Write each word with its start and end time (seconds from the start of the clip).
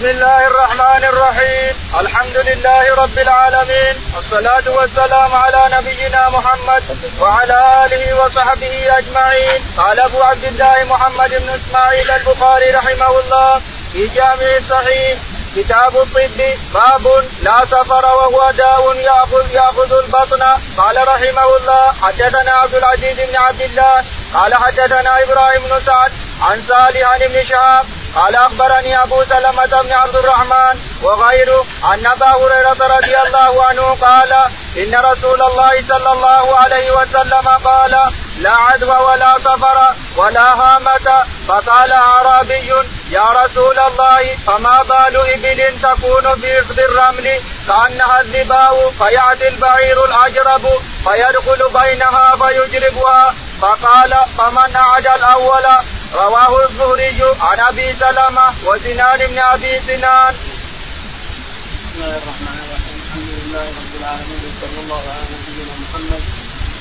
بسم 0.00 0.08
الله 0.08 0.46
الرحمن 0.46 1.04
الرحيم. 1.04 1.74
الحمد 2.00 2.36
لله 2.36 2.94
رب 2.94 3.18
العالمين. 3.18 3.94
والصلاة 4.16 4.66
والسلام 4.76 5.34
على 5.34 5.62
نبينا 5.76 6.30
محمد 6.30 6.82
وعلى 7.20 7.58
آله 7.84 8.04
وصحبه 8.20 8.98
أجمعين. 8.98 9.60
قال 9.76 10.00
أبو 10.00 10.22
عبد 10.22 10.44
الله 10.44 10.84
محمد 10.84 11.30
بن 11.30 11.50
إسماعيل 11.50 12.10
البخاري 12.10 12.70
رحمه 12.70 13.20
الله 13.20 13.60
في 13.92 14.08
جامع 14.08 14.56
الصحيح 14.60 15.18
كتاب 15.56 15.96
الطب 15.96 16.40
باب 16.74 17.24
لا 17.42 17.58
سفر 17.64 18.04
وهو 18.06 18.50
داء 18.50 18.96
ياخذ 18.96 19.52
يأخذ 19.52 19.92
البطن. 19.92 20.42
قال 20.76 21.08
رحمه 21.08 21.56
الله 21.56 21.92
حدثنا 22.02 22.52
عبد 22.52 22.74
العزيز 22.74 23.16
بن 23.28 23.36
عبد 23.36 23.60
الله 23.60 24.04
قال 24.34 24.54
حدثنا 24.54 25.22
إبراهيم 25.22 25.62
بن 25.62 25.80
سعد 25.86 26.12
عن 26.42 26.62
صالح 26.68 27.14
ابن 27.14 27.44
شهاب 27.44 27.86
قال 28.16 28.36
أخبرني 28.36 29.02
أبو 29.02 29.24
سلمة 29.24 29.82
بن 29.82 29.92
عبد 29.92 30.16
الرحمن 30.16 30.80
وغيره 31.02 31.64
أن 31.94 32.06
أبا 32.06 32.26
هريرة 32.26 32.96
رضي 32.96 33.16
الله 33.26 33.64
عنه 33.64 33.82
قال 33.82 34.32
إن 34.76 34.94
رسول 34.94 35.42
الله 35.42 35.82
صلى 35.88 36.12
الله 36.12 36.56
عليه 36.56 36.90
وسلم 36.90 37.48
قال 37.64 37.90
لا 38.38 38.50
عدوى 38.50 38.96
ولا 38.96 39.34
سفر 39.38 39.94
ولا 40.16 40.54
هامة. 40.54 41.24
فقال 41.48 41.92
أعرابي 41.92 42.72
يا 43.10 43.24
رسول 43.30 43.78
الله 43.78 44.36
فما 44.46 44.82
بال 44.82 45.16
إبل 45.16 45.80
تكون 45.82 46.40
في 46.40 46.84
الرمل؟ 46.84 47.40
كأنها 47.68 48.20
الذباء 48.20 48.92
فيأتي 48.98 49.48
البعير 49.48 50.04
الأجرب 50.04 50.64
فيدخل 51.04 51.68
بينها 51.80 52.36
فيجربها 52.36 53.34
فقال 53.62 54.14
فمن 54.38 54.76
أعد 54.76 55.06
الأول؟ 55.06 55.66
رواه 56.14 56.70
الزهري 56.70 57.22
عن 57.40 57.60
أبي 57.60 57.92
سلمة 57.92 58.54
وسنان 58.66 59.18
بن 59.26 59.38
أبي 59.38 59.80
سنان. 59.86 60.34
بسم 60.34 62.02
الله 62.02 62.16
الرحمن 62.22 62.56
الرحيم. 62.64 62.96
الحمد 63.06 63.30
لله 63.38 63.66
رب 63.80 63.94
العالمين 64.00 64.42
وصلى 64.46 64.78
الله 64.84 65.02
على 65.14 65.24
نبينا 65.34 65.74
محمد 65.82 66.22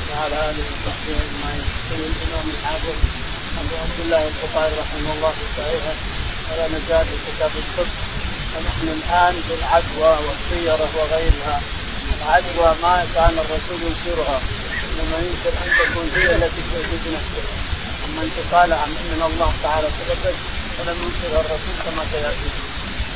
وعلى 0.09 0.35
آله 0.49 0.65
وصحبه 0.73 1.15
أجمعين. 1.25 1.65
يقول 1.91 2.11
الإمام 2.11 2.45
الحافظ 2.55 2.97
أبو 3.59 3.73
عبد 3.83 3.99
الله 4.05 4.21
البخاري 4.31 4.73
رحمه 4.81 5.11
الله 5.13 5.31
في 5.37 5.45
صحيحه 5.57 5.95
ولا 6.49 6.65
نزال 6.67 7.07
كتاب 7.27 7.51
الطب 7.63 7.91
ونحن 8.53 8.87
الآن 8.97 9.33
في 9.47 9.53
العدوى 9.59 10.13
والسيرة 10.25 10.89
وغيرها. 10.97 11.57
العدوى 12.17 12.69
ما 12.81 12.95
كان 13.15 13.35
الرسول 13.43 13.79
ينكرها 13.87 14.39
إنما 14.89 15.17
ينكر 15.25 15.53
أن 15.63 15.69
تكون 15.79 16.07
هي 16.15 16.35
التي 16.35 16.61
تؤذي 16.71 17.09
نفسه 17.15 17.43
اما 17.49 17.58
انتقال 18.23 18.69
من 19.11 19.21
الله 19.29 19.53
تعالى 19.63 19.87
تقدس 19.99 20.37
فلم 20.77 20.97
ينكرها 21.03 21.41
الرسول 21.41 21.75
كما 21.85 22.03
سيأتي. 22.11 22.49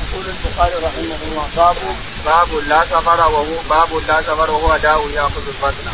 يقول 0.04 0.24
البخاري 0.34 0.74
رحمه 0.74 1.18
الله. 1.26 1.48
باب 1.56 1.76
باب 2.24 2.50
لا 2.68 2.84
سفر 2.84 3.20
وهو 3.20 3.56
باب 3.70 3.90
لا 4.08 4.22
سفر 4.22 4.50
وهو 4.50 4.76
داء 4.76 5.08
يأخذ 5.08 5.46
البطن. 5.46 5.86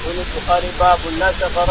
يقول 0.00 0.16
البخاري 0.26 0.70
باب 0.80 0.98
لا 1.18 1.32
سفر 1.40 1.70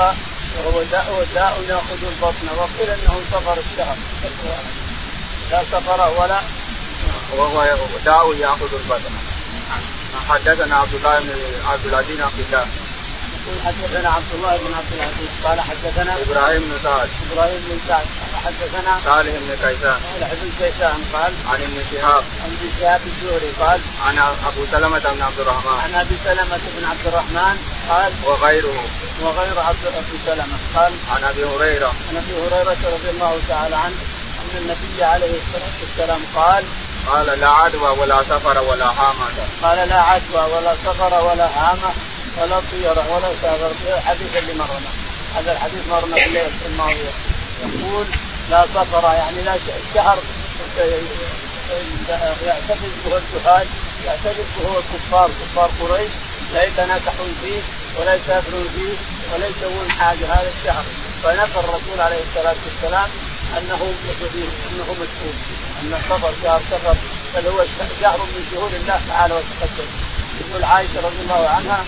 وهو 0.58 0.84
داء 0.92 1.28
داء 1.36 1.54
يأخذ 1.70 2.02
البطن. 2.12 2.48
وقيل 2.58 2.90
إنه 2.90 3.22
سفر 3.32 3.58
الشهر. 3.66 3.98
لا 5.52 5.64
سفر 5.72 6.00
ولا 6.18 6.40
وهو 7.38 7.66
داء 8.06 8.34
يأخذ 8.34 8.74
البطن. 8.74 9.14
حدثنا 10.30 10.76
عبد 10.76 10.94
الله 10.94 11.20
بن 11.20 11.30
عبد 11.72 11.86
العزيز 11.86 12.20
عبد 12.22 12.40
الله. 12.40 12.68
يقول 13.50 13.66
حدثنا 13.66 14.10
عبد 14.10 14.32
الله 14.34 14.58
بن 14.58 14.74
عبد 14.74 14.94
العزيز 14.94 15.32
قال 15.44 15.62
حدثنا 15.62 16.14
إبراهيم 16.22 16.62
بن 16.62 16.80
سعد. 16.84 17.10
إبراهيم 17.32 17.62
بن 17.70 17.80
سعد 17.88 18.06
قال 18.20 18.34
حدثنا 18.46 19.00
صالح 19.06 19.32
بن 19.32 19.56
كيسان. 19.62 20.00
صالح 20.12 20.34
بن 20.34 20.50
كيسان 20.60 21.00
قال 21.14 21.34
عن 21.50 21.62
ابن 21.62 21.78
شهاب. 21.92 22.24
عن 22.44 22.50
ابن 22.58 22.70
شهاب 22.80 23.02
الزهري 23.12 23.52
قال 23.60 23.80
عن 24.06 24.18
أبو 24.50 24.62
سلمة 24.72 25.00
بن 25.00 25.22
عبد 25.22 25.40
الرحمن. 25.40 25.80
عن 25.84 25.96
أبي 25.96 26.16
سلمة 26.26 26.62
بن 26.78 26.86
عبد 26.86 27.08
الرحمن 27.08 27.56
قال 27.90 28.12
وغيره. 28.26 28.86
وغير 29.22 29.60
عبد 29.60 29.86
أبي 29.86 30.18
سلمة 30.26 30.58
قال 30.76 30.94
عن 31.14 31.24
أبي 31.24 31.44
هريرة. 31.44 31.92
عن 32.10 32.18
أبي 32.18 32.34
هريرة 32.42 32.82
رضي 32.96 33.10
الله 33.10 33.40
تعالى 33.50 33.76
عنه 33.76 34.00
أن 34.40 34.58
النبي 34.58 35.04
عليه 35.04 35.34
الصلاة 35.42 35.76
والسلام 35.82 36.22
قال 36.36 36.64
قال 37.08 37.40
لا 37.40 37.50
عدوى 37.50 37.90
ولا 38.00 38.24
سفر 38.24 38.64
ولا 38.70 38.86
هامة 38.86 39.28
قال 39.64 39.90
لا 39.90 40.02
عدوى 40.02 40.44
ولا 40.54 40.74
سفر 40.86 41.14
ولا 41.24 41.46
هامة 41.46 41.92
ولا 42.38 42.60
طيرة 42.72 43.16
ولا 43.16 43.30
سافر 43.42 43.72
الحديث 43.98 44.38
اللي 44.38 44.54
مرنا. 44.54 44.92
هذا 45.36 45.52
الحديث 45.52 45.88
مرنا 45.90 46.16
في 46.16 46.28
الليل 46.28 46.52
الماضية 46.66 47.12
يقول 47.64 48.06
لا 48.50 48.66
سفر 48.76 49.04
يعني 49.04 49.42
لا 49.42 49.58
شهر 49.96 50.20
يعتقد 52.46 52.92
به 53.06 53.18
الجهال 53.18 53.68
يعتقد 54.06 54.46
به 54.60 54.78
الكفار 54.78 55.30
كفار 55.30 55.70
قريش. 55.82 56.12
لا 56.54 56.64
يتناكحون 56.64 57.36
فيه 57.44 57.62
ولا 58.00 58.16
يسافرون 58.16 58.68
فيه 58.76 58.96
ولا 59.34 59.48
يسوون 59.48 59.92
حاجة. 59.92 60.26
هذا 60.26 60.52
الشهر. 60.60 60.84
فنفى 61.24 61.60
الرسول 61.60 62.02
عليه 62.02 62.20
الصلاة 62.30 62.56
والسلام 62.66 63.10
أنه 63.58 63.94
أنه 64.72 64.96
مسؤول 65.02 65.36
أن 65.82 65.94
السفر 65.94 66.34
شهر 66.44 66.62
سفر 66.72 66.96
بل 67.36 67.48
هو 67.48 67.66
شهر 68.02 68.18
من 68.18 68.46
شهور 68.52 68.70
الله 68.74 69.02
تعالى 69.08 69.34
وتقدم. 69.34 69.90
يقول 70.40 70.64
عائشة 70.64 71.00
رضي 71.04 71.22
الله 71.22 71.50
عنها 71.50 71.86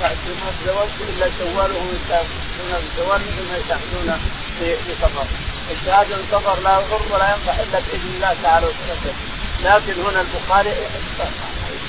ما 0.00 0.10
تزوجت 0.64 1.00
الا 1.08 1.26
شوال 1.38 1.72
وهم 1.72 1.88
يستعملون 1.96 2.82
الزواج 2.82 3.20
مثل 3.20 3.48
ما 3.50 3.56
يستعملون 3.56 4.20
في 4.58 4.76
سفر 5.02 5.26
الشهاده 5.70 6.16
السفر 6.16 6.60
لا 6.60 6.80
يضر 6.80 7.02
ولا 7.10 7.30
ينفع 7.34 7.52
الا 7.52 7.78
باذن 7.80 8.12
الله 8.16 8.36
تعالى 8.42 8.66
وتقدم 8.66 9.16
لكن 9.64 10.00
هنا 10.00 10.20
البخاري 10.20 10.72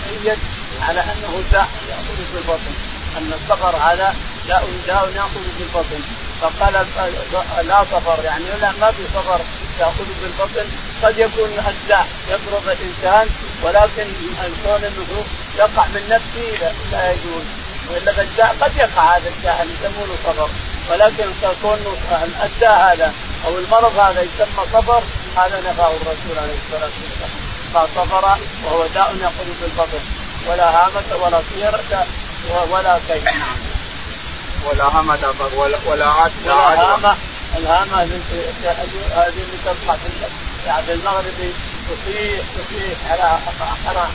يؤيد 0.10 0.40
على 0.82 1.00
أنه 1.00 1.44
داء 1.52 1.70
ياخذ 1.90 2.16
في 2.32 2.38
البطن 2.38 2.74
أن 3.18 3.34
السفر 3.42 3.76
هذا 3.76 4.16
داء 4.48 4.68
داء 4.88 5.12
ياخذ 5.16 5.44
في 5.58 5.64
البطن. 5.64 6.02
فقال 6.42 6.74
لا 7.68 7.86
سفر 7.92 8.24
يعني 8.24 8.44
لا 8.62 8.72
ما 8.72 8.92
في 8.92 9.04
سفر 9.04 9.42
ياخذ 9.80 10.06
في 10.22 10.26
البطن 10.26 10.70
قد 11.04 11.18
يكون 11.18 11.50
الداء 11.68 12.08
يضرب 12.30 12.64
الانسان 12.64 13.30
ولكن 13.64 14.08
كون 14.66 14.84
انه 14.84 15.24
يقع 15.58 15.88
من 15.88 16.04
نفسه 16.10 16.74
لا 16.92 17.12
يجوز. 17.12 17.69
والا 17.90 18.22
الداء 18.22 18.56
قد 18.62 18.76
يقع 18.76 19.18
هذا 19.18 19.30
الداء 19.30 19.68
يسمونه 19.72 20.16
صبر. 20.26 20.50
ولكن 20.90 21.26
كون 21.62 21.80
الداء 22.44 22.94
هذا 22.94 23.14
أو 23.46 23.58
المرض 23.58 24.00
هذا 24.00 24.22
يسمى 24.22 24.64
صبر 24.74 25.04
هذا 25.38 25.60
نفاه 25.60 25.92
الرسول 25.92 26.38
عليه 26.38 26.58
الصلاة 26.66 26.90
والسلام. 27.02 27.30
قال 27.74 27.88
صبر 27.96 28.38
وهو 28.66 28.88
داء 28.88 29.16
ياخذ 29.22 29.46
في 29.60 29.66
البطن 29.66 30.04
ولا 30.48 30.70
هامة 30.70 31.16
ولا 31.24 31.42
طيرة 31.56 32.06
ولا 32.72 33.00
نعم 33.10 33.58
ولا 34.66 34.84
هامة 34.84 35.34
ولا 35.56 35.78
ولا 35.86 36.08
عد 36.08 36.32
ولا 36.46 36.94
هامة. 36.94 37.16
الهامة 37.58 38.02
هذه 38.02 39.30
اللي 39.30 39.58
تطلع 39.66 39.98
في 40.86 40.94
المغرب 40.94 41.54
تصيح 41.90 42.42
تصيح 42.56 43.12
على 43.12 43.40
على 43.88 44.08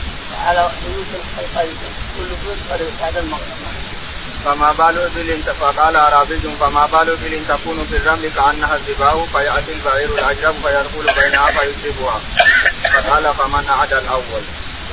على 0.45 0.71
بيوت 0.85 1.07
الخير 1.39 1.73
كل 2.17 2.29
خير 2.69 2.87
هذا 3.01 3.19
المغرب 3.19 3.55
فما 4.45 4.71
بال 4.71 4.97
ابل 4.99 5.43
فقال 5.59 5.95
اعرابي 5.95 6.39
فما 6.39 6.85
بال 6.85 7.09
ابل 7.09 7.41
تكون 7.47 7.87
في 7.89 7.97
الرمل 7.97 8.29
كانها 8.29 8.75
الذباء 8.75 9.27
فياتي 9.33 9.73
البعير 9.73 10.09
العجب 10.13 10.55
فيدخل 10.63 11.21
بينها 11.21 11.47
فيصيبها 11.47 12.21
فقال 12.93 13.33
فمن 13.33 13.69
اعد 13.69 13.93
الأول 13.93 14.43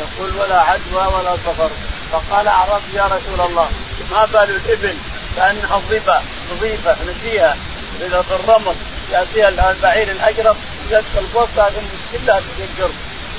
يقول 0.01 0.37
ولا 0.41 0.61
عدوى 0.61 1.15
ولا 1.15 1.37
سفر 1.37 1.71
فقال 2.13 2.49
اعرابي 2.49 2.95
يا 2.95 3.07
رسول 3.07 3.51
الله 3.51 3.71
ما 4.11 4.25
بال 4.25 4.51
الإبل 4.57 4.97
كانها 5.37 5.77
الظبا 5.77 6.23
نظيفة 6.53 6.97
نسيها. 7.03 7.57
إذا 8.01 8.23
في 8.23 8.35
الرمل 8.35 8.77
يأتيها 9.13 9.49
البعير 9.71 10.11
الأجرب 10.11 10.57
يدخل 10.91 11.27
فوقها 11.35 11.71
ثم 11.71 11.87
كلها 12.13 12.41
تنقر 12.59 12.91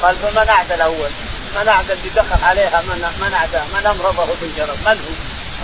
قال 0.02 0.16
فمن 0.16 0.50
اعدى 0.50 0.74
الأول؟ 0.74 1.10
من 1.56 1.68
اعدى 1.68 1.94
اللي 1.94 2.10
دخل 2.16 2.44
عليها 2.44 2.82
من 2.82 3.08
من 3.22 3.34
اعدى 3.34 3.60
من 3.74 3.86
أمرضه 3.86 4.28
بالجرب 4.42 4.78
من 4.86 4.98
هو؟ 4.98 5.14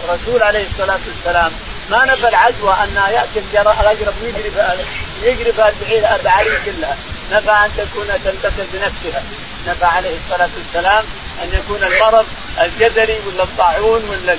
الرسول 0.03 0.44
عليه 0.44 0.68
الصلاة 0.68 1.00
والسلام. 1.07 1.51
ما 1.89 2.06
نفى 2.06 2.27
العدوى 2.27 2.74
أن 2.74 2.95
يأتي 3.13 3.39
ويجري 4.21 4.51
يجري 5.24 5.50
البعير 5.50 6.15
البعارين 6.15 6.53
كلها. 6.65 6.97
نفى 7.31 7.51
أن 7.51 7.71
تكون 7.77 8.07
تنتقل 8.07 8.68
بنفسها. 8.74 9.24
نفى 9.68 9.86
عليه 9.86 10.18
الصلاة 10.18 10.50
والسلام 10.57 11.06
أن 11.44 11.50
يكون 11.53 11.83
المرض 11.83 12.25
الجدري 12.62 13.19
ولا 13.27 13.44
الطاعون 13.44 14.09
ولا 14.09 14.33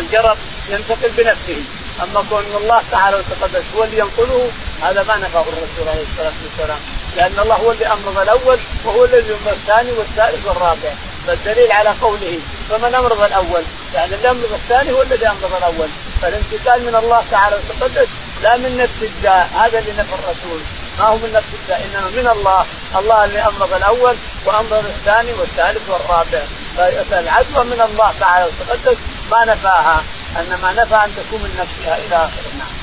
الجرب 0.00 0.38
ينتقل 0.68 1.10
بنفسه. 1.16 1.62
أما 2.02 2.24
كون 2.30 2.44
الله 2.44 2.82
تعالى 2.90 3.16
وتقدس 3.16 3.64
هو 3.76 3.84
اللي 3.84 3.98
ينقله 3.98 4.50
هذا 4.82 5.02
ما 5.02 5.16
نفاه 5.16 5.42
الرسول 5.42 5.88
عليه 5.88 6.04
الصلاة 6.12 6.32
والسلام. 6.44 6.80
لأن 7.16 7.38
الله 7.38 7.54
هو 7.54 7.72
اللي 7.72 7.86
امرض 7.86 8.18
الأول 8.18 8.58
وهو 8.84 9.04
الذي 9.04 9.28
يمرض 9.28 9.48
الثاني 9.48 9.92
والثالث 9.92 10.46
والرابع. 10.46 10.90
فالدليل 11.26 11.72
على 11.72 11.88
قوله 11.88 12.38
فمن 12.70 12.94
امرض 12.94 13.20
الأول 13.22 13.62
يعني 13.94 14.14
اللي 14.14 14.30
امرض 14.30 14.52
الثاني 14.52 14.92
هو 14.92 15.02
الذي 15.02 15.28
امرض 15.28 15.54
الأول. 15.56 15.88
فالانتقال 16.22 16.86
من 16.86 16.94
الله 16.94 17.24
تعالى 17.30 17.56
وتقدس 17.56 18.08
لا 18.42 18.56
من 18.56 18.76
نفس 18.76 19.02
الداء 19.02 19.50
هذا 19.54 19.78
اللي 19.78 19.92
نفى 19.92 20.14
الرسول. 20.14 20.60
ما 20.98 21.04
هو 21.04 21.16
من 21.16 21.32
نفس 21.32 21.48
الداء 21.62 21.80
إنما 21.84 22.10
من 22.10 22.28
الله. 22.38 22.66
الله 22.98 23.24
اللي 23.24 23.40
امرض 23.40 23.72
الأول 23.74 24.16
وامرض 24.46 24.84
الثاني 24.86 25.32
والثالث 25.32 25.90
والرابع. 25.90 26.42
فالعدوى 27.10 27.64
من 27.64 27.80
الله 27.90 28.14
تعالى 28.20 28.46
وتقدس 28.46 28.96
ما 29.30 29.44
نفاها 29.44 30.02
إنما 30.40 30.72
نفى 30.72 30.94
أن 30.94 31.12
تكون 31.16 31.40
من 31.40 31.50
نفسها 31.60 31.98
إلى 31.98 32.16
اخره 32.16 32.50
نعم. 32.58 32.75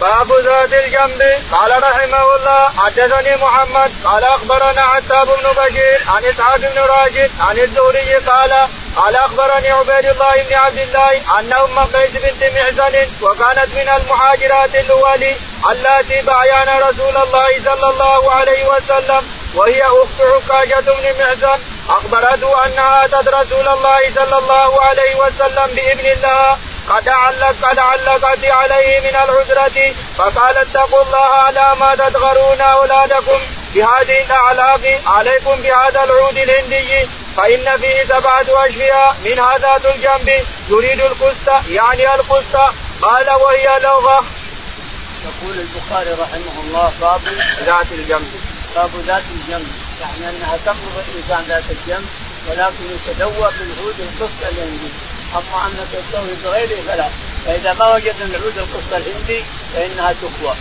باب 0.00 0.32
ذات 0.32 0.72
الجنب. 0.72 1.22
قال 1.52 1.82
رحمه 1.82 2.36
الله 2.36 2.68
حدثني 2.78 3.36
محمد 3.36 3.90
قال 4.04 4.24
أخبرنا 4.24 4.82
عتاب 4.82 5.26
بن 5.26 5.46
بشير 5.58 6.00
عن 6.08 6.24
إسحاق 6.24 6.56
بن 6.56 6.78
راشد 6.78 7.30
عن 7.40 7.58
الزهري 7.58 8.14
قال 8.14 8.68
قال 8.96 9.16
أخبرني 9.16 9.70
عبيد 9.70 10.06
الله 10.10 10.42
بن 10.48 10.54
عبد 10.54 10.78
الله 10.78 11.10
أن 11.38 11.52
أم 11.52 11.78
قيس 11.78 12.12
بنت 12.12 12.42
محزن 12.44 13.06
وكانت 13.22 13.68
من 13.74 13.88
المهاجرات 13.96 14.74
الأول 14.74 15.24
اللاتي 15.70 16.22
بايعن 16.22 16.68
رسول 16.82 17.16
الله 17.16 17.50
صلى 17.64 17.90
الله 17.90 18.32
عليه 18.32 18.66
وسلم 18.66 19.22
وهي 19.54 19.82
أخت 19.82 20.20
عكاشة 20.20 20.80
بن 20.80 21.22
محزن 21.22 21.58
أخبرته 21.88 22.66
أنها 22.66 23.04
آتت 23.04 23.28
رسول 23.28 23.68
الله 23.68 24.00
صلى 24.14 24.38
الله 24.38 24.80
عليه 24.82 25.14
وسلم 25.16 25.66
بابن 25.76 26.20
لها 26.22 26.58
قد 26.90 27.08
علق 27.08 27.54
قد 27.62 27.78
علقت 27.78 28.44
عليه 28.44 29.00
من 29.00 29.16
العذرة 29.24 29.94
فقال 30.16 30.56
اتقوا 30.56 31.02
الله 31.02 31.26
على 31.26 31.74
ما 31.80 31.94
تدغرون 31.94 32.60
أولادكم 32.60 33.40
بهذه 33.74 34.22
الأعلاق 34.24 35.00
عليكم 35.06 35.62
بهذا 35.62 36.04
العود 36.04 36.38
الهندي 36.38 37.08
فإن 37.36 37.78
فيه 37.80 38.04
سبعة 38.04 38.66
أشفياء 38.66 39.16
منها 39.24 39.58
ذات 39.58 39.86
الجنب 39.86 40.46
تريد 40.68 41.00
القسط 41.00 41.68
يعني 41.68 42.14
القسط 42.14 42.56
قال 43.02 43.30
وهي 43.30 43.78
لغة. 43.82 44.24
يقول 45.24 45.56
البخاري 45.60 46.10
رحمه 46.10 46.60
الله 46.64 46.92
باب 47.00 47.20
ذات 47.66 47.92
الجنب 47.92 48.32
باب 48.76 48.90
ذات 49.06 49.22
الجنب 49.34 49.68
يعني 50.00 50.36
أنها 50.36 50.56
تمرض 50.66 51.04
الإنسان 51.08 51.44
ذات 51.48 51.64
الجنب 51.70 52.06
ولكن 52.48 52.84
يتدوى 52.94 53.50
بالعود 53.58 53.94
القسط 54.00 54.42
الهندي 54.42 54.90
أما 55.34 55.66
أن 55.66 55.86
تستوي 55.92 56.34
بغيره 56.44 56.80
فلا. 56.88 57.08
فإذا 57.46 57.72
ما 57.72 57.94
وجدنا 57.94 58.24
العود 58.24 58.58
القصة 58.58 58.96
الهندي 58.96 59.44
فإنها 59.74 60.12
تكوى 60.12 60.54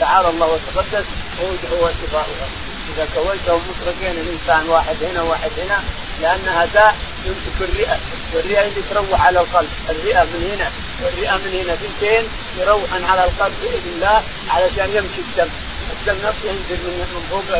تعالى 0.00 0.28
الله 0.28 0.46
وتقدس؟ 0.46 1.04
هو 1.40 1.76
هو 1.76 1.86
اتفاقها 1.86 2.48
إذا 2.94 3.08
كويتهم 3.14 3.60
مطرقين 3.68 4.16
الانسان 4.20 4.68
واحد 4.68 4.96
هنا 5.04 5.22
وواحد 5.22 5.50
هنا 5.58 5.82
لانها 6.22 6.64
داء 6.64 6.96
يمسك 7.24 7.56
الرئة. 7.60 7.98
والرئه 8.34 8.66
اللي 8.66 8.82
تروح 8.90 9.26
على 9.26 9.40
القلب. 9.40 9.68
الرئة 9.90 10.24
من 10.24 10.50
هنا 10.52 10.70
والرئة 11.02 11.36
من 11.36 11.60
هنا 11.62 11.76
ثنتين 11.76 12.24
يروحن 12.58 13.04
على 13.04 13.24
القلب 13.24 13.54
بإذن 13.62 13.92
الله 13.94 14.22
علشان 14.48 14.88
يمشي 14.96 15.20
الدم. 15.20 15.48
الدم 15.92 16.28
نفسه 16.28 16.48
ينزل 16.48 16.82
من 16.86 17.26
فوق 17.30 17.58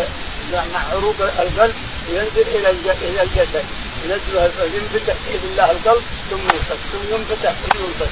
مع 0.52 0.80
عروق 0.92 1.16
القلب 1.20 1.74
وينزل 2.08 2.48
إلى 2.56 2.70
إلى 3.02 3.22
الجسد. 3.22 3.64
ينزل 4.11 4.75
ينفتح 4.75 5.14
باذن 5.26 5.49
الله 5.53 5.70
القلب 5.70 6.03
ثم 6.31 6.37
ينفتح 6.37 6.76
ثم 6.93 7.14
ينفتح 7.14 7.53
ثم 7.53 7.79
ينفتح 7.85 8.11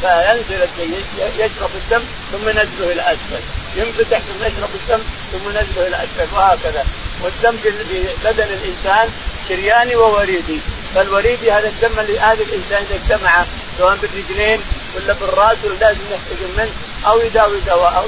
فينزل 0.00 0.68
يشرب 1.38 1.70
الدم 1.74 2.02
ثم 2.32 2.48
ينزله 2.48 2.92
إلى 2.92 3.02
أسفل. 3.02 3.42
ينفتح 3.76 4.18
ثم 4.18 4.44
يشرب 4.44 4.70
الدم 4.74 5.02
ثم 5.32 5.50
ينزله 5.50 5.86
إلى 5.86 5.96
أسفل 5.96 6.34
وهكذا. 6.34 6.84
والدم 7.22 7.56
في 7.56 7.70
بدن 8.24 8.46
الإنسان 8.58 9.10
شرياني 9.48 9.96
ووريدي. 9.96 10.60
فالوريدي 10.94 11.52
هذا 11.52 11.68
الدم 11.68 12.00
اللي 12.00 12.20
هذا 12.20 12.42
الإنسان 12.42 12.84
إذا 12.90 12.94
اجتمع 12.94 13.44
سواء 13.78 13.96
بالرجلين 13.96 14.60
ولا 14.96 15.12
بالرأس 15.12 15.58
لازم 15.80 16.00
يحتجم 16.10 16.50
منه 16.56 16.72
أو 17.06 17.20
يداوي 17.20 17.60
دواء 17.60 17.96
أو 17.96 18.04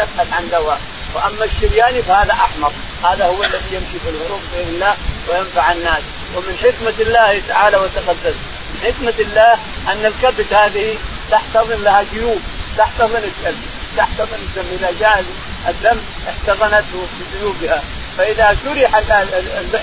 يبحث 0.00 0.32
عن 0.32 0.48
دواء. 0.48 0.80
وأما 1.14 1.44
الشرياني 1.44 2.02
فهذا 2.02 2.32
احمر 2.32 2.72
هذا 3.04 3.24
هو 3.26 3.42
الذي 3.42 3.70
يمشي 3.72 3.98
في 4.04 4.08
العروق 4.08 4.40
بإذن 4.52 4.68
الله 4.68 4.94
وينفع 5.28 5.72
الناس. 5.72 6.02
ومن 6.36 6.56
حكمة 6.62 7.06
الله 7.06 7.42
تعالى 7.48 7.76
وتقدس 7.76 8.34
من 8.74 8.80
حكمة 8.84 9.14
الله 9.18 9.52
أن 9.92 10.06
الكبد 10.06 10.54
هذه 10.54 10.98
تحتضن 11.30 11.82
لها 11.82 12.04
جيوب 12.12 12.40
تحتضن 12.78 13.22
الدم 13.24 13.56
تحتضن 13.96 14.38
الدم. 14.38 14.64
إذا 14.72 14.90
جاء 15.00 15.24
الدم 15.68 15.98
احتضنته 16.28 17.06
بجيوبها 17.20 17.82
فإذا 18.18 18.56
شرح 18.64 18.96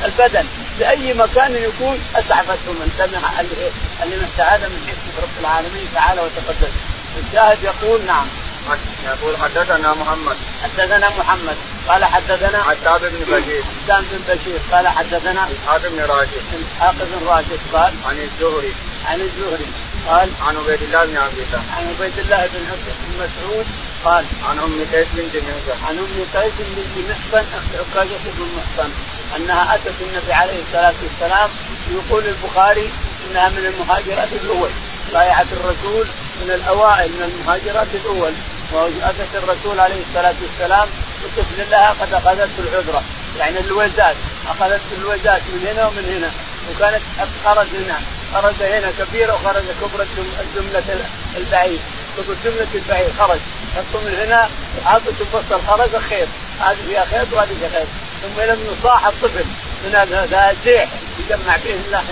البدن 0.06 0.46
باي 0.80 1.14
مكان 1.14 1.56
يكون 1.56 2.00
أسعفته 2.16 2.72
من 2.72 2.92
سمع 2.98 3.30
هذا 4.38 4.68
من 4.68 4.88
حكمة 4.88 5.24
رب 5.24 5.40
العالمين 5.40 5.88
تعالى 5.96 6.22
وتقدس 6.22 6.72
الشاهد 7.24 7.58
يقول 7.64 8.06
نعم. 8.06 8.28
يقول 9.06 9.38
حدثنا 9.38 9.94
محمد. 9.94 10.38
حدثنا 10.64 11.10
محمد. 11.10 11.58
قال 11.88 12.06
حدثنا 12.06 12.58
عتاب 12.58 13.02
بن 13.02 13.20
بشير. 13.20 13.64
عتاب 13.84 14.04
بن 14.12 14.34
بشير. 14.34 14.60
قال 14.72 14.88
حدثنا 14.88 15.48
إسحاق 15.54 15.82
بن 15.88 16.00
راشد 16.00 16.42
إسحاق 16.66 16.96
بن 17.00 17.28
راشد 17.28 17.60
قال 17.74 17.94
عن 18.06 18.18
الزهري. 18.20 18.74
عن 19.06 19.22
الزهري. 19.22 19.68
قال 20.08 20.30
عن 20.48 20.58
عبيد 20.58 20.82
الله 20.82 21.06
بن 21.06 21.18
عبد 21.18 21.38
الله. 21.38 21.64
عن 21.78 21.96
عبيد 21.96 22.20
الله 22.20 22.48
بن 22.54 22.62
مسعود. 23.20 23.66
قال 24.06 24.26
عن 24.50 24.60
أم 24.60 24.86
قيس 24.94 25.08
بنت 25.14 25.36
محصن 25.36 25.86
عن 25.88 25.98
أم 25.98 26.42
قيس 26.42 26.54
بنت 26.60 27.10
محصن 27.10 27.46
اخت 27.58 27.72
عكاشه 27.76 28.24
بن 28.38 28.48
محصن 28.58 28.90
أنها 29.36 29.76
أتت 29.76 30.02
النبي 30.02 30.34
عليه 30.34 30.60
الصلاة 30.68 30.94
والسلام. 31.04 31.50
يقول 31.92 32.24
البخاري 32.28 32.90
إنها 33.26 33.50
من 33.50 33.66
المهاجرات 33.66 34.34
الأول. 34.34 34.70
بايعت 35.14 35.46
الرسول 35.52 36.08
من 36.42 36.52
الأوائل 36.52 37.12
من 37.12 37.24
المهاجرات 37.24 37.88
الأول. 37.96 38.34
واتت 38.74 39.36
الرسول 39.36 39.80
عليه 39.80 40.02
الصلاة 40.10 40.36
والسلام 40.42 40.88
وطفل 41.24 41.72
لها 41.72 41.96
قد 42.02 42.14
أخذته 42.14 42.60
العذرة. 42.60 43.04
يعني 43.40 43.60
الوزات 43.60 44.16
اخذت 44.48 44.82
الوزات 44.98 45.42
من 45.54 45.68
هنا 45.68 45.88
ومن 45.88 46.06
هنا. 46.18 46.32
وكانت 46.70 47.02
خرج 47.46 47.68
هنا 47.68 48.00
خرج 48.34 48.64
هنا 48.64 48.92
كبيرة 49.00 49.34
وخرج 49.34 49.64
كبرى 49.82 50.08
الجملة 50.40 51.06
البعيد. 51.38 51.80
كبر 52.18 52.36
جمله 52.46 52.68
البعيد 52.76 53.08
خرج. 53.20 53.40
حطوا 53.76 54.02
من 54.02 54.16
هنا 54.26 54.50
وحطوا 54.78 55.14
تفصل 55.20 55.62
خرج 55.68 56.02
خير. 56.10 56.28
هذه 56.60 56.78
فيها 56.88 57.06
خير 57.06 57.26
وهذه 57.32 57.56
فيها 57.60 57.70
خير. 57.70 57.88
ثم 58.22 58.42
لما 58.42 58.76
صاح 58.84 59.06
الطفل 59.06 59.46
من 59.86 59.96
هذا 59.96 60.52
الزيح 60.52 60.90
يجمع 61.20 61.56
باذن 61.64 61.84
الله 61.88 62.04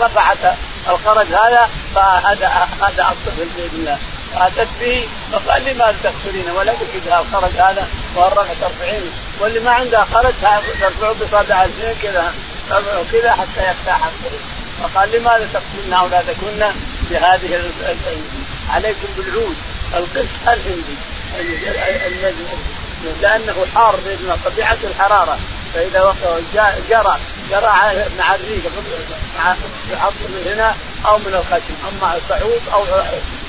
رفعت 0.00 0.54
الخرج 0.88 1.26
هذا 1.26 1.68
فهذا 1.94 2.68
هذا 2.80 3.02
الطفل 3.12 3.48
بإذن 3.56 3.74
الله. 3.74 3.98
اتت 4.34 4.68
به 4.80 5.08
فقال 5.32 5.62
لماذا 5.62 5.96
تغسلين 6.04 6.50
ولا 6.50 6.72
بكذا 6.72 7.18
الخرج 7.18 7.50
هذا 7.50 7.88
والرفع 8.16 8.54
ترفعين. 8.60 9.12
واللي 9.40 9.60
ما 9.60 9.70
عندها 9.70 10.06
خرج 10.14 10.34
ترفعه 10.80 11.12
بصابع 11.12 11.64
الاثنين 11.64 11.94
كذا 12.02 12.34
كذا 13.12 13.32
حتى 13.32 13.68
يرتاح 13.68 14.10
فقال 14.82 15.12
لماذا 15.12 15.48
تقتلن 15.52 15.92
اولادكن 15.92 16.72
بهذه 17.10 17.72
عليكم 18.70 19.08
بالعود. 19.16 19.56
القس 19.96 20.28
الهندي. 20.48 20.96
لأنه 23.22 23.66
حار 23.74 24.00
طبيعه 24.44 24.78
الحرارة. 24.84 25.38
فإذا 25.74 26.16
جرى 26.90 27.18
جرى 27.50 27.72
مع 28.18 28.34
الريق 28.34 28.62
يحط 29.92 30.12
من 30.28 30.52
هنا 30.52 30.74
أو 31.06 31.18
من 31.18 31.34
الخشم 31.34 31.74
أما 31.88 32.20
صعود 32.28 32.62
أو 32.72 32.84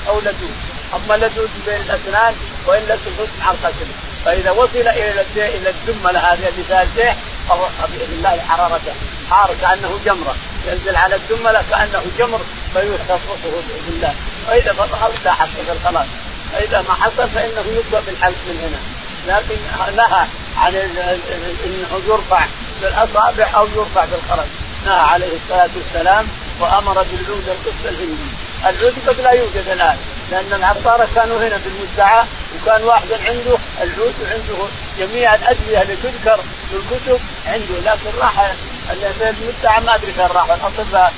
أو 0.07 0.19
لدود. 0.19 0.55
أما 0.95 1.25
لدود 1.25 1.49
بين 1.65 1.81
الاسنان 1.81 2.35
والا 2.65 2.95
تفوت 2.95 3.29
مع 3.39 3.51
الخشم 3.51 3.87
فإذا 4.25 4.51
وصل 4.51 4.77
إلى 4.77 5.25
إلى 5.35 5.69
الدمله 5.69 6.19
هذه 6.19 6.47
اللي 6.47 6.63
فيها 6.63 6.87
باذن 7.87 8.13
الله 8.17 8.39
حرارته 8.47 8.93
حار 9.29 9.55
كأنه 9.61 9.99
جمرة. 10.05 10.35
ينزل 10.67 10.95
على 10.95 11.15
الدمله 11.15 11.63
كأنه 11.69 12.03
جمر 12.17 12.41
فيختصصه 12.73 13.43
باذن 13.43 13.87
الله 13.87 14.13
واذا 14.47 14.73
فضحه 14.73 15.05
ارتاحت 15.05 15.49
خلاص 15.85 16.05
فإذا 16.53 16.81
ما 16.81 16.93
حصل 16.93 17.29
فإنه 17.29 17.65
يبدا 17.77 17.99
بالحلق 17.99 18.35
من 18.47 18.59
هنا. 18.63 18.79
لكن 19.27 19.57
نهى 19.95 20.25
عن 20.57 20.75
إنه 21.65 22.01
يرفع 22.07 22.45
بالاصابع 22.81 23.49
أو 23.55 23.67
يرفع 23.67 24.05
بالخرج. 24.05 24.47
نهى 24.85 24.99
عليه 24.99 25.35
الصلاة 25.35 25.69
والسلام 25.75 26.27
وأمر 26.59 27.03
بالعود 27.03 27.49
القدس 27.49 27.85
الهندي. 27.85 28.29
العود 28.69 28.95
قد 29.07 29.21
لا 29.21 29.31
يوجد 29.31 29.69
الآن. 29.69 29.97
لأن 30.31 30.53
العطاره 30.53 31.07
كانوا 31.15 31.37
هنا 31.47 31.57
في 31.57 31.67
المدعى 31.67 32.23
وكان 32.55 32.83
واحد 32.83 33.07
عنده 33.11 33.57
العود 33.81 34.13
وعنده 34.23 34.67
جميع 34.99 35.35
الادويه 35.35 35.81
اللي 35.81 35.95
تذكر 35.95 36.39
في 36.69 36.75
الكتب 36.75 37.19
عنده 37.45 37.79
لكن 37.91 38.17
راح 38.19 38.51
المدعى 38.91 39.81
ما 39.81 39.95
أدري 39.95 40.13
فين 40.13 40.25
راحوا 40.25 40.55
الأطباء 40.55 41.13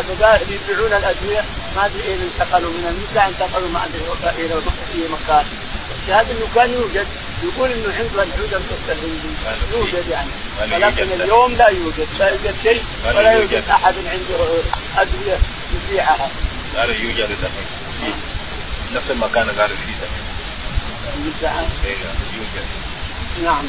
البقاء 0.00 0.42
اللي 0.42 0.54
يبيعون 0.54 0.92
الادويه 0.92 1.44
ما 1.76 1.86
أدري 1.86 2.02
اين 2.08 2.20
انتقلوا 2.22 2.70
من 2.70 2.84
المدعى 2.88 3.28
انتقلوا 3.28 3.68
ما 3.68 3.84
أدري 3.84 4.44
إلى 4.44 4.54
اي 4.54 5.08
مكان. 5.08 5.44
الشهاده 6.02 6.32
إنه 6.32 6.48
كان 6.54 6.72
يوجد 6.72 7.06
يقول 7.42 7.70
إنه 7.72 7.94
عنده 7.94 8.22
القدس 8.22 8.90
الهندي 8.90 9.34
يوجد. 9.72 10.08
يعني. 10.08 10.30
ولكن 10.72 11.12
اليوم 11.12 11.54
لا 11.54 11.68
يوجد 11.68 12.08
لا 12.18 12.28
يوجد 12.28 12.54
شيء 12.62 12.82
ولا 13.06 13.32
يوجد. 13.32 13.64
أحد 13.70 13.94
عنده 13.96 14.62
ادويه 14.98 15.38
يبيعها. 15.74 16.28
قالوا 16.76 16.94
يوجد. 16.94 17.30
الحين 17.30 17.89
نفس 18.94 19.10
المكان 19.10 19.50
قالوا 19.50 19.76
فيه 19.76 19.94
المدعى 21.16 21.66
أيوه 21.84 22.12
يوجد 22.34 22.66
نعم. 23.44 23.64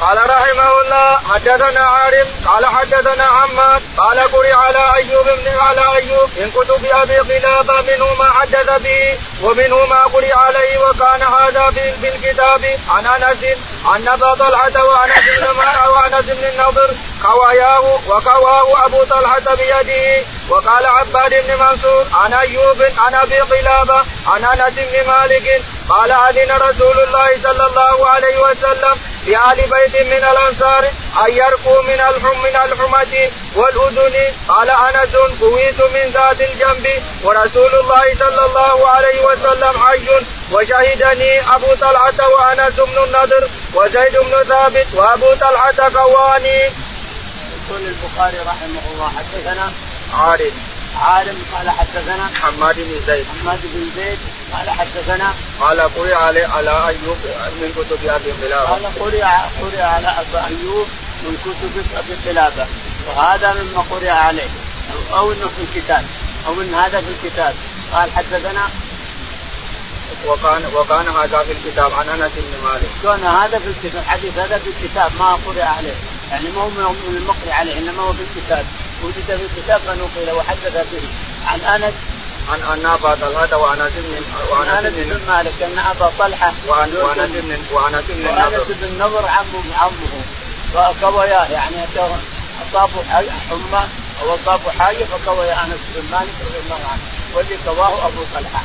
قال 0.00 0.30
رحمه 0.30 0.80
الله 0.80 1.18
حدثنا 1.18 1.80
عارم 1.80 2.26
قال 2.46 2.66
حدثنا 2.66 3.24
عمار 3.24 3.80
قال 3.96 4.20
قرئ 4.20 4.52
على 4.52 4.94
أيوب 4.94 5.24
بن 5.24 5.58
على 5.58 5.80
أيوب 5.96 6.30
من 6.36 6.50
كتب 6.50 6.84
أبي 6.84 7.16
قلابه 7.16 7.82
منه 7.82 8.14
ما 8.14 8.32
حدث 8.32 8.82
به 8.82 9.18
ومنه 9.42 9.86
ما 9.86 10.02
قرئ 10.04 10.32
عليه 10.32 10.78
وكان 10.78 11.22
هذا 11.22 11.70
في, 11.70 11.92
في 11.92 12.08
الكتاب 12.08 12.78
عن 12.88 13.06
أنس 13.06 13.56
عن 13.84 14.08
ابا 14.08 14.34
طلحة 14.34 14.84
وأنس 14.84 15.24
بن 15.38 15.60
وأنس 15.88 16.24
بن 16.24 16.44
النضر 16.44 16.90
قواياه 17.24 18.00
وقواه 18.06 18.86
أبو 18.86 19.04
طلحة 19.04 19.54
بيده. 19.54 20.24
وقال 20.50 20.86
عباد 20.86 21.46
بن 21.46 21.58
منصور 21.58 22.06
عن 22.12 22.32
أيوب 22.34 22.82
عن 22.98 23.14
أبي 23.14 23.40
قلابة 23.40 24.02
عن 24.26 24.44
أنس 24.44 24.74
بن 24.76 25.06
مالك 25.06 25.62
قال 25.88 26.12
أذن 26.12 26.52
رسول 26.52 27.00
الله 27.00 27.28
صلى 27.42 27.66
الله 27.66 28.08
عليه 28.08 28.38
وسلم 28.38 28.98
لآل 29.26 29.56
بيت 29.56 30.02
من 30.02 30.24
الأنصار 30.24 30.84
أن 31.26 31.30
يرقوا 31.34 31.82
من 31.82 32.00
الحم 32.00 32.38
من 32.38 32.56
الحمة 32.56 33.30
والأذن 33.56 34.34
قال 34.48 34.70
أنس 34.70 35.16
قويت 35.40 35.80
من 35.80 36.10
ذات 36.14 36.40
الجنب 36.40 37.02
ورسول 37.24 37.74
الله 37.74 38.14
صلى 38.18 38.44
الله 38.46 38.88
عليه 38.88 39.24
وسلم 39.24 39.78
حي 39.86 40.08
وشهدني 40.52 41.54
أبو 41.54 41.74
طلحة 41.80 42.28
وأنس 42.28 42.74
بن 42.80 42.98
النضر 43.04 43.48
وزيد 43.74 44.18
بن 44.18 44.44
ثابت 44.48 44.86
وأبو 44.94 45.34
طلحة 45.34 46.00
قواني. 46.00 46.60
يقول 47.68 47.82
البخاري 47.86 48.38
رحمه 48.38 48.82
الله 48.92 49.12
حدثنا 49.18 49.72
عارف 50.12 50.52
عالم. 50.96 51.38
قال 51.54 51.70
حدثنا 51.70 52.30
حماد 52.34 52.76
بن 52.76 53.00
زيد. 53.06 53.26
حماد 53.40 53.60
بن 53.62 53.90
زيد. 53.96 54.18
قال 54.52 54.70
حدثنا 54.70 55.34
قال 55.60 55.80
قرئ 55.80 56.14
على 56.14 56.44
على 56.44 56.70
أيوب 56.70 57.18
من 57.60 57.72
كتب 57.76 58.06
أبي 58.06 58.32
قلابة. 58.32 58.70
قال 58.70 58.84
قرئ 59.00 59.22
قرئ 59.62 59.80
على 59.80 60.08
ابي 60.08 60.46
أيوب 60.46 60.86
من 61.22 61.36
كتب 61.44 61.84
أبي 61.96 62.30
قلابة. 62.30 62.66
وهذا 63.06 63.52
مما 63.52 63.84
قرئ 63.90 64.08
عليه. 64.08 64.48
أو 65.12 65.32
إنه 65.32 65.50
في 65.56 65.62
الكتاب. 65.62 66.04
أو 66.46 66.60
إن 66.60 66.74
هذا 66.74 67.00
في 67.00 67.06
الكتاب. 67.08 67.54
قال 67.92 68.12
حدثنا 68.12 68.68
وكان 70.26 70.62
وكان 70.74 71.08
هذا 71.08 71.38
في 71.38 71.52
الكتاب. 71.52 71.92
عن 71.92 72.08
أنس 72.08 72.32
بن 72.36 72.68
مالك. 72.68 72.88
كان 73.02 73.24
هذا 73.24 73.58
في 73.58 73.66
الكتاب. 73.66 74.02
الحديث 74.02 74.38
هذا 74.38 74.58
في 74.58 74.70
الكتاب. 74.70 75.12
ما 75.18 75.38
قرئ 75.46 75.62
عليه. 75.62 75.94
يعني 76.30 76.48
ما 76.56 76.62
هو 76.62 76.92
من 76.92 77.16
المقرئ 77.16 77.52
عليه 77.52 77.78
إنما 77.78 78.02
هو 78.02 78.12
في 78.12 78.22
الكتاب. 78.22 78.66
وجد 79.02 79.24
في 79.24 79.34
الكتاب 79.34 79.80
فنقل 79.80 80.30
وحدث 80.36 80.86
به. 80.92 81.08
عن 81.46 81.60
أنس. 81.60 81.94
عن 82.48 82.62
ان 82.62 82.86
أبا 82.86 83.14
طلحة 83.14 83.56
وانس 83.56 83.92
بن 83.96 84.22
وأنس 84.50 84.86
بن 84.86 85.20
مالك 85.28 85.62
أن 85.62 85.78
أبا 85.78 86.12
طلحة 86.18 86.52
وانس 86.66 86.94
بن 86.94 87.58
وانس 87.72 88.04
بن 88.08 88.26
وأنس 88.26 88.62
بن 88.68 88.98
نضر 88.98 89.26
عمه 89.26 89.74
عمه. 89.74 90.24
فكوياه 90.74 91.46
يعني 91.50 91.76
اصابوا 92.62 93.02
حمى 93.50 93.88
أو 94.22 94.34
اصابوا 94.34 94.70
حاجة 94.70 95.04
فكوي 95.04 95.52
أنس 95.52 95.80
بن 95.94 96.10
مالك 96.10 96.34
رضي 96.40 96.58
الله 96.64 96.80
عنه. 96.90 97.02
واللي 97.34 97.56
كواه 97.64 98.06
أبو 98.06 98.22
طلحة. 98.34 98.62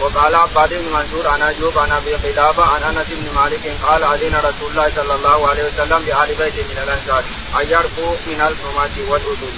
وقال 0.00 0.34
عباد 0.34 0.74
بن 0.74 0.92
منصور 0.92 1.28
عن 1.28 1.42
أيوب 1.42 1.78
عن 1.78 1.92
أبي 1.92 2.14
قلابه 2.14 2.64
عن 2.64 2.82
أنس 2.82 3.06
بن 3.10 3.34
مالك 3.34 3.76
قال 3.82 4.04
أذن 4.04 4.36
رسول 4.36 4.70
الله 4.70 4.92
صلى 4.96 5.14
الله 5.14 5.48
عليه 5.48 5.64
وسلم 5.64 6.02
لآل 6.06 6.34
بيت 6.34 6.54
من 6.54 6.78
الأنصار 6.84 7.24
أن 7.60 7.70
يرقوا 7.70 8.16
من 8.26 8.40
الحماة 8.40 9.10
والأذن. 9.10 9.56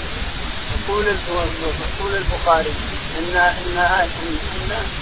يقول 0.88 1.06
يقول 1.06 2.14
البخاري 2.16 2.72
ان 3.18 3.36
ان 3.36 3.78
ان 3.78 4.38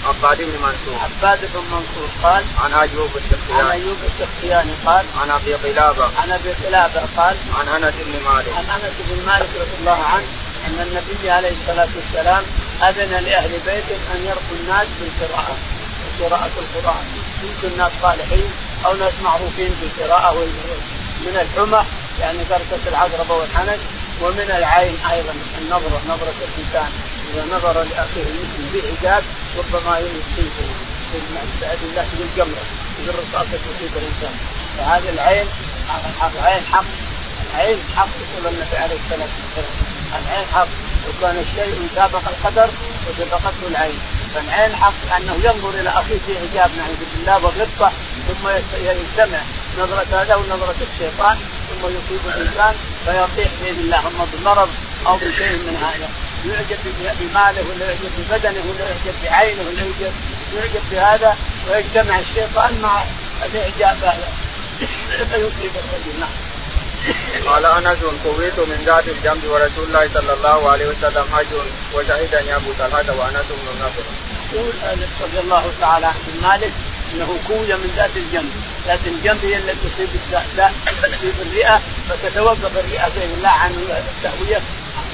عباد 0.05 0.37
بن 0.37 0.53
منصور. 0.61 0.99
عباد 1.03 1.39
بن 1.53 1.63
منصور 1.71 2.09
قال 2.23 2.43
عن 2.63 2.73
أيوب 2.73 3.09
السختياني 3.15 3.61
عن 3.61 3.71
أيوب 3.71 3.97
السختياني 4.05 4.71
قال 4.85 5.05
عن 5.21 5.31
أبي 5.31 5.53
قلابه 5.53 6.09
عن 6.17 6.31
أبي 6.31 6.51
قلابه 6.51 7.01
قال 7.17 7.35
عن 7.59 7.67
أنس 7.67 7.93
بن 8.05 8.23
مالك. 8.25 8.53
عن 8.57 8.65
أنس 8.69 8.93
بن 9.09 9.25
مالك 9.25 9.49
رضي 9.55 9.75
الله 9.79 10.03
عنه 10.03 10.27
إن 10.67 10.79
النبي 10.79 11.31
عليه 11.31 11.51
الصلاة 11.61 11.89
والسلام 11.95 12.43
أذن 12.81 13.23
لأهل 13.23 13.49
بيت 13.49 13.89
أن 14.15 14.25
يرقوا 14.25 14.57
الناس 14.59 14.87
بالقراءة 14.99 15.55
قراءة 16.19 16.51
القرآن. 16.57 17.05
يمكن 17.43 17.77
ناس 17.77 17.91
صالحين 18.01 18.49
أو 18.85 18.95
ناس 18.95 19.13
معروفين 19.23 19.71
بالقراءة 19.81 20.33
من 21.25 21.37
الحمى 21.41 21.85
يعني 22.21 22.43
درجة 22.43 22.87
العقربة 22.87 23.35
والحنك 23.35 23.79
ومن 24.21 24.51
العين 24.57 24.95
أيضا 25.11 25.33
النظرة 25.61 26.01
نظرة 26.07 26.33
الإنسان. 26.47 26.91
إذا 27.33 27.45
نظر 27.45 27.73
لأخيه 27.83 28.23
المسلم 28.23 28.69
بحجاب 28.73 29.23
ربما 29.57 29.99
يصيبه 29.99 30.69
بالعياذ 31.13 31.79
بالله 31.81 32.07
بالجمرة 32.19 32.63
بالرصاصة 33.05 33.57
تصيب 33.65 33.91
الإنسان. 33.97 34.35
فهذه 34.77 35.09
العين 35.09 35.47
العين 36.39 36.63
حق. 36.71 36.85
العين 37.53 37.77
حق. 37.95 38.07
يقول 38.07 38.53
النبي 38.53 38.77
عليه 38.77 38.95
الصلاة 38.95 39.29
والسلام. 39.37 39.75
العين 40.21 40.45
حق. 40.53 40.67
وكان 41.09 41.45
الشيء 41.49 41.89
سابق 41.95 42.21
القدر 42.27 42.69
وسبقته 43.09 43.67
العين. 43.67 43.99
فالعين 44.35 44.75
حق 44.75 45.15
أنه 45.17 45.33
ينظر 45.33 45.69
إلى 45.69 45.89
أخيه 45.89 46.19
في 46.27 46.33
حجاب 46.39 46.71
نعوذ 46.77 47.01
بالله 47.15 47.37
وغبطه 47.37 47.91
ثم 48.27 48.49
يجتمع 48.85 49.39
نظرة 49.79 50.21
هذا 50.21 50.35
ونظرة 50.35 50.75
الشيطان 50.93 51.37
ثم 51.69 51.85
يصيب 51.85 52.27
الإنسان 52.27 52.75
فيطيح 53.05 53.51
بإذن 53.61 53.79
الله. 53.79 53.99
أما 53.99 54.27
بمرض 54.33 54.69
أو 55.07 55.17
بشيء 55.17 55.57
من 55.57 55.75
هذا. 55.83 56.09
يعجب 56.45 56.79
بماله 57.19 57.63
ولا 57.69 57.85
يعجب 57.85 58.11
ببدنه 58.17 58.63
ولا 58.69 58.85
يعجب 58.89 59.15
بعينه 59.23 59.61
ولا 59.67 59.81
يعجب 59.81 60.13
يعجب 60.55 60.81
بهذا 60.91 61.37
ويجتمع 61.69 62.19
الشيطان 62.19 62.81
مع 62.81 63.03
الإعجاب 63.45 63.97
هذا. 64.03 64.31
فيصيب 65.29 65.71
الرجل 65.75 66.19
نعم 66.19 66.46
قال 67.47 67.65
أنس 67.65 67.97
قويت 68.25 68.59
من 68.59 68.83
ذات 68.85 69.07
الجنب 69.07 69.43
ورسول 69.47 69.87
الله 69.87 70.09
صلى 70.13 70.33
الله 70.33 70.69
عليه 70.71 70.85
وسلم 70.85 71.25
حج 71.33 71.45
وشهدني 71.93 72.55
أبو 72.55 72.71
طلحة 72.79 73.15
وأنس 73.17 73.47
بن 73.49 73.67
النضر. 73.73 74.05
يقول 74.53 74.73
أنس 74.93 75.09
رضي 75.21 75.39
الله 75.39 75.73
تعالى 75.81 76.05
عن 76.05 76.13
مالك 76.41 76.71
إنه 77.13 77.39
كوي 77.47 77.73
من 77.73 77.93
ذات 77.97 78.17
الجنب، 78.17 78.51
ذات 78.87 78.99
الجنب 79.07 79.45
هي 79.45 79.55
التي 79.55 79.89
تصيب 79.89 80.09
تصيب 81.03 81.35
الرئة 81.41 81.81
فتتوقف 82.09 82.77
الرئة 82.77 83.07
بإذن 83.07 83.33
الله 83.37 83.49
عن 83.49 83.71
التهوية 83.71 84.61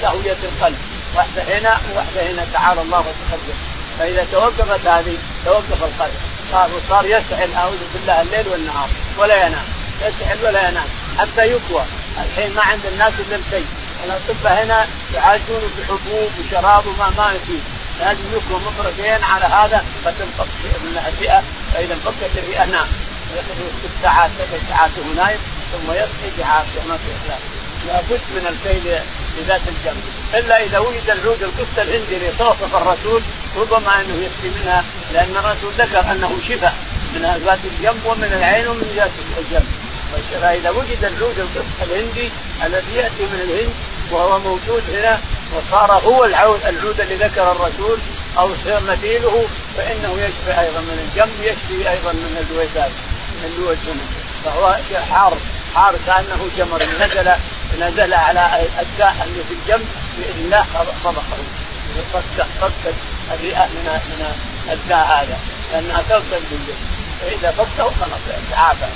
تهوية 0.02 0.36
القلب، 0.42 0.78
واحدة 1.14 1.42
هنا 1.42 1.80
وواحدة 1.92 2.30
هنا 2.30 2.46
تعالى 2.52 2.82
الله 2.82 2.98
وتقدم، 2.98 3.54
فإذا 3.98 4.26
توقفت 4.32 4.86
هذه 4.86 5.16
توقف 5.44 5.84
القلب، 5.84 6.14
صار 6.52 6.70
صار 6.88 7.06
يسعل 7.06 7.54
اعوذ 7.56 7.78
بالله 7.94 8.22
الليل 8.22 8.48
والنهار 8.48 8.88
ولا 9.18 9.46
ينام، 9.46 9.64
يسعل 10.00 10.38
ولا 10.44 10.68
ينام، 10.68 10.88
حتى 11.18 11.46
يقوى. 11.46 11.84
الحين 12.24 12.54
ما 12.54 12.62
عند 12.62 12.86
الناس 12.86 13.12
إلا 13.20 13.36
الكي. 13.36 13.64
الاطباء 14.04 14.64
هنا 14.64 14.86
يعالجون 15.14 15.62
بحبوب 15.78 16.30
وشراب 16.38 16.86
وما 16.86 17.10
ما 17.16 17.32
يفيد 17.32 17.62
لازم 18.00 18.24
يكون 18.32 18.62
مفرقين 18.66 19.24
على 19.24 19.44
هذا 19.44 19.84
فتنفك 20.04 20.48
الرئه 21.08 21.42
فإذا 21.74 21.94
انفكت 21.94 22.38
الرئه 22.38 22.64
نام 22.64 22.86
ست 23.82 24.02
ساعات 24.02 24.30
سبع 24.38 24.58
ساعات 24.68 24.90
وهو 24.98 25.24
نايم 25.24 25.38
ثم 25.72 25.92
يصحي 25.92 26.30
بعافيه 26.38 26.80
ما 26.88 26.96
في 26.96 27.10
اخلاق 27.16 27.40
لابد 27.86 28.20
من 28.34 28.46
الكي 28.46 29.00
لذات 29.38 29.60
الجنب 29.68 30.02
إلا 30.34 30.64
إذا 30.64 30.78
وجد 30.78 31.10
العود 31.10 31.42
القسط 31.42 31.78
الهندي 31.78 32.16
اللي 32.16 32.32
توصف 32.38 32.76
الرسول 32.76 33.22
ربما 33.56 34.00
أنه 34.00 34.14
يكفي 34.14 34.60
منها 34.60 34.84
لأن 35.12 35.36
الرسول 35.36 35.72
ذكر 35.78 36.12
أنه 36.12 36.38
شفاء 36.48 36.74
من 37.14 37.42
ذات 37.44 37.58
الجنب 37.64 38.06
ومن 38.06 38.32
العين 38.32 38.68
ومن 38.68 38.92
ذات 38.96 39.10
الجنب 39.38 39.83
فاذا 40.40 40.70
وجد 40.70 41.04
العود 41.04 41.38
القسط 41.38 41.82
الهندي 41.82 42.30
الذي 42.66 42.94
يأتي 42.96 43.22
من 43.32 43.40
الهند 43.40 43.74
وهو 44.10 44.38
موجود 44.38 44.82
هنا 44.90 45.20
وصار 45.54 45.92
هو 45.92 46.24
العود 46.24 46.60
العود 46.66 47.00
اللي 47.00 47.14
ذكر 47.14 47.52
الرسول 47.52 47.98
أو 48.38 48.48
مثيله 48.80 49.44
فإنه 49.76 50.12
يشفي 50.12 50.60
أيضا 50.60 50.80
من 50.80 51.08
الجنب 51.08 51.42
يشفي 51.42 51.90
أيضا 51.90 52.12
من 52.12 52.46
الويسات 52.50 52.90
من 53.42 53.50
هنا 53.86 54.00
فهو 54.44 54.76
حار 55.10 55.36
حار 55.74 55.94
كأنه 56.06 56.50
جمر. 56.58 56.82
نزل 56.82 57.32
نزل 57.80 58.14
على 58.14 58.68
الداء 58.80 59.16
اللي 59.24 59.42
في 59.44 59.54
الجنب 59.54 59.88
بإذن 60.18 60.44
الله 60.44 60.66
طبقه 61.04 61.22
فك 62.12 62.46
فك 62.60 62.94
الرئة 63.32 63.66
من 63.66 64.00
من 64.08 64.72
الداء 64.72 65.06
هذا 65.06 65.38
لأنها 65.72 66.02
توصل 66.08 66.42
بالجسم 66.50 66.86
فإذا 67.20 67.50
فكه 67.50 67.84
خلاص 67.84 68.20
تعافى. 68.50 68.86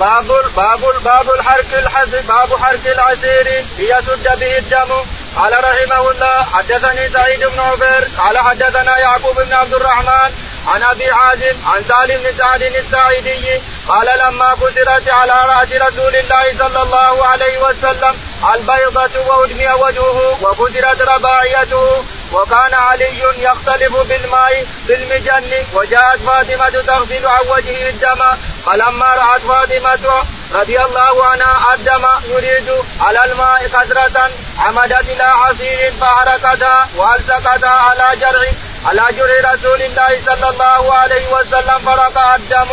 باب 0.00 0.26
باب 0.56 0.80
باب 1.04 1.30
الحرك 1.30 1.74
الحد 1.74 2.10
باب 2.28 2.56
حرك 2.56 2.86
العسير 2.86 3.64
ليسد 3.78 4.38
به 4.40 4.58
الدم. 4.58 4.90
قال 5.36 5.52
رحمه 5.64 6.10
الله 6.10 6.42
حدثني 6.42 7.10
سعيد 7.10 7.44
بن 7.44 7.60
عبير 7.60 8.08
قال 8.18 8.38
حدثنا 8.38 8.98
يعقوب 8.98 9.40
بن 9.40 9.52
عبد 9.52 9.74
الرحمن 9.74 10.30
عن 10.66 10.82
أبي 10.82 11.10
عازم 11.10 11.56
عن 11.66 11.84
سالم 11.88 12.22
بن 12.22 12.38
سعد 12.38 12.62
الساعدي. 12.62 13.60
قال 13.88 14.18
لما 14.18 14.54
كسرت 14.54 15.08
على 15.08 15.32
رأس 15.46 15.72
رسول 15.72 16.16
الله 16.16 16.44
صلى 16.58 16.82
الله 16.82 17.26
عليه 17.26 17.58
وسلم 17.58 18.14
البيضة 18.54 19.14
وأدمي 19.26 19.72
وجهه 19.72 20.38
وكسرت 20.42 21.02
رباعيته. 21.02 22.04
وكان 22.32 22.74
علي 22.74 23.22
يختلف 23.38 23.96
بالماء 23.96 24.66
بالمجن. 24.86 25.66
وجاءت 25.74 26.20
فاطمة 26.26 26.82
تغسل 26.82 27.26
عن 27.26 27.44
وجهه 27.48 27.88
الدم. 27.88 28.20
فلما 28.66 29.06
رأت 29.06 29.40
فاطمة 29.40 30.24
رضي 30.52 30.80
الله 30.80 31.24
عنها 31.24 31.74
الدم 31.74 32.06
يريد 32.28 32.70
على 33.00 33.24
الماء 33.24 33.68
قدرة 33.68 34.30
عمدت 34.58 35.08
إلى 35.08 35.22
عصير 35.22 35.92
فحركتها 36.00 36.88
وألصقتها 36.96 37.68
على 37.68 38.16
جرع 38.20 38.48
على 38.84 39.16
جرع 39.16 39.52
رسول 39.52 39.82
الله 39.82 40.20
صلى 40.26 40.48
الله 40.48 40.94
عليه 40.94 41.26
وسلم 41.32 41.78
فرق 41.78 42.18
الدم. 42.18 42.70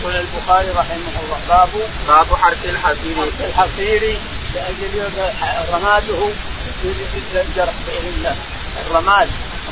يقول 0.00 0.16
البخاري 0.16 0.70
رحمه 0.70 1.14
الله 1.22 1.40
باب 1.48 1.68
باب 2.08 2.26
حرق 2.42 2.62
الحصير. 2.64 3.16
حرق 3.16 3.46
الحصير 3.48 4.18
لأجل 4.54 5.10
رماده 5.72 6.28
يشد 6.84 7.36
الجرح 7.36 7.74
بإذن 7.86 8.14
الله. 8.16 8.36
الرماد 8.86 9.28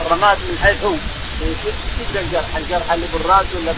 الرماد 0.06 0.38
من 0.38 0.58
حيث 0.62 0.84
هو 0.84 0.94
يشد 1.40 2.16
الجرح 2.16 2.56
الجرح 2.56 2.92
اللي 2.92 3.06
بالرأس 3.12 3.46
ولا 3.54 3.73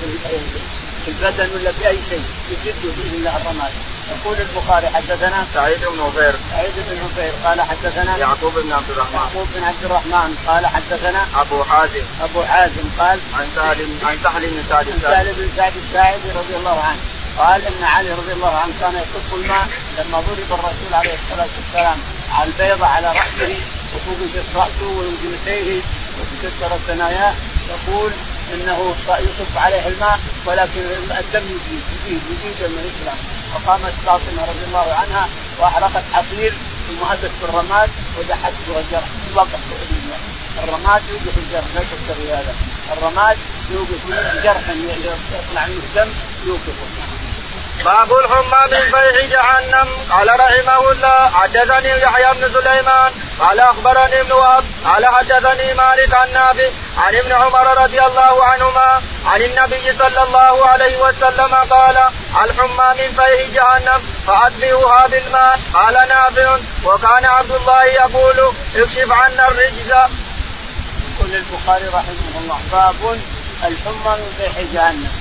في 1.07 1.13
البدن 1.13 1.49
ولا 1.55 1.73
في 1.73 1.89
أي 1.89 1.99
شيء 2.11 2.25
يشد 2.51 2.83
باذن 2.83 3.15
الله 3.15 3.37
الرماد. 3.37 3.73
يقول 4.11 4.37
البخاري 4.41 4.87
حدثنا 4.87 5.47
سعيد 5.55 5.81
بن 5.81 6.01
عفير 6.01 6.35
سعيد 6.51 6.75
بن 6.77 6.99
عفير 7.05 7.33
قال 7.45 7.61
حدثنا 7.61 8.17
يعقوب 8.17 8.55
بن 8.59 8.73
عبد 8.73 8.91
الرحمن. 8.91 9.15
يعقوب 9.15 9.47
بن 9.55 9.65
عبد 9.65 9.85
الرحمن 9.85 10.35
قال 10.47 10.67
حدثنا 10.67 11.27
أبو 11.37 11.65
حازم. 11.65 12.05
أبو 12.21 12.43
حازم 12.43 12.85
قال 12.99 13.19
عن 13.35 13.47
سالم 13.55 13.99
عن 14.03 14.19
سهل 14.25 14.43
بن 14.51 14.63
سعد 14.69 14.87
سهل 15.03 15.33
بن 15.33 15.49
سعد 15.57 15.73
الساعدي 15.77 16.29
رضي 16.35 16.57
الله 16.57 16.81
عنه. 16.81 17.01
قال 17.39 17.65
إن 17.67 17.85
علي 17.85 18.13
رضي 18.13 18.33
الله 18.33 18.57
عنه 18.57 18.73
كان 18.81 18.95
يصب 18.97 19.35
الماء 19.35 19.69
لما 19.99 20.21
ضرب 20.21 20.51
الرسول 20.59 20.93
عليه 20.93 21.15
الصلاة 21.15 21.49
والسلام 21.57 21.99
على 22.33 22.49
البيضه 22.51 22.87
على 22.87 23.09
رأسه 23.09 23.57
وفوق 23.95 24.45
راسه 24.57 24.89
وجنتيه 24.89 25.83
وتكسر 26.17 26.79
ثناياه 26.87 27.35
يقول 27.69 28.13
إنه 28.55 28.95
يصب 29.09 29.59
عليه 29.59 29.89
الماء 29.89 30.19
ولكن 30.47 30.81
الدم 31.19 31.45
يزيد 31.45 31.83
يزيد 32.07 32.23
يزيد 32.31 32.71
من 32.71 32.79
الإسلام. 32.79 33.19
فقامت 33.55 33.93
فاطمة 34.07 34.43
رضي 34.43 34.65
الله 34.67 34.95
عنها 34.95 35.29
وأحرقت 35.59 36.05
حصير 36.13 36.53
ثم 36.89 37.13
أتت 37.13 37.31
بالرماد 37.43 37.91
ودحته 38.19 38.81
الجرح 38.81 39.09
وقف 39.35 39.61
الرماد 40.65 41.03
يوقف 41.11 41.39
الجرح 41.39 41.65
لا 41.75 41.81
تشتري 41.81 42.33
هذا. 42.33 42.55
الرماد 42.93 43.39
يوقف 43.71 44.01
جرحا 44.45 44.73
يطلع 44.73 45.67
من 45.67 45.83
الدم 45.87 46.13
يوقفه. 46.47 46.87
باب 47.85 48.13
الحمى 48.13 48.63
من 48.73 48.85
فيح 48.91 49.25
جهنم. 49.31 49.89
قال 50.11 50.29
رحمه 50.41 50.91
الله 50.93 51.31
حدثني 51.31 51.91
يحيى 51.91 52.35
بن 52.35 52.53
سليمان 52.53 53.13
قال 53.41 53.61
أخبرني 53.61 54.21
ابن 54.21 54.33
وهب 54.33 54.65
قال 54.85 55.07
حدثني 55.07 55.75
مالك 55.75 56.15
عن 56.15 56.33
نافع 56.33 56.69
عن 56.99 57.15
ابن 57.15 57.33
عمر 57.33 57.83
رضي 57.83 58.01
الله 58.03 58.45
عنهما 58.45 59.03
عن 59.27 59.43
النبي 59.43 59.93
صلى 59.93 60.23
الله 60.23 60.67
عليه 60.67 60.97
وسلم 60.99 61.55
قال 61.55 61.97
الحمى 62.45 62.89
من 62.99 63.13
فيح 63.19 63.41
جهنم 63.55 64.03
فأتبعوها 64.27 65.07
بالماء. 65.07 65.61
قال 65.75 65.95
نافع 66.09 66.59
وكان 66.85 67.25
عبد 67.25 67.51
الله 67.51 67.85
يقول 67.85 68.53
اكشف 68.77 69.13
عنا 69.13 69.49
الرجز. 69.49 69.91
يقول 69.91 71.35
البخاري 71.35 71.87
رحمه 71.87 72.41
الله 72.41 72.61
باب 72.73 73.21
الحمى 73.65 74.17
من 74.21 74.33
فيح 74.39 74.61
جهنم. 74.75 75.13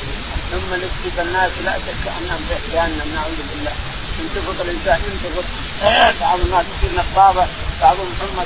ثم 0.52 0.74
نكتب 0.74 1.20
الناس 1.20 1.52
لا 1.66 1.74
شك 1.74 2.12
أنهم 2.20 2.46
في 2.50 2.56
جهنم 2.74 3.12
نعوذ 3.16 3.40
بالله. 3.50 3.72
ينتفض 4.20 4.62
الإنسان 4.62 5.00
ينتفض 5.12 5.46
بعض 6.22 6.40
الناس 6.40 6.66
يصير 6.78 6.92
نقابه 6.98 7.48
بعضهم 7.86 8.10
حمى 8.20 8.44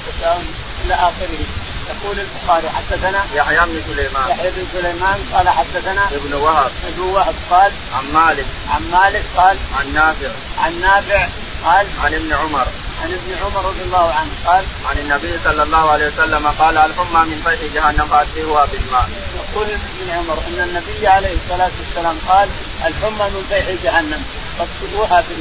إلى 0.86 0.94
آخره. 0.94 1.44
يقول 1.90 2.20
البخاري 2.20 2.70
حدثنا 2.70 3.26
يحيى 3.34 3.60
بن 3.66 3.82
سليمان. 3.88 4.30
يحيى 4.30 4.52
بن 4.52 4.66
سليمان 4.74 5.20
قال 5.34 5.50
حدثنا 5.50 6.04
ابن 6.08 6.34
وهب. 6.34 6.72
ابن 6.88 7.02
وهب 7.02 7.36
قال 7.50 7.72
عن 7.94 8.06
مالك. 8.14 8.46
عن 8.70 8.82
مالك 8.92 9.24
قال 9.38 9.58
عن 9.80 9.94
نافع. 9.94 10.32
عن 10.58 10.82
نافع 10.82 11.28
قال 11.66 11.88
عن 12.04 12.14
ابن 12.14 12.34
عمر. 12.34 12.68
عن 13.02 13.10
ابن 13.18 13.30
عمر 13.44 13.66
رضي 13.66 13.82
الله 13.82 14.14
عنه 14.14 14.32
قال 14.46 14.64
عن 14.90 14.98
النبي 14.98 15.38
صلى 15.44 15.64
الله 15.64 15.92
عليه 15.92 16.08
وسلم 16.08 16.48
قال 16.48 16.78
الحمى 16.78 17.22
من 17.30 17.42
فيح 17.46 17.74
جهنم 17.74 18.08
فاتبعوها 18.08 18.66
بالماء. 18.66 19.10
يقول 19.40 19.68
ابن 19.68 20.10
عمر 20.18 20.38
إن 20.48 20.60
النبي 20.68 21.08
عليه 21.08 21.34
الصلاة 21.34 21.72
والسلام 21.80 22.18
قال 22.28 22.50
الحمى 22.86 23.26
من 23.36 23.46
فيح 23.50 23.66
جهنم 23.84 24.24
فاكتبوها 24.58 25.22
في 25.22 25.34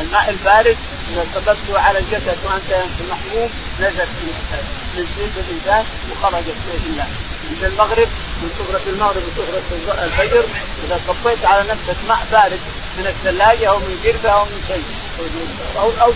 الماء، 0.00 0.30
البارد 0.30 0.76
إذا 1.10 1.24
صببته 1.34 1.80
على 1.80 1.98
الجسد 1.98 2.38
وأنت 2.44 2.84
محموم 3.10 3.50
نزل 3.80 4.08
من 4.96 5.06
جلد 5.16 5.44
الانسان 5.48 5.84
وخرجت 6.10 6.56
باذن 6.66 6.86
الله. 6.86 7.08
عند 7.50 7.64
المغرب 7.64 8.08
من 8.42 8.50
سفرة 8.58 8.90
المغرب 8.90 9.22
وسفرة 9.26 10.04
الفجر 10.04 10.44
إذا 10.86 11.00
صبيت 11.08 11.44
على 11.44 11.62
نفسك 11.70 11.96
ماء 12.08 12.26
بارد 12.32 12.60
من 12.98 13.06
الثلاجة 13.06 13.70
أو 13.70 13.78
من 13.78 14.00
قرفة 14.04 14.30
أو 14.30 14.44
من 14.44 14.64
شيء. 14.68 14.84
أو 15.76 15.90
أو 16.00 16.12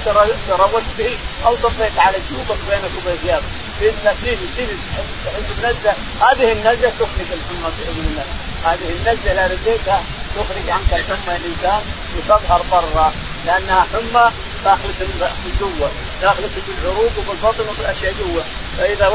تروت 0.48 0.82
به 0.98 1.18
أو 1.46 1.54
طفيت 1.54 1.98
على 1.98 2.16
جيوبك 2.28 2.58
بينك 2.70 2.90
وبين 2.98 3.16
ثيابك 3.22 3.44
باذن 3.80 4.16
تيجي 4.24 4.76
تحس 4.94 5.46
بنزه 5.62 5.94
هذه 6.20 6.52
النزه 6.52 6.88
تخرج 6.98 7.28
الحمى 7.32 7.70
بإذن 7.78 8.06
الله. 8.10 8.26
هذه 8.64 8.88
النزه 8.96 9.32
اذا 9.32 9.46
رديتها 9.46 10.02
تخرج 10.36 10.70
عنك 10.70 10.92
الحمى 10.92 11.36
الإنسان 11.36 11.82
وتظهر 12.16 12.62
برا. 12.70 13.12
لأنها 13.48 13.87
حمى 13.92 14.32
داخلة 14.64 14.94
جوا 15.61 15.88
داخلة 16.22 16.48
في 16.48 16.72
العروق 16.82 17.12
وبالبطن 17.18 17.68
وبالاشياء 17.68 18.12
جوا 18.12 18.42
فإذا 18.78 19.08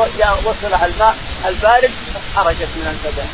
وصلها 0.46 0.86
الماء 0.86 1.16
البارد 1.46 1.92
خرجت 2.36 2.70
من 2.76 2.88
البدن. 2.88 3.28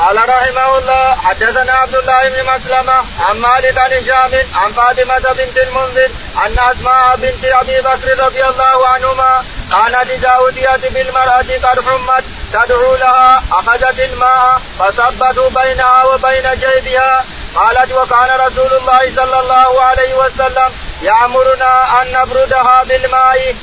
قال 0.00 0.16
رحمه 0.16 0.78
الله 0.78 1.14
حدثنا 1.14 1.72
عبد 1.72 1.94
الله 1.94 2.28
بن 2.28 2.42
مسلمة 2.42 3.04
عن 3.20 3.36
مالك 3.36 3.78
عن 3.78 3.92
هشام 3.92 4.32
عن 4.54 4.72
فاطمة 4.72 5.32
بنت 5.32 5.58
المنذر 5.58 6.10
أن 6.46 6.58
أسماء 6.58 7.16
بنت 7.16 7.44
أبي 7.44 7.80
بكر 7.80 8.24
رضي 8.24 8.44
الله 8.44 8.88
عنهما 8.88 9.44
كانت 9.70 10.10
إذا 10.10 10.36
اتيت 10.48 10.92
بالمرأة 10.92 11.50
قد 11.62 11.80
حمت 11.86 12.24
تدعو 12.52 12.94
لها 12.94 13.42
أخذت 13.52 14.00
الماء 14.00 14.60
فصبته 14.78 15.48
بينها 15.62 16.04
وبين 16.04 16.50
جيبها. 16.58 17.24
قالت 17.54 17.92
وكان 17.92 18.40
رسول 18.46 18.72
الله 18.72 19.12
صلى 19.16 19.40
الله 19.40 19.82
عليه 19.82 20.14
وسلم 20.14 20.70
يأمرنا 21.02 22.02
أن 22.02 22.12
نبردها 22.12 22.82
بالماء 22.88 23.54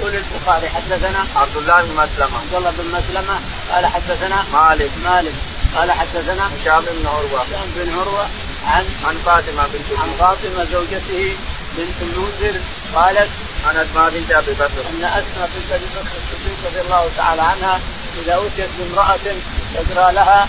يقول 0.00 0.14
البخاري 0.14 0.68
حدثنا 0.68 1.26
عبد 1.36 1.56
الله 1.56 1.82
بن 1.82 1.90
مسلمة. 1.90 2.38
عبد 2.38 2.54
الله 2.54 2.70
بن 2.70 2.84
مسلمة 2.84 3.40
قال 3.72 3.86
حدثنا 3.86 4.44
مالك. 4.52 4.90
مالك 5.04 5.34
قال 5.74 5.92
حدثنا 5.92 6.50
هشام 6.54 6.84
بن 6.84 7.06
عروة. 7.06 7.42
هشام 7.42 7.70
بن 7.76 7.98
عروة 7.98 8.26
عن 8.66 8.84
عن 9.04 9.16
فاطمة 9.16 9.66
بنت 9.66 9.98
عن 9.98 10.10
فاطمة 10.18 10.64
زوجته 10.72 11.36
بنت 11.76 11.98
المنذر 12.02 12.60
قالت 12.94 13.30
عن 13.66 13.76
أسماء 13.76 14.10
بنت 14.10 14.30
أبي 14.30 14.52
بكر. 14.52 14.82
أن 14.90 15.04
أسماء 15.04 15.50
بنت 15.54 15.72
أبي 15.72 15.84
بكر 15.84 16.16
الصديق 16.20 16.58
رضي 16.66 16.80
الله 16.80 17.10
تعالى 17.16 17.42
عنها 17.42 17.80
إذا 18.22 18.36
اتيت 18.36 18.70
بامرأة 18.78 19.26
تقرا 19.74 20.12
لها 20.12 20.48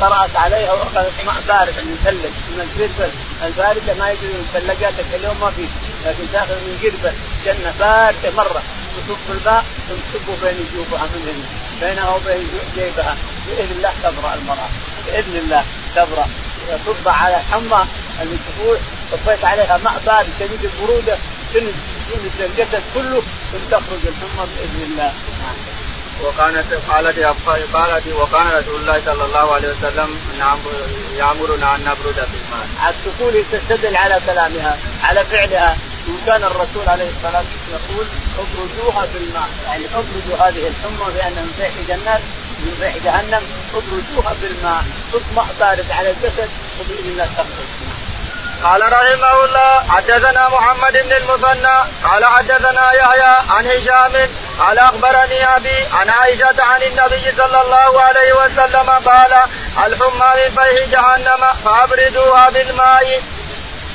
قرات 0.00 0.36
عليها 0.36 0.72
وأخذت 0.72 1.12
ماء 1.26 1.40
بارد 1.48 1.74
من 1.86 1.96
ثلج 2.04 2.34
من 2.54 2.60
القربه 2.60 3.12
البارده 3.46 3.94
ما 3.94 4.10
يجوز 4.10 4.34
الثلاجات 4.34 4.92
اليوم 5.14 5.40
ما 5.40 5.50
في 5.50 5.66
لكن 6.04 6.32
تاخذ 6.32 6.54
من 6.54 6.78
قربه 6.82 7.12
جنة 7.44 7.74
باردة 7.80 8.30
مرة. 8.36 8.62
تصب 8.96 9.30
الماء 9.30 9.64
ثم 9.88 9.94
تصبه 10.12 10.36
بين 10.42 10.66
جيوبها 10.72 11.02
من 11.02 11.44
بينها 11.80 12.14
وبين 12.14 12.48
جيبها. 12.74 13.16
بإذن 13.46 13.70
الله 13.70 13.92
تبرأ 14.02 14.34
المرأة. 14.34 14.68
بإذن 15.06 15.36
الله 15.36 15.64
تبرأ. 15.96 16.26
إذا 16.66 16.80
صب 16.86 17.08
على 17.08 17.36
حمى 17.36 17.86
المسفوح 18.22 18.78
صبيت 19.12 19.44
عليها 19.44 19.78
ماء 19.84 20.02
بارد 20.06 20.28
شديد 20.40 20.64
البرودة 20.64 21.18
تنز 21.54 21.72
تنز 22.10 22.40
الجسد 22.40 22.82
كله 22.94 23.22
ثم 23.52 23.64
تخرج 23.70 24.02
الحمى 24.06 24.46
بإذن 24.56 24.82
الله. 24.82 25.12
وكانت 26.22 26.74
قالت 26.88 27.18
قالت 27.72 28.06
وكان 28.06 28.46
رسول 28.46 28.80
الله 28.80 29.02
صلى 29.06 29.24
الله 29.24 29.54
عليه 29.54 29.68
وسلم 29.68 30.18
يأمرنا 31.16 31.74
أن 31.74 31.80
نبرد 31.80 32.14
في 32.14 32.36
الماء. 32.44 32.66
تقول 33.04 33.44
تستدل 33.52 33.96
على 33.96 34.20
كلامها 34.26 34.78
على 35.02 35.24
فعلها. 35.24 35.76
وكان 36.08 36.44
الرسول 36.44 36.88
عليه 36.88 37.08
الصلاة 37.16 37.44
والسلام 37.44 37.80
يقول 37.90 38.06
ابردوها 38.38 39.06
بالماء 39.14 39.48
يعني 39.66 39.84
ابردوا 39.94 40.48
هذه 40.48 40.68
الحمى 40.68 41.12
بان 41.14 41.32
من 41.32 41.52
فيح 41.56 41.72
جنات 41.88 42.20
من 42.58 42.76
فيح 42.80 42.96
جهنم. 43.04 43.42
ابردوها 43.74 44.34
بالماء 44.42 44.84
ماء 45.36 45.46
بارد 45.60 45.90
على 45.90 46.10
الجسد 46.10 46.48
وباذن 46.80 47.10
الله 47.12 47.24
تخرج 47.24 47.68
قال 48.64 48.82
رحمه 48.82 49.44
الله 49.44 49.82
حدثنا 49.88 50.48
محمد 50.48 50.92
بن 50.92 51.12
المثنى 51.12 51.76
قال 52.04 52.24
حدثنا 52.24 52.92
يحيى 52.92 53.34
عن 53.50 53.66
هشام 53.66 54.28
قال 54.58 54.78
أخبرني 54.78 55.56
أبي 55.56 55.84
عن 55.92 56.10
عائشة 56.10 56.56
عن 56.58 56.82
النبي 56.82 57.32
صلى 57.36 57.60
الله 57.62 58.02
عليه 58.02 58.32
وسلم 58.32 58.90
قال 58.90 59.32
الحمى 59.86 60.30
من 60.36 60.50
فيح 60.56 60.88
جهنم 60.92 61.42
فأبردوها 61.64 62.50
بالماء. 62.50 63.22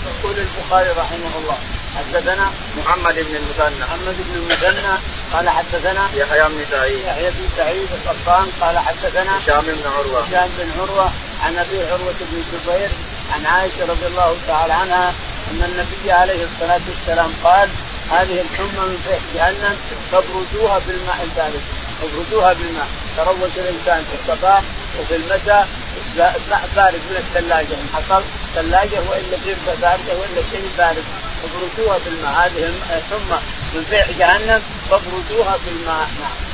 يقول 0.07 0.35
البخاري 0.37 0.89
رحمه 0.89 1.33
الله 1.39 1.57
حدثنا 1.97 2.51
محمد 2.77 3.15
بن 3.15 3.35
المثنى. 3.35 3.85
محمد 3.85 4.15
بن 4.17 4.35
المثنى 4.35 4.93
قال 5.33 5.49
حدثنا 5.49 6.09
يحيى 6.13 6.43
بن 6.49 6.65
سعيد. 6.71 7.05
يحيى 7.05 7.29
بن 7.29 7.49
سعيد 7.57 7.87
القطان 7.91 8.47
قال 8.61 8.79
حدثنا 8.79 9.39
هشام 9.39 9.61
بن 9.61 9.91
عروة. 9.97 10.21
هشام 10.21 10.49
بن 10.57 10.71
عروة 10.81 11.11
عن 11.43 11.57
أبي 11.57 11.87
عروة 11.87 12.19
بن 12.19 12.43
الزبير 12.43 12.89
عن 13.33 13.45
عائشة 13.45 13.85
رضي 13.85 14.07
الله 14.07 14.37
تعالى 14.47 14.73
عنها 14.73 15.13
أن 15.51 15.63
النبي 15.63 16.11
عليه 16.11 16.43
الصلاة 16.43 16.81
والسلام 16.89 17.31
قال 17.43 17.69
هذه 18.11 18.41
الحمى 18.41 18.83
من 18.89 18.97
فيح 19.07 19.19
جهنم 19.35 19.77
فابردوها 20.11 20.79
بالماء 20.79 21.23
البارد. 21.23 21.61
ابردوها 22.03 22.53
بالماء. 22.53 22.87
تروج 23.17 23.51
الإنسان 23.57 24.03
في 24.09 24.15
الصباح 24.19 24.63
وفي 24.99 25.15
المساء 25.15 25.67
ماء 26.49 26.69
بارد 26.75 27.01
من 27.09 27.17
الثلاجة. 27.17 27.73
إن 27.73 27.89
حصل 27.93 28.23
ثلاجة 28.55 28.99
وإلا 29.09 29.37
قربه 29.45 29.79
باردة 29.81 30.13
وإلا 30.19 30.41
شيء 30.51 30.69
بارد 30.77 31.03
ابردوها 31.43 31.97
بالماء. 32.05 32.31
هذه 32.31 32.71
الحمى 32.89 33.39
من 33.73 33.85
فيح 33.89 34.11
جهنم 34.19 34.61
فابردوها 34.89 35.57
بالماء. 35.65 36.07
نعم. 36.21 36.48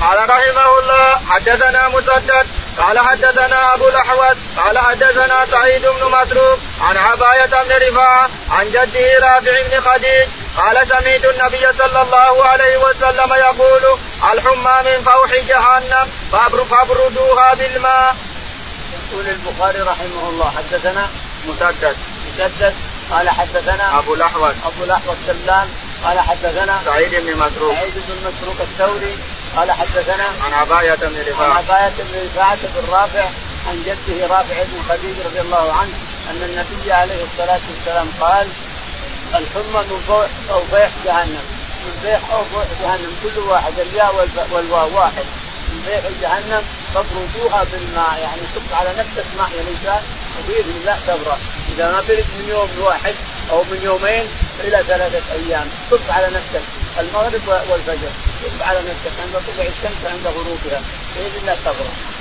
قال 0.00 0.30
رحمه 0.30 0.78
الله 0.78 1.20
حدثنا 1.28 1.88
مسدد 1.88 2.46
قال 2.78 2.98
حدثنا 2.98 3.74
أبو 3.74 3.88
الاحوص 3.88 4.36
قال 4.56 4.78
حدثنا 4.78 5.46
سعيد 5.46 5.82
بن 5.82 6.04
مسروق 6.10 6.58
عن 6.80 6.96
عباية 6.96 7.46
بن 7.46 7.88
رفاعة 7.88 8.30
عن 8.50 8.70
جده 8.70 9.18
رافع 9.18 9.62
بن 9.62 9.80
خديج 9.80 10.28
قال 10.56 10.88
سمعت 10.88 11.24
النبي 11.24 11.64
صلى 11.78 12.02
الله 12.02 12.46
عليه 12.46 12.76
وسلم 12.76 13.32
يقول 13.32 13.98
الحمى 14.32 14.90
من 14.90 15.04
فوح 15.04 15.30
جهنم 15.48 16.10
فابردوها 16.70 17.54
بالماء. 17.54 18.16
يقول 19.12 19.26
البخاري 19.26 19.80
رحمه 19.80 20.28
الله 20.28 20.50
حدثنا 20.50 21.08
مسدد. 21.48 21.96
مسدد 22.26 22.74
قال 23.10 23.30
حدثنا 23.30 23.98
أبو 23.98 24.14
الاحوص 24.14 24.54
أبو 24.64 24.84
الاحوص 24.84 25.16
سلام 25.26 25.68
قال 26.04 26.20
حدثنا 26.20 26.80
سعيد 26.84 27.14
بن 27.14 27.36
مسروق. 27.36 27.74
سعيد 27.74 27.94
بن 27.94 28.30
مسروق 28.30 28.56
الثوري 28.60 29.18
قال 29.56 29.72
حدثنا 29.72 30.24
عن 30.44 30.52
عباية 30.52 30.94
بن 30.94 31.20
رفاعة. 31.20 31.44
عن 31.44 31.56
عباية 31.56 31.92
بن 31.98 32.26
رفاعة 32.26 32.58
بن 32.62 32.92
رافع 32.92 33.24
عن 33.68 33.82
جده 33.82 34.26
رافع 34.26 34.62
بن 34.62 34.82
خديج 34.88 35.20
رضي 35.26 35.40
الله 35.40 35.72
عنه 35.72 35.92
أن 36.30 36.42
النبي 36.42 36.92
عليه 36.92 37.24
الصلاة 37.24 37.60
والسلام 37.70 38.08
قال 38.20 38.48
الحمى 39.34 39.84
من 39.90 40.28
أو 40.50 40.60
فيح 40.70 40.90
جهنم. 41.04 41.44
من 41.84 41.98
فيح 42.02 42.20
أو 42.32 42.44
فوح 42.44 42.64
جهنم 42.82 43.16
كل 43.22 43.38
واحد 43.38 43.72
الياء 43.78 44.28
والواو 44.52 44.96
واحد. 44.98 45.24
من 45.72 45.82
فيح 45.86 46.02
جهنم 46.22 46.62
فابردوها 46.94 47.64
بالماء 47.64 48.20
يعني 48.22 48.42
صب 48.54 48.74
على 48.74 48.90
نفسك 48.98 49.24
ماء 49.38 49.50
يا 49.56 49.60
الإنسان 49.60 50.02
وبإذن 50.38 50.74
الله 50.80 50.98
تبرد 51.06 51.38
إذا 51.74 51.90
ما 51.90 52.00
برد 52.00 52.26
من 52.38 52.48
يوم 52.48 52.68
واحد 52.80 53.14
أو 53.50 53.62
من 53.62 53.80
يومين 53.82 54.28
إلى 54.60 54.84
ثلاثة 54.88 55.32
أيام 55.32 55.68
صب 55.90 56.10
على 56.10 56.26
نفسك. 56.26 56.79
المغرب 56.98 57.48
والفجر. 57.70 58.10
صب 58.42 58.62
على 58.62 58.78
نفسك 58.78 59.14
عند 59.22 59.42
طلوع 59.46 59.66
الشمس 59.66 60.00
عند 60.12 60.26
غروبها. 60.26 60.80
بإذن 61.16 61.38
الله 61.40 61.56
تبرد 61.64 62.20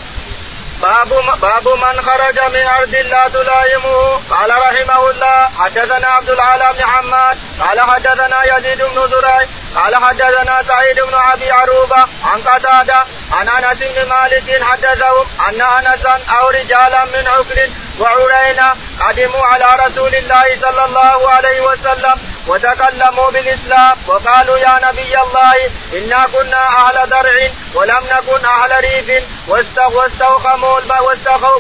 باب 0.81 1.09
باب 1.41 1.67
من 1.67 2.01
خرج 2.01 2.39
من 2.39 2.67
أرض 2.67 2.95
لا 2.95 3.27
تلائمه. 3.27 4.19
قال 4.29 4.51
رحمه 4.51 5.09
الله 5.09 5.49
حدثنا 5.59 6.07
عبد 6.07 6.29
العالى 6.29 6.69
بن 6.73 6.83
حماد 6.85 7.37
قال 7.59 7.81
حدثنا 7.81 8.57
يزيد 8.57 8.81
بن 8.81 9.07
زريع 9.07 9.41
قال 9.75 9.95
حدثنا 9.95 10.63
سعيد 10.67 10.99
بن 10.99 11.15
أبي 11.33 11.51
عروبة 11.51 12.05
عن 12.23 12.41
قتادة 12.41 13.05
عن 13.31 13.49
أنس 13.49 13.77
بن 13.77 14.09
مالك 14.09 14.63
حدثهم 14.63 15.25
أن 15.49 15.61
أنسا 15.61 16.19
أو 16.39 16.49
رجالا 16.49 17.05
من 17.05 17.27
عكر 17.27 17.69
وعرينا 17.99 18.75
قدموا 18.99 19.45
على 19.45 19.85
رسول 19.85 20.15
الله 20.15 20.45
صلى 20.61 20.85
الله 20.85 21.29
عليه 21.29 21.61
وسلم 21.61 22.15
وتكلموا 22.49 23.31
بالإسلام 23.31 23.95
وقالوا 24.07 24.57
يا 24.57 24.79
نبي 24.83 25.13
الله 25.23 25.55
إنا 25.93 26.27
كنا 26.33 26.61
أهل 26.67 27.09
درع 27.09 27.37
ولم 27.73 28.03
نكن 28.13 28.45
أهل 28.45 28.71
ريف. 28.83 29.23
واستوخموا 29.47 30.79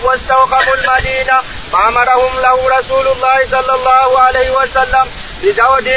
واستوخموا 0.03 0.73
المدينة. 0.73 1.37
فامرهم 1.71 2.39
له 2.39 2.57
رسول 2.79 3.07
الله 3.07 3.37
صلى 3.51 3.73
الله 3.75 4.19
عليه 4.19 4.49
وسلم 4.51 5.05
بزود 5.41 5.87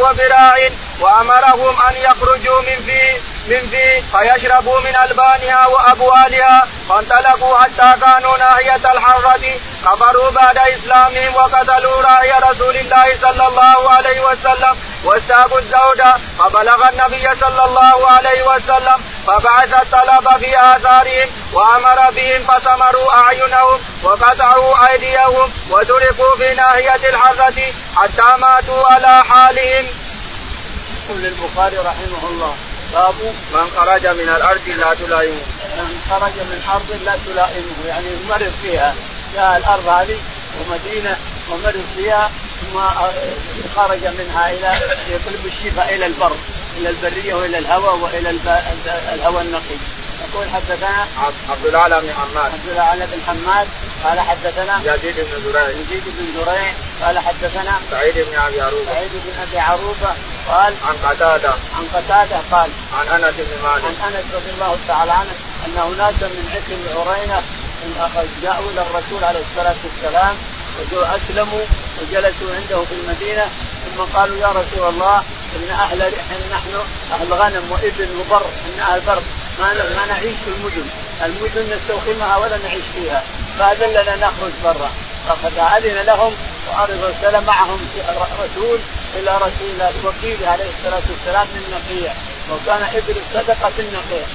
وبراع 0.00 0.58
وأمرهم 1.00 1.82
أن 1.88 1.94
يخرجوا 1.96 2.60
من 2.60 2.78
فيه. 2.86 3.20
من 3.46 3.68
فيه 3.70 4.02
فيشربوا 4.12 4.80
من 4.80 4.96
ألبانها 4.96 5.66
وأبوالها 5.66 6.68
فانطلقوا 6.88 7.58
حتى 7.58 8.00
كانوا 8.00 8.38
ناحية 8.38 8.92
الحرة 8.92 9.40
كفروا 9.84 10.30
بعد 10.30 10.58
إسلامهم 10.58 11.34
وقتلوا 11.34 12.02
راعي 12.02 12.32
رسول 12.50 12.76
الله 12.76 13.04
صلى 13.22 13.48
الله 13.48 13.90
عليه 13.90 14.20
وسلم 14.20 14.76
واستاقوا 15.04 15.58
الزوجة 15.58 16.14
فبلغ 16.38 16.88
النبي 16.88 17.36
صلى 17.40 17.64
الله 17.64 18.10
عليه 18.10 18.42
وسلم 18.42 19.04
فبعث 19.26 19.74
الطلب 19.82 20.38
في 20.38 20.50
آثارهم 20.60 21.28
وأمر 21.52 22.10
بهم 22.10 22.42
فسمروا 22.42 23.14
أعينهم 23.14 23.80
وقطعوا 24.02 24.90
أيديهم 24.90 25.52
وتركوا 25.70 26.36
في 26.36 26.54
ناحية 26.54 27.08
الحرة 27.08 27.72
حتى 27.96 28.36
ماتوا 28.38 28.88
على 28.92 29.24
حالهم. 29.24 29.86
يقول 31.08 31.26
البخاري 31.26 31.76
رحمه 31.76 32.28
الله 32.30 32.54
باب 32.92 33.14
من 33.52 33.70
خرج 33.76 34.06
من 34.06 34.28
الأرض 34.36 34.68
لا 34.68 34.94
تلائمه. 34.94 35.42
من 35.76 36.00
خرج 36.10 36.32
من 36.32 36.62
ارض 36.74 36.90
لا 37.04 37.16
تلائمه. 37.26 37.86
يعني 37.86 38.08
مرض 38.28 38.52
فيها. 38.62 38.94
جاء 39.34 39.56
الأرض 39.56 39.88
هذه 39.88 40.18
ومدينة 40.60 41.16
ومرض 41.50 41.84
فيها 41.96 42.30
ثم 42.60 42.80
خرج 43.76 44.04
منها 44.04 44.50
إلى 44.50 44.72
يطلب 45.08 45.46
الشفاء 45.46 45.94
إلى 45.94 46.06
البر 46.06 46.36
إلى 46.76 46.88
البرية 46.88 47.34
وإلى 47.34 47.58
الهواء 47.58 47.96
وإلى 47.96 48.30
الهواء 49.14 49.42
النقي. 49.42 49.76
يقول 50.22 50.46
حدثنا 50.50 51.06
عبد 51.50 51.66
الأعلى 51.66 52.00
بن 52.00 52.12
حماد. 52.14 52.52
عبد 52.52 52.68
الأعلى 52.68 53.06
بن 53.06 53.20
حماد 53.26 53.68
قال 54.04 54.20
حدثنا 54.20 54.94
يزيد 54.94 55.16
بن 55.16 55.52
زريع. 55.52 55.68
يزيد 55.68 56.04
بن 56.06 56.26
زريع 56.34 56.72
قال 57.02 57.18
حدثنا 57.18 57.80
سعيد 57.90 58.14
بن 58.14 58.38
أبي 58.38 58.60
عروبة. 58.60 58.92
سعيد 58.92 59.10
بن 59.12 59.32
أبي 59.42 59.58
عروبة 59.58 60.12
قال 60.48 60.74
عن 60.84 60.96
قتادة. 61.08 61.54
عن 61.76 61.84
قتادة 61.94 62.36
قال 62.52 62.70
عن 62.92 63.06
أنس 63.08 63.34
بن 63.38 63.62
مالك. 63.62 63.84
عن 63.84 64.14
أنس 64.14 64.24
رضي 64.34 64.50
الله 64.50 64.78
تعالى 64.88 65.12
عنه 65.12 65.32
أن 65.66 65.78
اناسا 65.78 66.28
من 66.28 66.48
عكر 66.54 67.00
عرينة 67.00 67.42
جاءوا 68.42 68.70
إلى 68.70 68.82
الرسول 68.82 69.24
عليه 69.24 69.40
الصلاة 69.50 69.76
والسلام 69.84 70.36
واسلموا 70.92 71.64
وجلسوا 72.00 72.54
عنده 72.54 72.84
في 72.84 72.94
المدينة 72.94 73.44
ثم 73.84 74.02
قالوا 74.02 74.36
يا 74.36 74.48
رسول 74.48 74.88
الله 74.88 75.22
إن 75.56 75.70
أهل 75.70 75.98
نحن 76.52 76.74
أهل 77.12 77.32
غنم 77.32 77.72
وإبل 77.72 78.08
وبر 78.20 78.44
إن 78.66 78.80
أهل 78.80 79.00
بر. 79.00 79.22
ما 79.58 79.72
ما 79.96 80.06
نعيش 80.06 80.36
في 80.44 80.50
المدن، 80.50 80.86
المدن 81.24 81.76
نستوخمها 81.76 82.36
ولا 82.36 82.58
نعيش 82.58 82.84
فيها، 82.94 83.22
فاذن 83.58 83.90
لنا 83.90 84.16
نخرج 84.16 84.52
برا، 84.64 84.90
فقد 85.28 85.52
أذن 85.58 86.06
لهم 86.06 86.32
وارسل 86.68 87.44
معهم 87.46 87.80
رسول 88.44 88.78
إلى 89.14 89.36
رسول 89.36 89.80
وكيل 90.04 90.44
عليه 90.48 90.64
الصلاة 90.78 91.02
والسلام 91.10 91.46
من 91.54 91.62
نقيه 91.74 92.14
وكان 92.50 92.82
إبل 92.82 93.14
في 93.76 93.80
النقيه 93.82 94.26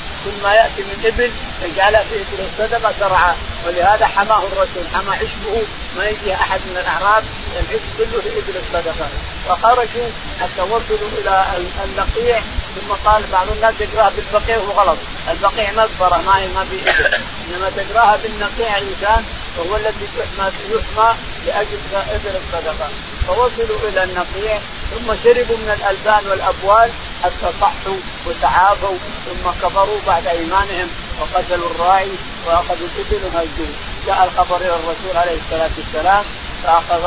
ما 0.43 0.53
يأتي 0.53 0.82
من 0.82 1.06
إبل 1.06 1.32
يجعل 1.65 1.93
في 1.93 2.25
الصدقه 2.39 2.93
ترعى 2.99 3.36
ولهذا 3.67 4.06
حماه 4.06 4.43
الرسول 4.43 4.86
حمى 4.93 5.15
عشبه 5.15 5.63
ما 5.97 6.06
يجي 6.06 6.34
أحد 6.34 6.60
من 6.60 6.77
الأعراب 6.77 7.23
العشب 7.60 7.82
كله 7.97 8.21
في 8.21 8.30
إبل 8.30 8.58
الصدقة. 8.58 9.08
فخرجوا 9.47 10.10
حتى 10.41 10.62
وصلوا 10.62 11.10
إلى 11.17 11.45
النقيع 11.84 12.39
ثم 12.75 12.93
قال 13.06 13.23
بعض 13.32 13.47
الناس 13.49 13.73
يقراها 13.80 14.10
بالبقيع 14.10 14.58
وهو 14.58 14.71
غلط 14.71 14.97
البقيع 15.32 15.71
مقبره 15.71 16.21
ما 16.25 16.38
هي 16.38 16.47
ما 16.47 16.65
في 16.65 16.89
ابل 16.89 17.15
إنما 17.47 17.69
تقراها 17.69 18.17
بالنقيع 18.17 18.77
الانسان 18.77 19.23
وهو 19.58 19.75
الذي 19.75 20.08
يحمى 20.17 20.51
يحمى 20.69 21.15
لأجل 21.45 21.77
إبل 21.95 22.41
الصدقة. 22.41 22.89
فوصلوا 23.27 23.89
إلى 23.89 24.03
النقيع 24.03 24.60
ثم 24.95 25.13
شربوا 25.23 25.58
من 25.58 25.69
الألبان 25.80 26.30
والأبوال 26.30 26.91
حتى 27.23 27.53
صحوا 27.62 27.97
وتعافوا 28.25 28.97
ثم 29.25 29.67
كفروا 29.67 29.99
بعد 30.08 30.27
إيمانهم 30.27 30.88
وقتلوا 31.21 31.71
الراعي 31.71 32.12
وأخذوا 32.45 32.88
الإبل 32.95 33.25
وهجوا 33.25 33.73
جاء 34.08 34.23
الخبر 34.23 34.56
إلى 34.56 34.75
الرسول 34.75 35.17
عليه 35.17 35.38
الصلاة 35.45 35.69
والسلام 35.77 36.23
فاخذ 36.63 37.01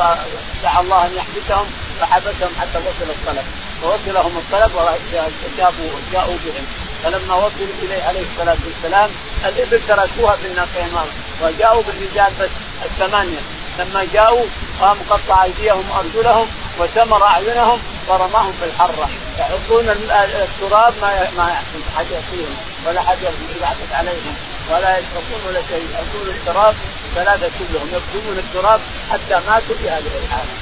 دعا 0.63 0.81
الله 0.81 1.05
أن 1.05 1.15
يحبسهم 1.15 1.65
فحبسهم 1.99 2.51
حتى 2.61 2.77
وصل 2.77 3.09
الطلب. 3.09 3.45
فوصلهم 3.81 4.37
الطلب 4.37 4.71
وجابوا 4.75 5.89
جاءوا 6.11 6.37
بهم. 6.45 6.65
فلما 7.03 7.35
وصلوا 7.35 7.75
إليه 7.81 8.03
عليه 8.03 8.25
الصلاة 8.31 8.57
والسلام 8.65 9.09
الإبل 9.45 9.81
تركوها 9.87 10.35
في 10.35 10.47
النقيع 10.47 10.87
وجاءوا 11.41 11.83
بالرجال 11.83 12.33
بس 12.39 12.49
الثمانية. 12.85 13.39
لما 13.79 14.07
جاءوا 14.13 14.45
قاموا 14.81 15.03
قطع 15.09 15.43
أيديهم 15.43 15.89
وأرجلهم 15.89 16.47
وسمر 16.79 17.23
أعينهم 17.23 17.79
ورماهم 18.07 18.51
في 18.51 18.65
الحرة. 18.65 19.09
يحطون 19.39 19.89
التراب 19.89 20.93
ما 21.01 21.29
ما 21.37 21.49
يحصل 21.49 21.81
حد 21.97 22.05
يأتيهم 22.11 22.55
ولا 22.85 23.01
حد 23.01 23.17
يعطف 23.61 23.93
عليهم 23.93 24.35
ولا 24.69 24.97
يشربون 24.97 25.41
ولا 25.47 25.61
شيء. 25.61 25.87
يأكلون 25.93 26.35
التراب 26.35 26.75
ثلاثة 27.15 27.51
كلهم 27.59 27.87
يكتمون 27.93 28.37
التراب 28.37 28.81
حتى 29.11 29.41
ماتوا 29.47 29.75
في 29.81 29.89
هذه 29.89 30.11
الحالة. 30.23 30.53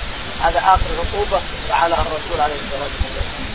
هذا 0.42 0.60
آخر 0.60 0.86
عقوبة 1.00 1.42
فعلها 1.70 2.02
الرسول 2.02 2.42
عليه 2.42 2.56
الصلاة 2.56 2.90
والسلام. 3.04 3.49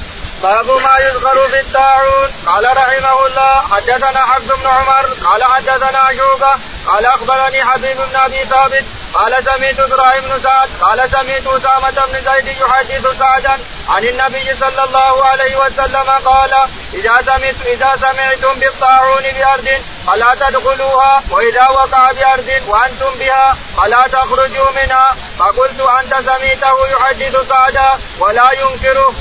باب 0.44 0.70
ما 0.70 0.98
يذكر 0.98 1.48
في 1.48 1.60
الطاعون 1.60 2.30
قال 2.46 2.64
رحمه 2.76 3.26
الله 3.26 3.62
حدثنا 3.72 4.20
حفص 4.26 4.44
بن 4.44 4.66
عمر 4.66 5.06
قال 5.24 5.44
حدثنا 5.44 6.08
شوبة 6.18 6.52
قال 6.86 7.06
أخبرني 7.06 7.64
حبيب 7.64 7.96
بن 7.96 8.16
أبي 8.16 8.44
ثابت 8.44 8.84
قال 9.14 9.44
سمعت 9.44 9.78
إبراهيم 9.78 10.24
بن 10.24 10.40
سعد 10.42 10.68
قال 10.80 11.10
سمعت 11.10 11.46
أسامة 11.46 12.06
بن 12.06 12.32
زيد 12.32 12.46
يحدث 12.46 13.18
سعدا 13.18 13.58
عن 13.88 14.04
النبي 14.04 14.54
صلى 14.60 14.84
الله 14.84 15.24
عليه 15.24 15.56
وسلم 15.56 16.10
قال 16.24 16.52
إذا 16.94 17.22
سمعت 17.26 17.56
إذا 17.66 17.96
سمعتم 18.00 18.60
بالطاعون 18.60 19.22
بأرض 19.22 19.68
فلا 20.06 20.34
تدخلوها 20.34 21.22
وإذا 21.30 21.68
وقع 21.68 22.12
بأرض 22.12 22.50
وأنتم 22.66 23.10
بها 23.18 23.56
فلا 23.76 24.06
تخرجوا 24.12 24.70
منها 24.70 25.16
فقلت 25.38 25.80
أنت 25.80 26.14
سمعته 26.14 26.88
يحدث 26.88 27.48
سعدا 27.48 27.90
ولا 28.18 28.52
ينكره. 28.52 29.14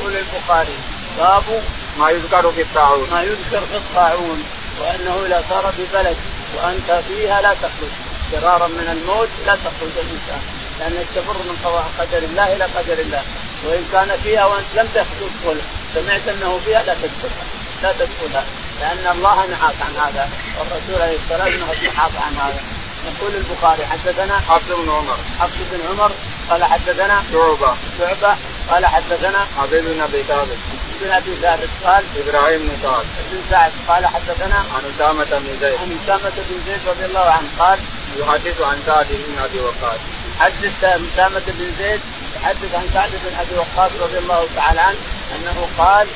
يقول 0.00 0.16
البخاري 0.16 0.78
باب 1.18 1.62
ما 1.98 2.10
يذكر 2.10 2.52
في 2.52 2.62
الطاعون. 2.62 3.10
ما 3.10 3.22
يذكر 3.22 3.60
في 3.60 3.76
الطاعون 3.76 4.44
وأنه 4.80 5.26
اذا 5.26 5.44
صار 5.50 5.74
ببلد 5.78 6.16
وأنت 6.56 7.02
فيها 7.08 7.40
لا 7.40 7.54
تخرج. 7.54 7.92
فرارا 8.32 8.68
من 8.68 8.88
الموت 8.92 9.28
لا 9.46 9.54
تخرج 9.54 9.92
الإنسان. 9.96 10.42
لانك 10.80 11.06
تمر 11.14 11.34
من 11.34 11.56
قدر 11.98 12.18
الله 12.18 12.52
إلى 12.56 12.64
قدر 12.64 12.98
الله. 12.98 13.22
وإن 13.64 13.88
كان 13.92 14.18
فيها 14.22 14.44
وأنت 14.46 14.66
لم 14.74 14.88
تدخل 14.94 15.58
سمعت 15.94 16.28
أنه 16.28 16.60
فيها 16.64 16.82
لا 16.82 16.94
تدخلها 16.94 17.44
لا 17.82 17.92
تدخلها 17.92 18.44
لأن 18.80 19.16
الله 19.16 19.46
نهاك 19.46 19.76
عن 19.82 19.96
هذا 19.96 20.30
والرسول 20.58 21.02
عليه 21.02 21.16
الصلاة 21.16 21.44
والسلام 21.44 21.78
نهاك 21.96 22.12
عن 22.26 22.34
هذا. 22.36 22.60
يقول 23.08 23.34
البخاري 23.34 23.86
حدثنا 23.86 24.40
حفص 24.40 24.68
بن 24.68 24.90
عمر. 24.90 25.16
حفص 25.40 25.56
بن 25.70 25.80
عمر 25.90 26.12
قال 26.50 26.64
حدثنا 26.64 27.22
شعبة. 27.32 27.74
شعبة 27.98 28.36
قال 28.70 28.86
حدثنا 28.86 29.46
حبيب 29.58 29.84
بن 29.84 30.00
أبي 30.00 30.22
ثابت 30.22 30.58
بن 31.00 31.10
أبي 31.10 31.34
ثابت 31.34 31.68
قال 31.84 32.04
إبراهيم 32.16 32.60
بن 32.60 32.76
سعد 32.82 33.04
بن 33.32 33.40
سعد 33.50 33.72
قال 33.88 34.06
حدثنا 34.06 34.54
عن 34.54 34.82
أسامة 34.94 35.24
بن 35.24 35.60
زيد. 35.60 35.74
عن 35.80 35.98
أسامة 36.04 36.32
بن 36.36 36.60
زيد 36.66 36.88
رضي 36.88 37.04
الله 37.04 37.20
عنه 37.20 37.48
قال 37.58 37.78
يحدث 38.16 38.60
عن 38.60 38.78
سعد 38.86 39.06
بن 39.10 39.38
أبي 39.44 39.60
وقاص. 39.60 39.98
حدث 40.40 40.84
أسامة 40.84 41.42
بن 41.46 41.72
زيد 41.78 42.00
يحدث 42.36 42.74
عن 42.74 42.88
سعد 42.94 43.10
بن 43.10 43.36
أبي 43.40 43.54
وقاص 43.54 43.90
رضي 44.00 44.18
الله 44.18 44.48
تعالى 44.56 44.80
عنه 44.80 44.98
أنه 45.34 45.68
قال 45.78 46.06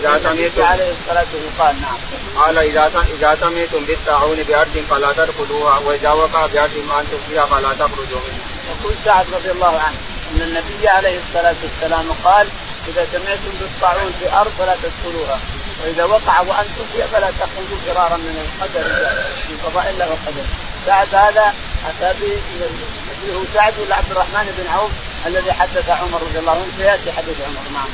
إذا 0.00 0.18
سمعتم 0.18 0.62
عليه 0.62 0.92
الصلاة 1.00 1.26
والسلام 1.34 1.80
نعم. 1.80 1.96
قال 2.36 2.58
إذا 2.58 3.04
إذا 3.14 3.36
سمعتم 3.40 3.84
بالطاعون 3.84 4.42
بأرض 4.42 4.84
فلا 4.90 5.12
تدخلوها 5.12 5.78
وإذا 5.78 6.10
وقع 6.10 6.46
بأرض 6.46 6.76
وأنتم 6.88 7.18
فيها 7.28 7.46
فلا 7.46 7.72
تخرجوا 7.72 8.20
منها. 8.26 8.46
يقول 8.70 8.94
سعد 9.04 9.26
رضي 9.34 9.50
الله 9.50 9.80
عنه 9.80 9.96
إن 10.32 10.42
النبي 10.42 10.88
عليه 10.88 11.18
الصلاة 11.18 11.54
والسلام 11.62 12.12
قال 12.24 12.48
إذا 12.88 13.06
سمعتم 13.12 13.52
بالطاعون 13.60 14.12
في 14.20 14.32
ارض 14.32 14.50
فلا 14.58 14.76
تدخلوها 14.82 15.38
وإذا 15.84 16.04
وقع 16.04 16.40
وأنتم 16.40 16.84
فيها 16.92 17.06
فلا 17.06 17.30
تخرجوا 17.30 17.78
فرارا 17.86 18.16
من 18.16 18.46
القدر 18.46 18.84
من 19.50 19.58
قضاء 19.64 19.90
الله 19.90 20.06
وقدره 20.06 20.46
سعد 20.86 21.14
هذا 21.14 21.54
أتى 21.88 22.14
به 22.20 22.40
سعد 23.54 23.74
ولا 23.78 23.96
عبد 23.96 24.10
الرحمن 24.10 24.54
بن 24.58 24.70
عوف 24.70 24.90
الذي 25.26 25.52
حدث 25.52 25.90
عمر 25.90 26.22
رضي 26.22 26.38
الله 26.38 26.52
عنه 26.52 26.66
سيأتي 26.78 27.12
حديث 27.12 27.36
عمر 27.40 27.70
نعم. 27.72 27.88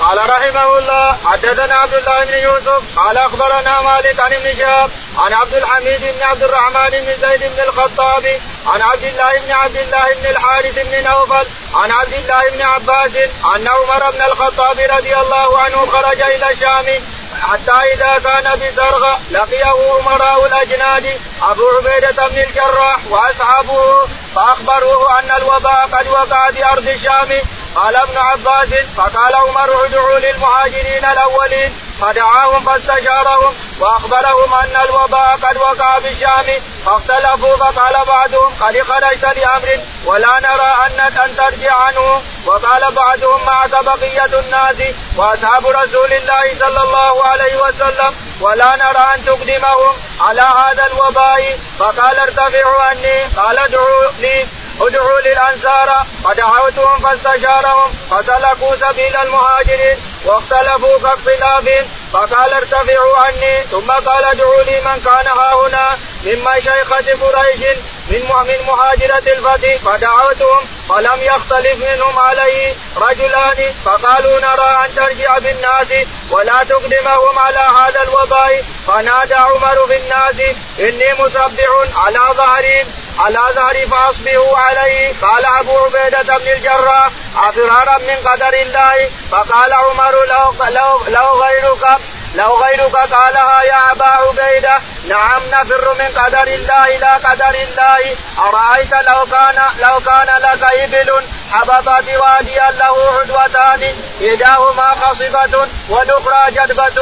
قال 0.00 0.30
رحمه 0.30 0.78
الله 0.78 1.16
حدثنا 1.24 1.74
عبد 1.74 1.94
الله 1.94 2.24
بن 2.24 2.32
يوسف 2.32 2.82
قال 2.96 3.18
أخبرنا 3.18 3.80
مالك 3.80 4.20
عن 4.20 4.32
ابن 4.32 4.56
شهاب 4.56 4.90
عن 5.18 5.32
عبد 5.32 5.54
الحميد 5.54 6.00
بن 6.00 6.22
عبد 6.22 6.42
الرحمن 6.42 6.90
بن 6.90 7.28
زيد 7.28 7.40
بن 7.40 7.60
الخطاب 7.68 8.40
عن 8.66 8.82
عبد 8.82 9.04
الله 9.04 9.38
بن 9.38 9.52
عبد 9.52 9.76
الله 9.76 10.14
بن 10.14 10.26
الحارث 10.26 10.74
بن 10.74 11.04
نوفل 11.04 11.46
عن 11.74 11.92
عبد 11.92 12.12
الله 12.12 12.50
بن 12.50 12.62
عباس 12.62 13.16
أن 13.56 13.68
عمر 13.68 14.10
بن 14.10 14.22
الخطاب 14.22 14.78
رضي 14.78 15.16
الله 15.16 15.58
عنه 15.58 15.86
خرج 15.86 16.22
إلى 16.22 16.52
الشام 16.52 17.04
حتى 17.42 17.92
إذا 17.94 18.18
كان 18.24 18.60
بزرغ 18.60 19.16
لقيه 19.30 19.98
أمراء 20.00 20.46
الأجناد 20.46 21.20
أبو 21.42 21.62
عبيدة 21.76 22.28
بن 22.28 22.38
الجراح 22.38 22.98
وأصحابه 23.10 24.06
فأخبروه 24.34 25.18
أن 25.18 25.30
الوباء 25.36 25.88
قد 25.92 26.08
وقع 26.08 26.50
بأرض 26.50 26.88
الشام 26.88 27.42
قال 27.74 27.96
ابن 27.96 28.16
عباس 28.18 28.68
فقال 28.96 29.34
عمر 29.34 29.84
ادعوا 29.84 30.18
للمهاجرين 30.18 31.04
الأولين. 31.04 31.74
فدعاهم 32.00 32.64
فاستشارهم 32.64 33.54
وأخبرهم 33.80 34.54
أن 34.54 34.76
الوباء 34.84 35.38
قد 35.42 35.56
وقع 35.56 35.98
بالشام 35.98 36.62
فاختلفوا 36.86 37.56
فقال 37.56 38.04
بعضهم 38.06 38.52
قد 38.60 38.82
خرجت 38.82 39.24
لامر 39.24 39.78
ولا 40.04 40.40
نرى 40.40 40.74
أنك 40.86 41.18
ان 41.18 41.36
ترجع 41.36 41.74
عنه. 41.74 42.22
وقال 42.46 42.94
بعضهم 42.94 43.44
معك 43.46 43.84
بقية 43.84 44.40
الناس 44.40 44.94
وأصحاب 45.16 45.66
رسول 45.66 46.12
الله 46.12 46.54
صلى 46.60 46.82
الله 46.82 47.24
عليه 47.24 47.56
وسلم 47.56 48.14
ولا 48.40 48.76
نرى 48.76 49.04
أن 49.14 49.24
تقدمهم 49.24 49.96
على 50.20 50.40
هذا 50.40 50.86
الوباء. 50.86 51.58
فقال 51.78 52.20
ارتفعوا 52.20 52.82
عني 52.82 53.22
قال 53.36 53.58
ادعوا 53.58 54.10
لي. 54.18 54.46
ادعوا 54.80 55.20
للأنصار 55.20 56.06
فدعوتهم 56.24 57.00
فاستشارهم 57.00 57.94
فسلكوا 58.10 58.76
سبيل 58.76 59.16
المهاجرين 59.16 59.96
واختلفوا 60.24 60.98
كاختلافهم 60.98 61.88
فقال 62.12 62.54
ارتفعوا 62.54 63.18
عني 63.18 63.62
ثم 63.70 63.90
قال 63.90 64.24
ادعوا 64.24 64.62
لي 64.62 64.80
من 64.80 65.00
كان 65.04 65.26
ها 65.26 65.54
هنا 65.54 65.98
من 66.24 66.44
مشيخة 66.44 67.26
قريش 67.26 67.76
من 68.10 68.20
من 68.20 68.66
مهاجرة 68.66 69.32
الفتح 69.32 69.76
فدعوتهم 69.84 70.60
فلم 70.88 71.22
يختلف 71.22 71.76
منهم 71.76 72.18
عليه 72.18 72.74
رجلان 72.96 73.74
فقالوا 73.84 74.40
نرى 74.40 74.84
أن 74.84 74.94
ترجع 74.94 75.38
بالناس 75.38 76.06
ولا 76.30 76.64
تقدمهم 76.64 77.38
على 77.38 77.58
هذا 77.58 78.02
الوباء 78.02 78.64
فنادى 78.86 79.34
عمر 79.34 79.86
في 79.88 79.96
الناس 79.96 80.56
إني 80.80 81.12
مسبح 81.12 81.68
على 81.96 82.20
ظهري 82.34 82.84
على 83.18 83.38
ظهري 83.54 83.86
فأصبحوا 83.86 84.58
عليه. 84.58 85.12
قال 85.22 85.46
أبو 85.46 85.78
عبيدة 85.78 86.38
بن 86.38 86.48
الجراح 86.48 87.10
أفرارا 87.36 87.98
من 87.98 88.28
قدر 88.28 88.54
الله؟ 88.62 89.10
فقال 89.30 89.72
عمر 89.72 90.14
لو 90.24 90.54
لو, 90.70 91.00
لو 91.08 91.44
غيرك 91.44 91.98
لو 92.34 92.56
غيرك 92.56 92.96
قالها 92.96 93.62
يا 93.62 93.92
أبا 93.92 94.06
عبيدة. 94.06 94.78
نعم 95.08 95.42
نفر 95.52 95.94
من 95.94 96.08
قدر 96.16 96.46
الله 96.46 96.84
إلى 96.96 97.10
قدر 97.24 97.54
الله. 97.54 98.16
أرأيت 98.38 98.92
لو 98.92 99.26
كان 99.32 99.58
لو 99.78 100.00
كان 100.00 100.28
لك 100.42 100.62
إبل 100.62 101.10
حبطت 101.52 102.08
واديا 102.22 102.68
له 102.70 102.96
عدوتان 103.20 103.82
إحداهما 104.28 104.88
خصبة 105.02 105.68
والأخرى 105.88 106.44
جدبة. 106.50 106.98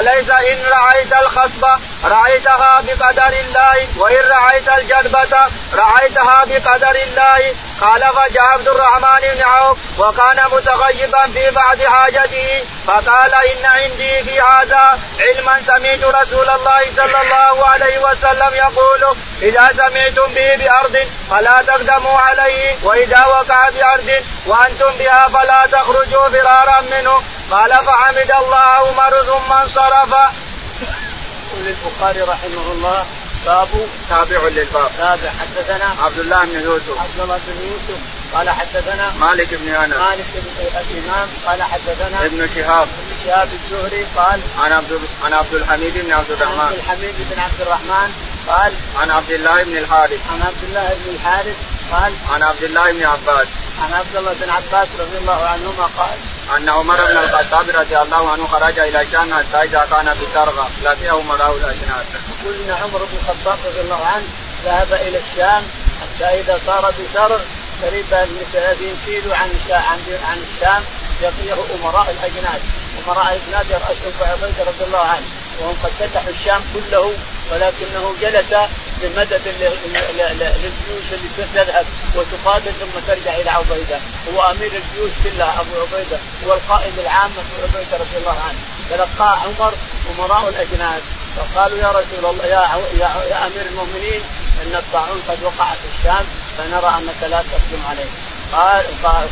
أليس 0.00 0.30
إن 0.30 0.58
رأيت 0.76 1.12
الخصبه 1.12 1.74
رأيتها 2.04 2.80
بقدر 2.86 3.32
الله. 3.42 3.76
وإن 3.96 4.24
رأيت 4.30 4.68
الجدبة؟ 4.68 5.34
رأيتها 5.74 6.44
بقدر 6.44 6.96
الله. 7.06 7.54
قال 7.80 8.00
فجاء 8.00 8.44
عبد 8.44 8.68
الرحمن 8.68 9.20
بن 9.34 9.42
عوف 9.42 9.78
وكان 9.98 10.38
متغيبا 10.52 11.22
في 11.34 11.50
بعض 11.50 11.82
حاجته 11.82 12.64
فقال 12.86 13.34
إن 13.34 13.64
عندي 13.66 14.24
في 14.24 14.40
هذا 14.40 14.98
علما 15.20 15.62
سمعت 15.66 16.04
رسول 16.04 16.48
الله 16.50 16.82
صلى 16.96 17.20
الله 17.22 17.45
عليه 17.46 17.98
وسلم 17.98 18.54
يقول 18.54 19.16
إذا 19.42 19.68
سمعتم 19.76 20.34
به 20.34 20.56
بأرض 20.56 20.96
فلا 21.30 21.62
تقدموا 21.62 22.18
عليه 22.18 22.76
وإذا 22.82 23.24
وقع 23.26 23.68
بأرض 23.68 24.10
وأنتم 24.46 24.90
بها 24.98 25.28
فلا 25.28 25.66
تخرجوا 25.72 26.28
فرارا 26.28 26.80
منه. 26.80 27.22
قال 27.50 27.70
فحمد 27.70 28.32
الله 28.42 28.56
عمر 28.56 29.22
ثم 29.22 29.52
انصرف. 29.52 30.12
يقول 30.12 31.66
البخاري 31.66 32.20
رحمه 32.20 32.72
الله 32.72 33.06
باب 33.46 33.68
تابع 34.10 34.48
للباب. 34.48 34.90
تابع 34.98 35.30
حدثنا 35.40 36.04
عبد 36.04 36.18
الله 36.18 36.44
بن 36.44 36.64
يوسف. 36.64 36.98
عبد 37.00 37.20
الله 37.20 37.40
بن 37.46 37.62
يوسف. 37.72 38.00
قال 38.34 38.50
حدثنا 38.50 39.12
مالك 39.12 39.54
بن 39.54 39.68
أنس. 39.68 39.96
مالك 39.96 40.26
بن 40.34 40.78
الامام 40.90 41.28
قال 41.46 41.62
حدثنا 41.62 42.26
ابن 42.26 42.48
شهاب. 42.54 42.88
ابن 42.88 43.24
شهاب 43.24 43.48
الزهري 43.52 44.06
قال 44.16 44.40
عن 44.58 44.72
عبد 44.72 45.00
عن 45.24 45.32
عبد 45.32 45.54
الحميد 45.54 45.98
بن 45.98 46.12
عبد 46.12 46.42
عن 46.42 46.48
عبد 46.48 46.52
الرحمن. 46.52 46.74
الحميد 46.78 47.14
بن 47.30 47.40
عبد 47.40 47.60
الرحمن 47.60 48.12
قال 48.48 48.72
عن 48.96 49.10
عبد 49.10 49.30
الله 49.30 49.62
بن 49.62 49.76
الحارث. 49.76 50.20
عن 50.32 50.42
عبد 50.42 50.64
الله 50.64 50.96
بن 51.04 51.14
الحارث 51.14 51.56
قال 51.92 52.12
عن 52.32 52.42
عبد 52.42 52.62
الله 52.62 52.92
بن 52.92 53.04
عباس. 53.04 53.46
عن 53.82 53.92
عبد 53.92 54.16
الله 54.16 54.32
بن 54.32 54.50
عباس 54.50 54.88
رضي 54.98 55.18
الله 55.18 55.44
عنهما 55.46 55.86
قال 55.98 56.18
أن 56.56 56.68
عمر 56.68 56.96
بن 56.96 57.18
الخطاب 57.18 57.70
رضي 57.70 57.98
الله 57.98 58.30
عنه 58.32 58.46
خرج 58.46 58.78
إلى 58.78 59.02
الشام 59.02 59.34
حتى 59.34 59.62
إذا 59.62 59.86
كان 59.90 60.16
بسرغه 60.20 60.70
لقيه 60.82 61.20
امراء 61.20 61.56
الاجناد. 61.56 62.06
يقول 62.40 62.54
ان 62.54 62.70
عمر 62.70 62.98
بن 62.98 63.16
الخطاب 63.22 63.58
رضي 63.66 63.80
الله 63.80 64.06
عنه 64.06 64.24
ذهب 64.64 64.92
إلى 64.92 65.18
الشام 65.18 65.62
حتى 66.00 66.40
إذا 66.40 66.60
صار 66.66 66.90
بسرغ 66.90 67.40
قريبا 67.82 68.24
من 68.24 68.44
30 68.52 68.96
كيلو 69.06 69.32
عن 69.32 69.50
عن 69.70 70.00
عن 70.28 70.38
الشام 70.48 70.82
لقيه 71.22 71.58
أمراء 71.74 72.10
الأجناد، 72.10 72.60
أمراء 73.06 73.26
الأجناد 73.26 73.70
يرأسهم 73.70 74.12
عبيده 74.20 74.64
رضي 74.66 74.84
الله 74.84 74.98
عنه. 74.98 75.26
وهم 75.60 75.76
قد 75.84 75.92
فتحوا 76.00 76.30
الشام 76.30 76.60
كله 76.74 77.12
ولكنه 77.50 78.14
جلس 78.20 78.52
بمدد 79.00 79.42
للجيوش 79.46 81.08
اللي 81.12 81.28
تذهب 81.54 81.86
وتقاتل 82.16 82.72
ثم 82.80 83.00
ترجع 83.06 83.36
إلى 83.36 83.50
عبيدة. 83.50 83.98
هو 84.34 84.50
أمير 84.50 84.72
الجيوش 84.72 85.12
كلها 85.24 85.60
أبو 85.60 85.80
عبيدة. 85.80 86.18
هو 86.46 86.54
القائد 86.54 86.98
العام 86.98 87.30
أبو 87.30 87.62
عبيدة 87.62 87.96
رضي 87.96 88.16
الله 88.16 88.40
عنه. 88.48 88.58
تلقاه 88.90 89.38
عمر 89.38 89.74
أمراء 90.18 90.48
الأجناد. 90.48 91.02
فقالوا 91.36 91.78
يا 91.78 91.88
رسول 91.90 92.30
الله 92.30 92.46
يا, 92.46 92.62
يا 93.00 93.46
أمير 93.46 93.66
المؤمنين 93.70 94.22
إن 94.62 94.74
الطاعون 94.74 95.22
قد 95.28 95.38
وقع 95.42 95.64
في 95.64 95.98
الشام 95.98 96.24
فنرى 96.58 96.88
أنك 96.98 97.22
لا 97.22 97.42
تقدم 97.42 97.82
عليه. 97.90 98.10
قال 98.52 98.84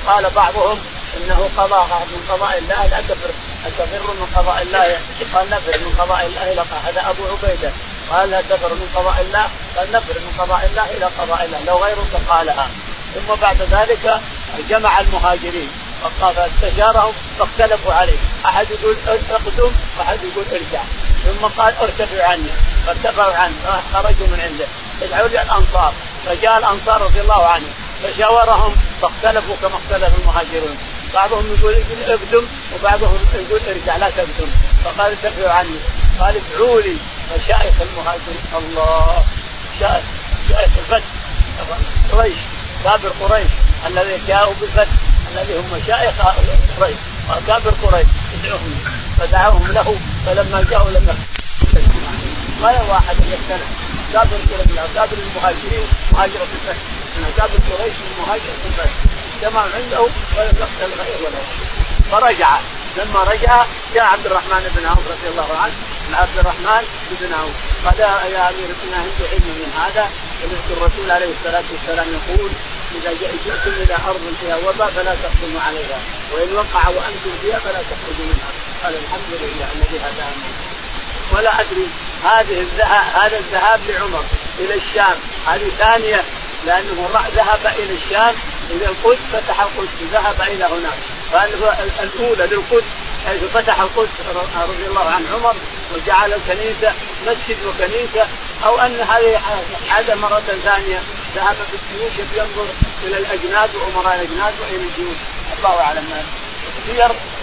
قال 0.07 0.31
بعضهم 0.31 0.79
إنه 1.17 1.49
قضاء 1.57 2.07
من 2.13 2.27
قضاء 2.31 2.59
الله 2.59 2.87
لا 2.87 3.01
تفر 3.01 3.31
تفر 3.79 4.03
من 4.03 4.27
قضاء 4.37 4.63
الله؟ 4.63 5.01
قال 5.35 5.51
نفر 5.51 5.81
من 5.81 5.95
قضاء 5.99 6.27
الله 6.27 6.53
لقى 6.53 6.77
هذا 6.87 7.11
أبو 7.11 7.23
عبيدة. 7.27 7.73
قال 8.11 8.31
لا 8.31 8.41
تفر 8.41 8.75
من 8.75 8.89
قضاء 8.95 9.21
الله؟ 9.21 9.47
قال 9.77 9.93
نفر 9.93 10.21
من 10.21 10.35
قضاء 10.39 10.67
الله 10.71 10.85
إلى 10.85 11.05
قضاء 11.05 11.45
الله 11.45 11.59
لو 11.67 11.77
غيرك 11.77 12.13
قالها. 12.29 12.69
ثم 13.15 13.35
بعد 13.35 13.63
ذلك 13.63 14.21
جمع 14.69 15.01
المهاجرين 15.01 15.71
فاستشارهم 16.21 17.13
فاختلفوا 17.39 17.93
عليه. 17.93 18.19
أحد 18.45 18.67
يقول 18.71 18.97
اقدم 19.31 19.73
وأحد 19.99 20.19
يقول 20.23 20.45
ارجع. 20.53 20.83
ثم 21.25 21.47
قال 21.47 21.77
ارتفعوا 21.77 22.25
عني 22.25 22.51
فارتفعوا 22.87 23.35
عنه 23.35 23.55
خرجوا 23.93 24.27
من 24.27 24.41
عنده. 24.41 24.67
لي 25.01 25.43
الأنصار. 25.43 25.93
فجاء 26.27 26.59
الانصار 26.59 27.03
رضي 27.03 27.21
الله 27.21 27.47
عنهم. 27.47 27.71
فشاورهم 28.03 28.77
فاختلفوا 29.03 29.57
كما 29.63 29.77
اختلف 29.77 30.19
المهاجرون. 30.21 30.79
بعضهم 31.15 31.47
يقول 31.47 31.75
اقدم 32.07 32.47
وبعضهم 32.75 33.19
يقول 33.35 33.61
ارجع 33.69 33.97
لا 33.97 34.11
تقدم 34.11 34.51
فقال 34.85 35.11
ارتفعوا 35.11 35.51
عني 35.51 35.79
قال 36.21 36.37
ادعوا 36.37 36.81
لي 36.81 36.97
مشايخ 37.37 37.75
المهاجرين. 37.81 38.45
الله! 38.59 39.25
شائخ 39.81 40.05
شائخ 40.49 40.71
الفتح. 40.79 41.07
قريش 42.13 42.39
كابر 42.85 43.13
قريش. 43.21 43.51
الذي 43.87 44.21
جاءوا 44.29 44.55
بالفتح 44.61 44.93
الذي 45.33 45.55
هم 45.59 45.65
مشايخ 45.77 46.15
قريش. 46.81 46.97
كابر 47.47 47.75
قريش. 47.83 48.07
ادعوهم. 48.35 48.85
فدعوهم 49.21 49.73
له 49.73 49.97
فلما 50.27 50.67
جاءوا 50.71 50.91
لم 50.91 51.17
ولا 52.63 52.83
واحد 52.83 53.17
يقتنع 53.17 53.67
كابر 54.15 54.39
كابر 54.95 55.17
المهاجرين 55.27 55.87
مهاجرة 56.13 56.47
الفتح 56.55 56.77
كابر 57.37 57.59
قريش 57.71 57.95
من 58.03 58.13
مهاجرة 58.23 58.59
الفتح 58.65 58.93
اجتمعوا 59.35 59.71
عنده 59.77 60.01
ولم 60.01 60.57
يقتل 60.63 60.93
غير 61.01 61.19
ولا 61.25 61.41
فرجع. 62.11 62.51
لما 62.97 63.23
رجع 63.25 63.65
جاء 63.95 64.05
عبد 64.05 64.27
الرحمن 64.27 64.71
بن 64.77 64.87
عوف 64.87 65.05
رضي 65.15 65.29
الله 65.33 65.57
عنه. 65.63 65.75
من 66.09 66.15
عبد 66.15 66.39
الرحمن 66.39 66.83
بن 67.21 67.35
عوف. 67.35 67.55
قال 67.85 67.99
يا 68.33 68.51
أمير 68.51 68.69
كنا 68.83 68.97
عندي 68.97 69.25
علم 69.33 69.49
من 69.63 69.71
هذا. 69.83 70.11
سمعت 70.43 70.69
الرسول 70.77 71.11
عليه 71.11 71.31
الصلاة 71.37 71.65
والسلام 71.73 72.07
يقول 72.19 72.51
إذا 72.99 73.11
جئتم 73.45 73.73
إلى 73.83 73.97
أرض 74.11 74.25
فيها 74.41 74.57
وباء 74.57 74.91
فلا 74.97 75.15
تقدموا 75.23 75.61
عليها. 75.67 75.99
وإن 76.33 76.51
وقع 76.61 76.89
وأنتم 76.89 77.33
فيها 77.43 77.59
فلا 77.59 77.81
تخرجوا 77.91 78.27
منها. 78.31 78.51
قال 78.85 78.95
الحمد 79.03 79.33
لله 79.43 79.69
الذي 79.77 79.99
هدانا. 80.07 80.49
ولا 81.33 81.61
أدري 81.61 81.87
هذه 82.25 82.61
الذهاب 82.61 83.23
هذا 83.23 83.39
الذهاب 83.39 83.81
لعمر 83.89 84.25
إلى 84.59 84.75
الشام 84.75 85.17
هذه 85.47 85.71
ثانية 85.79 86.23
لأنه 86.67 87.09
ذهب 87.37 87.75
إلى 87.79 87.95
الشام 87.95 88.35
إلى 88.71 88.87
القدس 88.87 89.19
فتح 89.33 89.61
القدس 89.61 89.89
ذهب 90.13 90.41
إلى 90.41 90.65
هناك 90.65 90.99
الاولى 92.03 92.47
للقدس 92.47 92.85
حيث 93.27 93.45
فتح 93.45 93.81
القدس 93.81 94.11
رضي 94.57 94.87
الله 94.87 95.11
عن 95.11 95.27
عمر 95.35 95.55
وجعل 95.95 96.33
الكنيسه 96.33 96.93
مسجد 97.27 97.57
وكنيسه 97.67 98.27
أو 98.65 98.79
ان 98.79 99.01
هذه 99.01 99.41
عاد 99.91 100.11
مره 100.11 100.43
ثانية 100.65 101.03
ذهب 101.37 101.57
بالجيوش 101.73 102.13
ينظر 102.35 102.67
إلى 103.03 103.19
الاجناد 103.19 103.71
وامراء 103.75 104.15
الاجناد 104.15 104.55
والى 104.61 104.77
الجيوش 104.77 105.17
الله 105.59 105.81
اعلم 105.81 106.25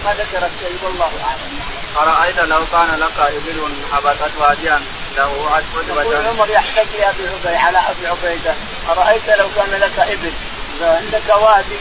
ما 0.05 0.13
ذكرت 0.13 0.51
شيء 0.59 0.77
والله 0.83 1.11
اعلم 1.25 1.70
أرأيت 1.97 2.39
لو 2.39 2.65
كان 2.71 2.99
لك 2.99 3.19
إبل 3.19 3.73
حبست 3.91 4.31
واديا 4.39 4.81
له 5.17 5.49
عشرة 5.51 6.01
يقول 6.01 6.27
عمر 6.27 6.49
يحتج 6.49 6.95
لأبي 6.97 7.27
عبيدة 7.27 7.59
على 7.59 7.77
أبي 7.77 8.07
عبيدة. 8.07 8.55
أرأيت 8.89 9.29
لو 9.29 9.47
كان 9.55 9.79
لك 9.79 9.99
إبل. 9.99 10.31
عندك 10.81 11.35
وادي 11.35 11.77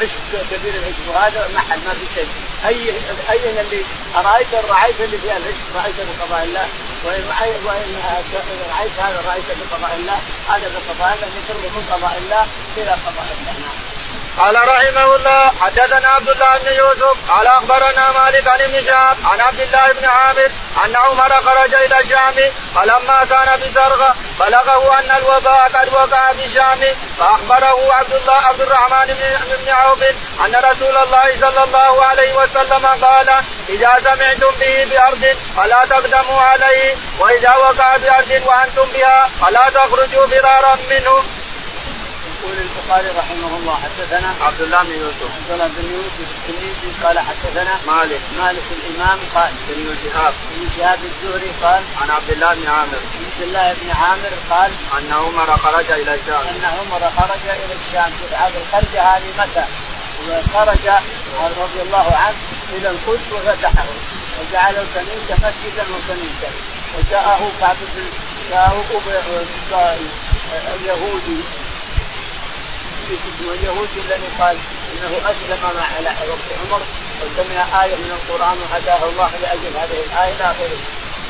عشب 0.00 0.46
كبير 0.50 0.74
العشب 0.74 1.08
وهذا 1.08 1.48
محل 1.54 1.78
ما 1.78 1.94
في 1.94 2.14
شيء. 2.14 2.28
اي 2.66 2.90
اين 3.30 3.58
اللي 3.58 3.84
أرأيت 4.16 4.54
الرعيت 4.54 5.00
اللي 5.00 5.18
فيها 5.18 5.36
العشب 5.36 5.76
رأيت 5.76 5.94
بقضاء 5.96 6.44
الله. 6.44 6.68
وإن 7.04 7.24
وإن 7.64 8.02
رأيت 8.78 8.92
هذا 8.98 9.22
رأيت 9.28 9.44
بقضاء 9.60 9.94
الله. 9.94 10.18
هذا 10.48 10.72
بقضاء 10.74 11.14
الله 11.14 11.26
يفر 11.26 11.54
من 11.54 11.84
قضاء 11.92 12.18
الله 12.18 12.46
إلى 12.76 12.90
قضاء 12.90 13.36
الله. 13.38 13.52
نعم. 13.52 13.83
قال 14.38 14.56
رحمه 14.56 15.16
الله 15.16 15.52
حدثنا 15.60 16.08
عبد 16.08 16.28
الله 16.28 16.58
بن 16.58 16.76
يوسف 16.76 17.16
قال 17.30 17.46
أخبرنا 17.46 18.12
مالك 18.12 18.48
عن 18.48 18.60
ابن 18.60 18.84
شهاب 18.86 19.16
عن 19.24 19.40
عبد 19.40 19.60
الله 19.60 19.92
بن 19.92 20.04
عامر 20.04 20.50
أن 20.84 20.96
عمر 20.96 21.30
خرج 21.30 21.74
إلى 21.74 22.00
الشام 22.00 22.52
فلما 22.74 23.24
كان 23.30 23.60
بزرغه 23.60 24.14
بلغه 24.40 24.98
أن 24.98 25.10
الوباء 25.16 25.68
قد 25.74 25.88
وقع 25.94 26.32
في 26.32 26.46
الشام 26.46 26.80
فأخبره 27.18 27.92
عبد 27.94 28.14
الله 28.14 28.34
عبد 28.34 28.60
الرحمن 28.60 29.14
بن 29.64 29.68
عوف 29.68 30.02
أن 30.44 30.54
رسول 30.70 30.96
الله 30.96 31.36
صلى 31.40 31.64
الله 31.64 32.04
عليه 32.04 32.34
وسلم 32.34 32.86
قال 32.86 33.28
إذا 33.68 33.92
سمعتم 34.04 34.56
به 34.60 34.84
بأرض 34.90 35.36
فلا 35.56 35.82
تقدموا 35.90 36.40
عليه 36.40 36.96
وإذا 37.18 37.54
وقع 37.56 37.96
بأرض 37.96 38.42
وأنتم 38.46 38.86
بها 38.94 39.28
فلا 39.40 39.70
تخرجوا 39.70 40.26
فرارا 40.26 40.74
منه. 40.90 41.24
البخاري 42.84 43.08
رحمه 43.08 43.56
الله 43.56 43.74
حدثنا 43.74 44.34
عبد 44.40 44.60
الله 44.60 44.82
بن 44.82 44.92
يوسف. 44.92 45.30
عبد 45.36 45.50
الله 45.50 45.66
بن 45.66 45.84
يوسف 45.96 46.28
التلميذي 46.36 46.90
قال 47.04 47.18
حدثنا 47.18 47.74
مالك. 47.86 48.20
مالك 48.38 48.64
الإمام 48.78 49.18
قال 49.34 49.52
بن 49.68 49.96
شهاب 50.04 50.34
بن 50.50 50.68
شهاب 50.76 50.98
الزهري 51.04 51.50
قال 51.62 51.82
عن 52.00 52.10
عبد 52.10 52.30
الله 52.30 52.54
بن 52.54 52.68
عامر. 52.68 53.00
عبد 53.24 53.42
الله 53.42 53.74
بن 53.80 53.90
عامر 53.90 54.32
قال 54.50 54.70
أن 54.98 55.12
عمر 55.12 55.56
خرج 55.56 55.90
إلى 55.90 56.14
الشام. 56.14 56.46
أن 56.52 56.64
عمر 56.64 57.02
خرج 57.18 57.44
إلى 57.44 57.74
الشام. 57.80 58.10
في 58.28 58.34
هذه 58.34 58.58
الخرجة 58.62 59.02
هذه 59.02 59.30
متى؟ 59.38 59.64
خرج 60.54 60.84
رضي 61.62 61.80
الله 61.82 62.16
عنه 62.16 62.36
إلى 62.72 62.88
القدس 62.90 63.26
وفتحه. 63.32 63.86
وجعل 64.40 64.74
الكنيسه 64.84 65.34
مسجدا 65.44 65.84
وكنيسه 65.94 66.50
وجاءه 66.98 67.50
كعب 67.60 67.76
بن 67.96 68.06
جاءه 68.50 68.84
اليهودي 70.74 71.40
واليهودي 73.48 74.00
الذي 74.00 74.28
قال 74.40 74.56
إنه 74.92 75.12
أسلم 75.30 75.62
مع 75.62 75.84
وقت 76.28 76.48
عمر 76.60 76.82
وسمع 77.22 77.84
آية 77.84 77.96
من 77.96 78.18
القرآن 78.18 78.58
وهداه 78.62 79.04
الله 79.08 79.30
لأجل 79.42 79.76
هذه 79.76 80.04
الآية 80.06 80.34
إلى 80.34 80.44
آخره. 80.50 80.78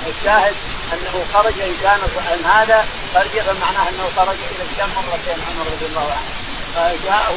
الشاهد 0.06 0.54
أنه 0.92 1.24
خرج 1.34 1.60
إن 1.60 1.76
كان 1.82 2.00
عن 2.30 2.44
هذا 2.44 2.86
خرج 3.14 3.30
فمعناه 3.30 3.88
أنه 3.88 4.06
خرج 4.16 4.36
إلى 4.50 4.62
الشام 4.72 4.88
مرتين 5.06 5.44
عمر 5.48 5.66
رضي 5.72 5.86
الله 5.86 6.12
عنه. 6.12 6.44
فجاءه 6.74 7.36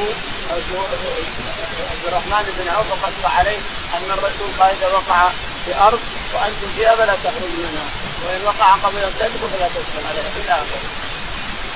عبد 1.92 2.06
الرحمن 2.08 2.54
بن 2.58 2.70
عوف 2.70 2.92
وقص 2.92 3.36
عليه 3.38 3.58
أن 3.94 4.12
الرسول 4.12 4.50
قال 4.60 4.70
إذا 4.70 4.88
وقع 4.88 5.30
في 5.66 5.76
أرض 5.76 6.00
وأنتم 6.34 6.68
فيها 6.76 6.96
فلا 6.96 7.16
تخرجوا 7.24 7.58
منها 7.58 7.86
وإن 8.26 8.42
وقع 8.46 8.72
قبل 8.76 8.98
أن 8.98 9.14
تدخل 9.20 9.50
فلا 9.54 9.68
تدخل 9.68 10.08
عليها 10.10 10.32
إلى 10.38 10.52
آخره. 10.52 10.97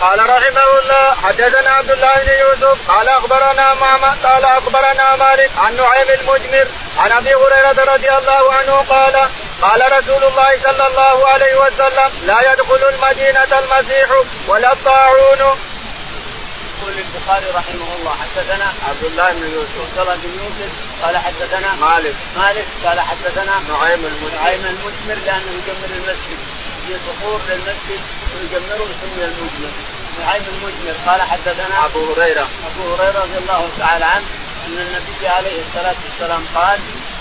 قال 0.01 0.19
رحمه 0.19 0.79
الله 0.81 1.15
حدثنا 1.23 1.71
عبد 1.71 1.91
الله 1.91 2.15
بن 2.15 2.29
يوسف 2.29 2.91
قال 2.91 3.09
أخبرنا 3.09 3.73
معمر 3.73 4.15
قال 4.23 4.45
أخبرنا 4.45 5.15
مالك 5.15 5.51
عن 5.57 5.75
نعيم 5.75 6.09
المجمر 6.09 6.67
عن 6.97 7.11
أبي 7.11 7.35
هريرة 7.35 7.93
رضي 7.93 8.09
الله 8.09 8.53
عنه 8.53 8.73
قال 8.89 9.29
قال 9.61 9.81
رسول 9.99 10.23
الله 10.23 10.57
صلى 10.63 10.87
الله 10.87 11.27
عليه 11.27 11.55
وسلم 11.55 12.11
لا 12.23 12.53
يدخل 12.53 12.89
المدينة 12.89 13.59
المسيح 13.59 14.09
ولا 14.47 14.73
الطاعون. 14.73 15.39
يقول 15.39 16.93
البخاري 16.97 17.45
رحمه 17.55 17.95
الله 17.95 18.11
حدثنا 18.21 18.73
عبد 18.89 19.03
الله 19.03 19.31
بن 19.31 19.53
يوسف. 19.53 19.81
عبد 19.81 19.99
الله 19.99 20.15
بن 20.15 20.43
يوسف 20.43 20.71
قال 21.03 21.17
حدثنا 21.17 21.75
مالك. 21.75 22.15
مالك 22.37 22.65
قال 22.85 22.99
حدثنا 22.99 23.59
نعيم 23.69 24.05
المجمر. 24.05 24.41
نعيم 24.43 24.65
المجمر 24.65 25.25
لأنه 25.25 25.51
يجمر 25.51 25.89
المسجد 25.97 26.39
في 26.87 26.93
صخور 27.07 27.41
للمسجد. 27.49 28.01
ويجمره 28.35 28.87
سمي 29.01 29.25
المجمر 29.25 29.71
نعيم 30.19 30.43
المجمر 30.53 30.95
قال 31.07 31.21
حدثنا 31.21 31.85
أبو 31.85 32.13
هريرة. 32.13 32.47
أبو 32.69 32.93
هريرة 32.93 33.19
رضي 33.19 33.37
الله 33.37 33.69
تعالى 33.79 34.05
عنه 34.05 34.25
أن 34.67 34.77
النبي 34.77 35.27
عليه 35.27 35.61
الصلاة 35.67 35.95
والسلام 36.05 36.45
قال 36.55 36.79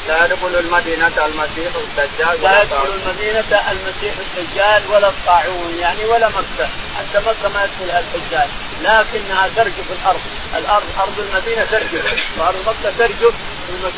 لا 0.08 0.24
يدخل 0.24 0.58
المدينة 0.58 1.12
المسيح 1.26 1.72
الدجال 1.76 2.42
لا 2.42 2.62
يدخل 2.62 2.92
المدينة 2.94 3.70
المسيح 3.70 4.14
الدجال 4.38 4.82
ولا 4.90 5.08
الطاعون 5.08 5.76
يعني 5.80 6.04
ولا 6.04 6.28
مكة. 6.28 6.68
حتى 6.98 7.18
مكة 7.26 7.48
ما 7.54 7.64
يدخلها 7.64 8.00
الدجال. 8.00 8.48
لكنها 8.82 9.48
ترجف 9.56 9.84
الأرض. 9.90 10.20
الأرض 10.58 10.84
أرض 10.98 11.20
المدينة 11.20 11.64
ترجف. 11.64 12.28
وأرض 12.38 12.56
مكة 12.66 12.92
ترجف. 12.98 13.34
ثم 13.70 13.88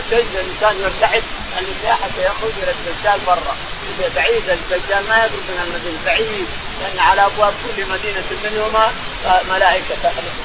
تخرج 0.00 0.28
الإنسان 0.34 0.80
يرتحد 0.80 1.22
ان 1.58 1.64
السياحه 1.64 2.08
سيخرج 2.16 2.52
إلى 2.62 2.70
الدجال 2.70 3.20
برا 3.26 3.56
بعيد 4.16 4.50
الدجال 4.50 5.08
ما 5.08 5.16
يخرج 5.16 5.44
من 5.48 5.60
المدينة. 5.66 5.98
بعيد 6.06 6.46
لأن 6.80 6.98
على 6.98 7.26
أبواب 7.26 7.54
كل 7.64 7.82
مدينة 7.82 8.24
منهما 8.44 8.92
ملائكة 9.50 9.94
تحرس 10.02 10.36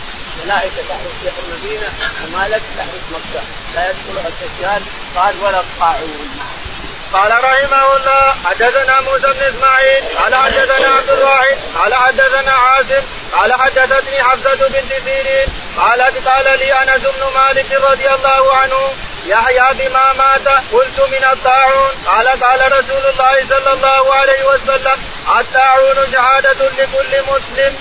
ملائكة 0.45 0.81
تحرس 0.89 1.33
في 1.35 1.41
المدينة 1.47 1.87
ومالك 2.23 2.61
تحرس 2.77 3.05
مكة. 3.11 3.43
لا 3.75 3.89
يدخلها 3.89 4.27
الدجال. 4.27 4.83
قال 5.15 5.35
ولا 5.43 5.59
الطاعون 5.59 6.29
قال 7.13 7.31
رحمه 7.43 7.97
الله 7.97 8.35
حدثنا 8.45 9.01
موسى 9.01 9.27
بن 9.33 9.41
إسماعيل 9.41 10.03
قال 10.23 10.35
حدثنا 10.35 10.87
عبد 10.87 11.09
الواحد 11.09 11.57
قال 11.75 11.93
حدثنا 11.93 12.51
عاصم 12.51 13.03
قال 13.33 13.53
حدثتني 13.53 14.23
حفصة 14.23 14.67
بنت 14.67 14.93
سيرين 15.05 15.47
قالت 15.77 16.27
قال 16.27 16.59
لي 16.59 16.73
أنس 16.73 17.01
بن 17.01 17.23
مالك 17.35 17.71
رضي 17.71 18.09
الله 18.09 18.55
عنه 18.55 18.93
يحيى 19.25 19.73
بما 19.73 20.13
مات 20.13 20.47
قلت 20.71 20.99
من 20.99 21.23
الطاعون. 21.33 21.93
قال 22.07 22.27
قال 22.27 22.71
رسول 22.71 23.05
الله 23.05 23.47
صلى 23.49 23.73
الله 23.73 24.13
عليه 24.13 24.43
وسلم 24.43 24.97
الطاعون 25.39 26.11
شهادة 26.13 26.69
لكل 26.69 27.21
مسلم. 27.21 27.77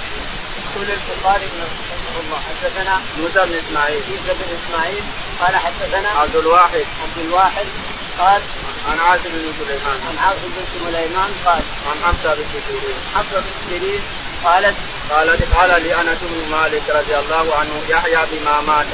يقول 0.58 0.88
البخاري 0.90 1.46
رحمه 1.46 2.20
الله 2.20 2.40
حدثنا 2.48 3.00
موسى 3.18 3.46
بن 3.46 3.60
إسماعيل. 3.66 4.02
موسى 4.08 4.32
بن 4.38 4.58
إسماعيل 4.58 5.04
قال 5.40 5.56
حدثنا 5.56 6.08
عبد 6.20 6.36
الواحد. 6.36 6.86
عبد 7.02 7.18
الواحد 7.26 7.66
قال 8.18 8.42
عن 8.86 8.98
عاصم 8.98 9.22
بن 9.24 9.52
سليمان. 9.58 9.98
عن 10.08 10.18
عاصم 10.18 10.48
بن 10.56 10.64
سليمان 10.74 11.30
قال. 11.44 11.62
عن 11.88 11.96
حمزة 12.04 12.34
بن 12.34 12.44
سيرين 12.52 12.96
حفصه 13.14 13.40
بن 13.40 13.52
سيرين 13.68 14.02
قالت. 14.44 14.76
قالت 15.10 15.42
قال 15.54 15.82
لي 15.82 16.00
أنس 16.00 16.18
بن 16.22 16.50
مالك 16.50 16.82
رضي 16.88 17.18
الله 17.18 17.54
عنه 17.56 17.82
يحيى 17.88 18.26
بما 18.32 18.60
مات. 18.60 18.86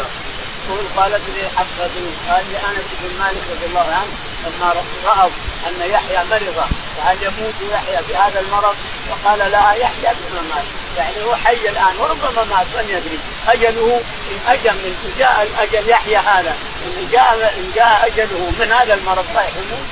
تقول 0.66 0.84
قالت 0.96 1.22
لي 1.34 1.48
حفصه 1.56 1.94
قال 2.28 2.44
لي 2.50 2.56
أنس 2.56 2.86
بن 3.00 3.18
مالك 3.18 3.42
رضي 3.50 3.66
الله 3.66 3.88
عنه 3.94 4.12
لما 4.44 4.74
رأوا 5.04 5.30
أن 5.66 5.90
يحيى 5.90 6.24
مرض 6.30 6.56
وهل 6.98 7.16
يموت 7.22 7.54
يحيى 7.72 7.98
بهذا 8.08 8.40
المرض؟ 8.40 8.76
فقال 9.10 9.38
لها 9.38 9.72
يحيى 9.72 10.14
بما 10.14 10.42
مات. 10.54 10.83
يعني 10.96 11.24
هو 11.24 11.34
حي 11.34 11.68
الآن 11.68 11.96
وربما 11.96 12.44
مات 12.44 12.66
من 12.76 12.88
يدري. 12.88 13.18
أجله 13.48 14.02
إن 14.30 14.38
أجل 14.52 14.74
من 14.74 15.14
جاء 15.18 15.42
الأجل 15.42 15.88
يحيى 15.88 16.16
هذا 16.16 16.56
إن 16.86 17.08
جاء 17.12 17.54
إن 17.58 17.72
جاء 17.74 18.06
أجله 18.06 18.52
من 18.58 18.72
هذا 18.72 18.94
المرض 18.94 19.24
رايح 19.36 19.56
يموت 19.56 19.88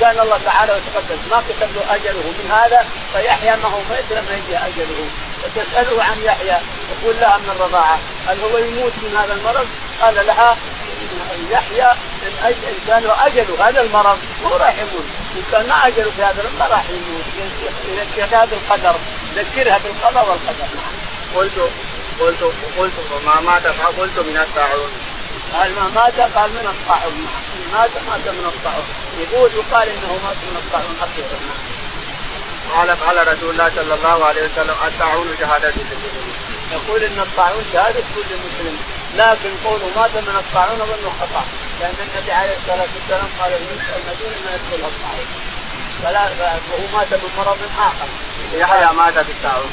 كان 0.00 0.20
الله 0.20 0.40
تعالى 0.44 0.72
وتقدس. 0.72 1.18
ما 1.30 1.42
كتب 1.48 1.68
له 1.76 1.94
أجله 1.94 2.24
من 2.38 2.50
هذا 2.50 2.86
فيحيى 3.12 3.56
ما 3.56 3.68
هو 3.68 3.78
ميت 3.90 4.10
لما 4.10 4.36
يجي 4.36 4.56
أجله. 4.56 5.06
فتساله 5.42 6.04
عن 6.04 6.22
يحيى 6.24 6.56
يقول 6.92 7.14
لها 7.20 7.38
من 7.38 7.50
الرضاعه 7.56 7.98
هل 8.28 8.40
هو 8.40 8.58
يموت 8.58 8.92
من 9.02 9.16
هذا 9.16 9.32
المرض؟ 9.34 9.66
قال 10.00 10.26
لها 10.26 10.56
يحيى 11.50 11.90
إن 12.22 12.32
إن 12.46 12.78
كان 12.86 13.02
له 13.02 13.26
أجل 13.26 13.46
هذا 13.60 13.80
المرض 13.82 14.18
هو 14.44 14.56
راح 14.56 14.74
يموت. 14.78 15.04
إن 15.36 15.42
كان 15.52 15.68
ما 15.68 15.86
اجله 15.86 16.10
في 16.16 16.22
هذا 16.22 16.42
المرض 16.42 16.70
راح 16.70 16.84
يموت. 16.88 17.24
يذكرها 17.88 18.44
بالقدر 18.44 18.96
ذكرها 19.36 19.78
بالقضاء 19.78 20.30
والقدر. 20.30 20.68
قلت 21.36 21.70
قلت 22.20 22.42
قلت 22.78 22.92
وما 23.12 23.40
مات 23.40 23.66
فقلت 23.66 24.18
من 24.18 24.36
الطاعون. 24.36 24.90
قال 25.54 25.74
ما 25.74 25.88
مات 25.88 26.20
قال 26.20 26.50
من 26.50 26.66
الطاعون. 26.74 27.28
مات 27.72 27.90
مات 28.08 28.28
من 28.28 28.46
الطاعون. 28.46 28.88
يقول 29.20 29.50
يقال 29.52 29.88
إنه 29.88 30.12
مات 30.24 30.36
من 30.36 30.56
الطاعون 30.56 30.96
حقيقه 31.00 31.38
قال 32.74 32.90
قال 32.90 33.28
رسول 33.28 33.50
الله 33.50 33.68
صلى 33.76 33.94
الله 33.94 34.24
عليه 34.24 34.42
وسلم 34.42 34.76
الطاعون 34.86 35.36
شهادة 35.40 35.72
يقول 36.72 37.04
إن 37.04 37.20
الطاعون 37.20 37.64
شهادة 37.72 38.00
كل 38.14 38.30
مسلم. 38.46 38.78
لكن 39.16 39.50
قوله 39.64 39.86
مات 39.96 40.14
من 40.14 40.36
الطاعون 40.36 40.80
أظنه 40.80 41.10
خطأ. 41.20 41.44
لأن 41.80 41.94
النبي 42.06 42.32
عليه 42.32 42.56
الصلاة 42.56 42.88
والسلام 42.94 43.28
قال 43.40 43.52
يسال 43.52 43.94
المدينة 44.00 44.36
ما 44.44 44.50
يدخلها 44.54 44.88
الطاعون. 44.88 45.26
فلا 46.04 46.22
وهو 46.22 46.98
مات 46.98 47.12
من 47.12 47.30
مرض 47.38 47.58
آخر. 47.78 48.08
يحيى 48.52 48.96
مات 48.96 49.14
بالطاعون 49.14 49.72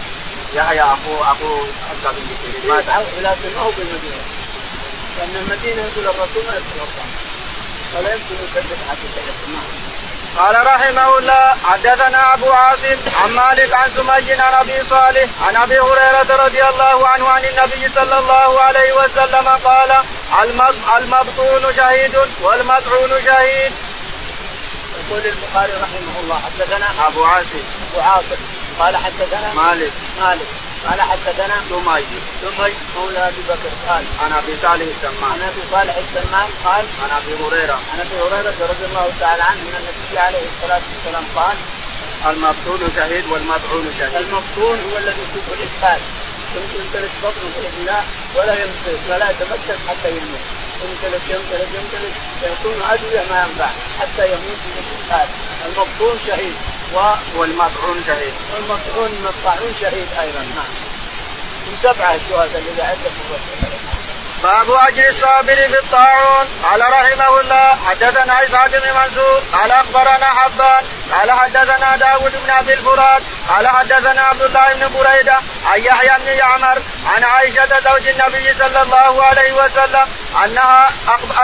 يحيى 0.53 0.82
أخو 0.82 1.23
أخو 1.23 1.65
عبد 1.89 2.15
بن 2.15 2.23
بكير 2.29 2.73
مات. 2.73 2.86
لكن 3.21 3.55
ما 3.55 3.61
هو 3.61 3.71
بالمدينة 3.71 4.23
لأن 5.17 5.36
المدينة 5.36 5.82
يقول 5.82 6.05
الرسول 6.05 6.43
ما 6.45 6.57
الطاعون 6.57 7.11
ولا 7.95 8.13
يمكن 8.13 8.36
يكذب 8.43 8.77
حقيقه 8.89 9.21
قال 10.38 10.65
رحمه 10.65 11.17
الله 11.17 11.55
حدثنا 11.65 12.34
أبو 12.34 12.51
عاصم 12.51 12.97
عن 13.23 13.32
مالك 13.32 13.73
عن 13.73 13.89
سمي 13.95 14.34
عن 14.34 14.53
أبي 14.53 14.86
صالح 14.89 15.29
عن 15.47 15.55
أبي 15.55 15.79
هريرة 15.79 16.45
رضي 16.45 16.63
الله 16.63 17.07
عنه 17.07 17.29
عن 17.29 17.45
النبي 17.45 17.93
صلى 17.95 18.19
الله 18.19 18.61
عليه 18.61 18.93
وسلم 18.93 19.47
قال 19.47 19.91
المبطون 20.97 21.75
شهيد 21.75 22.15
والمطعون 22.41 23.09
شهيد. 23.25 23.73
يقول 25.12 25.26
البخاري 25.26 25.74
رحمه 25.74 26.20
الله 26.24 26.39
حدثنا 26.39 27.07
أبو 27.07 27.24
عاصم. 27.24 27.64
أبو 27.91 28.01
عاصم. 28.01 28.41
قال 28.80 28.97
حدثنا 28.97 29.53
مالك. 29.53 29.93
مالك. 30.20 30.47
قال 30.88 31.01
حدثنا 31.01 31.55
سمي. 31.70 32.03
سمي 32.41 32.74
مولى 32.95 33.20
أبي 33.28 33.41
بكر. 33.49 33.72
قال 33.88 34.03
عن 34.24 34.32
أبي 34.32 34.53
صالح 34.62 34.86
السمان. 34.95 35.32
عن 35.32 35.41
أبي 35.41 35.62
صالح 35.72 35.95
السمان 35.95 36.49
قال 36.66 36.86
عن 37.03 37.09
أبي 37.20 37.34
هريرة. 37.43 37.80
عن 37.93 37.99
أبي 37.99 38.16
هريرة 38.22 38.55
رضي 38.72 38.86
الله 38.86 39.14
تعالى 39.20 39.43
عنه 39.43 39.62
أن 39.62 39.86
النبي 39.91 40.20
عليه 40.20 40.45
الصلاة 40.53 40.82
والسلام 40.91 41.26
قال 41.36 41.57
المبطون 42.32 42.91
شهيد 42.95 43.26
والمطعون 43.32 43.93
شهيد. 43.99 44.16
المبطون 44.16 44.78
هو 44.91 44.97
الذي 44.97 45.22
يشوف 45.22 45.45
الاسهال 45.57 46.01
يمتلك 46.55 47.12
بطنه 47.24 47.49
بإذن 47.55 47.78
الله 47.80 48.03
ولا 48.36 48.53
يمتلك 48.53 49.01
ولا 49.09 49.30
يتمكن 49.32 49.78
حتى 49.89 50.09
يموت. 50.09 50.70
يمتلك 50.84 51.21
يمتلك 51.29 51.69
يمتلك 51.75 52.13
يكون 52.43 52.82
ادويه 52.89 53.23
ما 53.29 53.41
ينفع 53.41 53.69
حتى 53.99 54.25
يموت 54.27 54.59
من 54.65 54.84
الاسهال 54.84 55.29
المبطون 55.65 56.19
شهيد. 56.27 56.55
و... 56.95 56.97
والمطعون 57.39 58.03
شهيد. 58.07 58.34
والمطعون 58.53 59.11
من 59.11 59.27
الطاعون 59.27 59.73
شهيد 59.82 60.07
أيضا 60.21 60.39
نعم. 60.39 60.71
من 61.67 61.77
سبعة 61.84 62.15
الشهداء 62.15 62.63
اللي 62.71 62.82
عندك 62.82 63.11
باب 64.43 64.71
اجر 64.71 65.09
الصابر 65.09 65.55
في 65.55 65.79
الطاعون. 65.79 66.47
قال 66.63 66.81
رحمه 66.81 67.39
الله 67.39 67.77
حدثنا 67.89 68.43
إسحاق 68.43 68.67
بن 68.67 68.93
منصور 68.93 69.41
قال 69.53 69.71
أخبرنا 69.71 70.25
حبان 70.25 70.83
قال 71.11 71.31
حدثنا 71.31 71.95
داود 71.95 72.31
بن 72.43 72.49
أبي 72.49 72.73
الفرات 72.73 73.21
قال 73.49 73.67
حدثنا 73.67 74.21
عبد 74.21 74.41
الله 74.41 74.73
بن 74.73 74.93
بريدة 74.93 75.37
عن 75.65 75.79
يحيى 75.79 76.17
بن 76.19 76.27
يعمر 76.27 76.81
عن 77.05 77.23
عائشة 77.23 77.79
زوج 77.79 78.07
النبي 78.07 78.53
صلى 78.53 78.81
الله 78.81 79.23
عليه 79.23 79.51
وسلم 79.53 80.07
أنها 80.45 80.89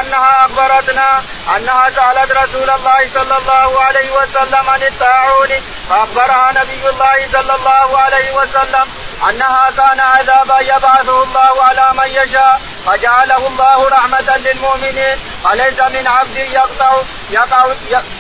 أنها 0.02 0.46
أخبرتنا 0.46 1.24
أنها 1.56 1.90
سألت 1.90 2.32
رسول 2.32 2.70
الله 2.70 3.10
صلى 3.14 3.38
الله 3.38 3.82
عليه 3.82 4.12
وسلم 4.12 4.70
عن 4.70 4.84
الطاعون 4.84 5.50
فأخبرها 5.90 6.52
نبي 6.52 6.90
الله 6.90 7.28
صلى 7.34 7.56
الله 7.56 8.00
عليه 8.00 8.32
وسلم. 8.32 8.88
انها 9.30 9.72
كان 9.78 10.00
عذابا 10.00 10.60
يبعثه 10.60 11.24
الله 11.24 11.64
على 11.64 11.94
من 11.94 12.10
يشاء 12.10 12.62
فجعله 12.86 13.48
الله 13.48 13.90
رحمة 13.90 14.38
للمؤمنين 14.38 15.18
فليس 15.44 15.80
من 15.80 16.08
عبد 16.08 16.38
يقطع 16.38 17.02
يقع 17.32 17.74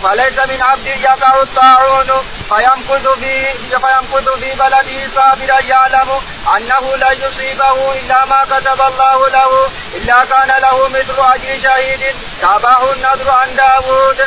فليس 0.04 0.39
من 0.39 0.62
عبد 0.62 0.88
يقع 0.88 1.41
الطاعون 1.41 2.08
فيمكث 2.50 3.08
في 3.08 3.45
فيمكث 3.70 4.30
في 4.30 4.52
بلده 4.56 5.08
صابرا 5.16 5.60
يعلم 5.60 6.10
أنه 6.58 6.95
لن 6.95 7.18
يصيبه 7.22 7.93
إلا 7.93 8.26
ما 8.26 8.45
كتب 8.45 8.82
الله 8.82 9.30
له 9.30 9.70
إلا 9.95 10.26
كان 10.26 10.62
له 10.62 10.88
مثل 10.88 11.16
أجر 11.20 11.62
شهيد 11.64 12.16
تابعه 12.41 12.93
النذر 12.93 13.32
عن 13.32 13.56
داوود. 13.56 14.18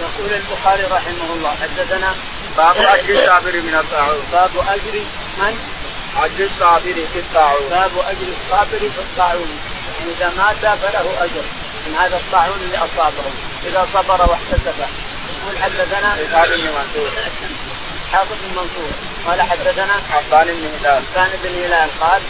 يقول 0.00 0.32
البخاري 0.32 0.82
رحمه 0.82 1.32
الله 1.34 1.50
حدثنا 1.62 2.14
باب 2.56 2.76
أجر 2.94 3.08
الصابر 3.08 3.52
من 3.52 3.74
الطاعون. 3.74 4.22
باب 4.32 4.50
أجر 4.68 5.04
من؟ 5.38 5.77
أجر 6.16 6.44
الصابر 6.44 6.94
في 7.12 7.18
الطاعون. 7.18 7.68
باب 7.70 7.90
أجر 7.98 8.26
الصابر 8.40 8.78
في 8.78 8.98
الطاعون. 8.98 9.58
يعني 9.98 10.12
إذا 10.12 10.28
مات 10.36 10.56
فله 10.56 11.24
أجر. 11.24 11.44
من 11.86 11.94
هذا 12.00 12.16
الطاعون 12.16 12.58
اللي 12.62 12.78
أصابه. 12.78 13.24
إذا 13.66 13.86
صبر 13.94 14.30
واحتسب. 14.30 14.78
يقول 14.78 15.62
حدثنا 15.62 16.14
اسحاق 16.22 16.48
بن 16.48 16.64
منصور. 16.64 17.10
حافظ 18.12 18.36
بن 18.42 18.50
منصور. 18.50 18.90
قال 19.26 19.42
حدثنا 19.42 19.92
حبان 20.10 20.46
بن 20.46 20.68
هلال. 20.80 21.02
حبان 21.14 21.30
بن 21.44 21.64
هلال 21.64 21.90
قال 22.00 22.22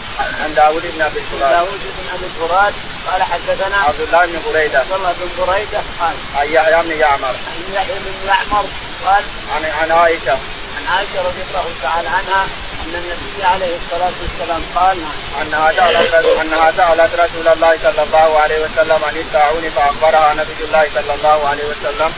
عن 0.42 0.54
داوود 0.54 0.82
بن 0.94 1.02
أبي 1.02 1.20
الفرات. 1.20 1.50
داوود 1.50 1.80
بن 1.80 2.08
أبي 2.14 2.26
الفرات 2.26 2.74
قال 3.10 3.22
حدثنا 3.22 3.76
عبد 3.76 4.00
الله 4.00 4.26
بن 4.26 4.40
بريدة. 4.46 4.78
عبد 4.78 4.92
الله 4.92 5.12
بن 5.12 5.44
بريدة 5.46 5.82
قال 6.00 6.14
عن 6.36 6.46
يحيى 6.48 6.82
بن 6.82 6.90
يعمر. 6.90 7.28
عن 7.28 7.74
يحيى 7.74 7.94
بن 7.98 8.26
يعمر 8.26 8.64
قال 9.06 9.24
عن 9.54 9.64
عن 9.64 9.90
عائشة. 9.90 10.38
عن 10.76 10.86
عائشة 10.96 11.18
رضي 11.28 11.42
الله 11.48 11.66
تعالى 11.82 12.08
عنها 12.08 12.46
أن 12.88 12.94
النبي 12.94 13.44
عليه 13.44 13.76
الصلاة 13.76 14.12
والسلام 14.22 14.62
قال 14.74 14.98
انها 15.42 15.72
سالت 15.72 16.14
انها 16.14 16.72
سالت 16.76 17.14
رسول 17.14 17.48
الله 17.48 17.78
صلى 17.82 18.02
الله 18.02 18.38
عليه 18.38 18.58
وسلم 18.64 19.04
عن 19.04 19.16
الطاعون 19.16 19.70
فأخبرها 19.70 20.34
نبي 20.34 20.64
الله 20.64 20.90
صلى 20.94 21.14
الله 21.14 21.48
عليه 21.48 21.64
وسلم 21.64 22.12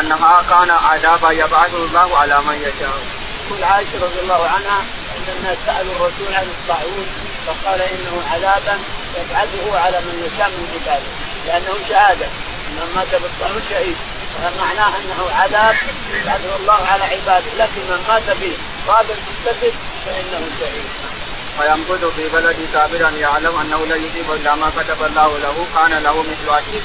أنها 0.00 0.44
كان 0.50 0.70
عذابا 0.70 1.30
يبعثه 1.30 1.76
الله 1.76 2.18
على 2.18 2.40
من 2.40 2.54
يشاء. 2.54 2.98
تقول 3.48 3.64
عائشة 3.64 3.96
رضي 4.02 4.20
الله 4.22 4.42
عنها 4.54 4.80
إن 5.16 5.26
الناس 5.36 5.58
سألوا 5.66 5.92
الرسول 5.92 6.34
عن 6.34 6.46
الطاعون 6.46 7.06
فقال 7.46 7.80
إنه 7.82 8.22
عذابا 8.32 8.78
يبعثه 9.18 9.78
على 9.80 10.00
من 10.00 10.16
يشاء 10.26 10.48
من 10.48 10.68
عباده 10.74 11.10
لأنه 11.46 11.74
شهادة. 11.88 12.26
من 12.76 12.92
مات 12.96 13.22
بالطاعون 13.22 13.62
شهيد. 13.70 13.96
معناه 14.42 14.92
أنه 14.98 15.30
عذاب 15.30 15.76
يجعله 16.14 16.56
الله 16.56 16.86
على 16.86 17.04
عباده. 17.04 17.50
لكن 17.58 17.80
من 17.90 18.04
مات 18.08 18.36
به 18.40 18.56
قابل 18.88 19.14
مستفد 19.28 19.74
فإنه 20.06 20.42
شهيد 20.60 20.88
فيمكث 21.58 22.04
في 22.16 22.28
بلد 22.28 22.68
كافرا 22.72 23.10
يعلم 23.10 23.56
أنه 23.56 23.86
لا 23.86 23.96
يصيب 23.96 24.32
إلا 24.32 24.54
ما 24.54 24.70
كتب 24.70 25.02
الله 25.02 25.38
له 25.38 25.66
كان 25.74 26.02
له 26.02 26.22
مثل 26.22 26.54
اجر 26.54 26.82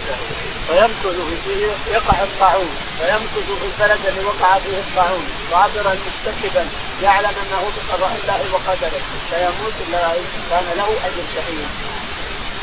فيمكث 0.68 1.18
فيه 1.46 1.94
يقع 1.94 2.24
الطاعون. 2.24 2.70
فيمكث 3.00 3.48
في 3.60 3.66
البلد 3.66 4.00
الذي 4.06 4.26
وقع 4.26 4.60
فيه 4.60 4.78
الطاعون. 4.78 5.28
صابرا 5.52 5.96
مستكبا 6.08 6.68
يعلم 7.04 7.34
أنه 7.44 7.72
بقضاء 7.76 8.20
الله 8.22 8.54
وقدره. 8.54 9.02
فيموت 9.30 9.74
كان 10.50 10.66
له 10.78 10.90
أجر 11.06 11.24
شهيد 11.36 11.68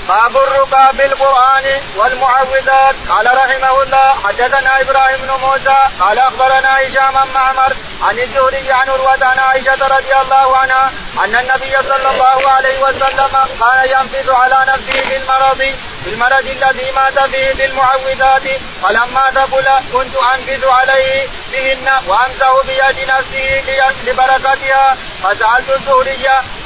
باب 0.09 0.37
الرقى 0.37 0.91
بالقرآن 0.99 1.65
والمعوذات. 1.97 2.95
قال 3.09 3.27
رحمه 3.27 3.83
الله 3.83 4.15
حدثنا 4.25 4.81
إبراهيم 4.81 5.19
بن 5.23 5.31
موسى 5.47 5.79
قال 6.01 6.19
أخبرنا 6.19 6.71
هشام 6.81 7.15
معمر 7.35 7.73
عن 8.03 8.19
الزهري 8.19 8.73
عن 8.73 8.91
عروة 8.91 9.25
عن 9.25 9.39
عائشة 9.39 9.87
رضي 9.97 10.15
الله 10.23 10.57
عنها 10.57 10.91
أن 11.25 11.35
النبي 11.37 11.73
صلى 11.89 12.11
الله 12.11 12.51
عليه 12.51 12.79
وسلم 12.79 13.33
كان 13.61 13.81
ينفذ 13.85 14.31
على 14.33 14.59
نفسه 14.73 15.03
بالمرض 15.09 15.75
بالمرض 16.05 16.47
الذي 16.47 16.91
مات 16.93 17.19
فيه 17.19 17.53
بالمعوذات 17.55 18.43
فلما 18.83 19.31
ثقل 19.35 19.69
كنت 19.93 20.15
أنفذ 20.35 20.69
عليه 20.69 21.27
بهن 21.53 21.91
وأمسه 22.07 22.63
بيد 22.63 23.11
نفسه 23.11 23.63
لبركتها 24.07 24.97
فسألت 25.23 25.71
الزهري 25.77 26.17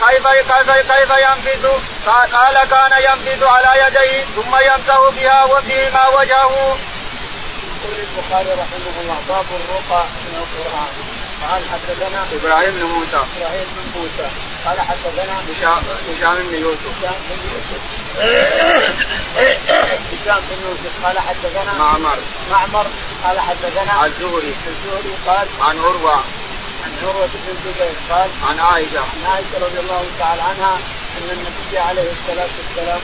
كيف 0.09 0.27
كيف 0.27 0.71
كيف 0.93 1.11
ينفذ؟ 1.11 1.71
قال 2.07 2.55
كان 2.71 2.93
ينفذ 3.03 3.45
على 3.45 3.85
يديه 3.87 4.25
ثم 4.37 4.57
يمسه 4.57 5.11
بها 5.11 5.45
وفيهما 5.45 6.09
وجهه. 6.09 6.77
يقول 7.81 7.95
البخاري 7.99 8.51
رحمه 8.51 9.01
الله 9.01 9.19
باب 9.29 9.45
الرقى 9.61 10.05
من 10.05 10.35
القرآن 10.43 10.93
قال 11.51 11.63
حدثنا 11.73 12.27
إبراهيم 12.33 12.75
بن 12.75 12.83
موسى. 12.83 13.21
إبراهيم 13.37 13.67
بن 13.77 14.01
موسى. 14.01 14.29
قال 14.67 14.81
حدثنا 14.81 15.35
هشام 15.49 16.49
بن 16.49 16.55
يوسف. 16.55 16.93
هشام 17.03 17.15
بن 17.31 17.41
يوسف. 17.53 17.83
هشام 20.13 20.43
بن 20.51 20.59
يوسف. 20.69 21.05
قال 21.05 21.19
حدثنا 21.19 21.73
معمر. 21.79 22.19
معمر. 22.51 22.87
قال 23.25 23.41
حدثنا 23.41 24.07
الزهري. 24.07 24.55
الزهري 24.67 25.15
قال 25.27 25.49
عن 25.61 25.79
عروة. 25.79 26.17
عن 26.85 26.93
عروة 27.03 27.27
بن 27.27 27.49
الزبير 27.51 27.95
قال 28.11 28.31
عن 28.49 28.61
عائشة. 28.61 29.01
عن 29.01 29.33
عائشة 29.33 29.67
رضي 29.67 29.81
الله 29.81 30.07
تعالى 30.19 30.43
عنها 30.43 30.79
إن 31.19 31.31
النبي 31.31 31.79
عليه 31.79 32.09
الصلاة 32.13 32.49
والسلام 32.59 33.01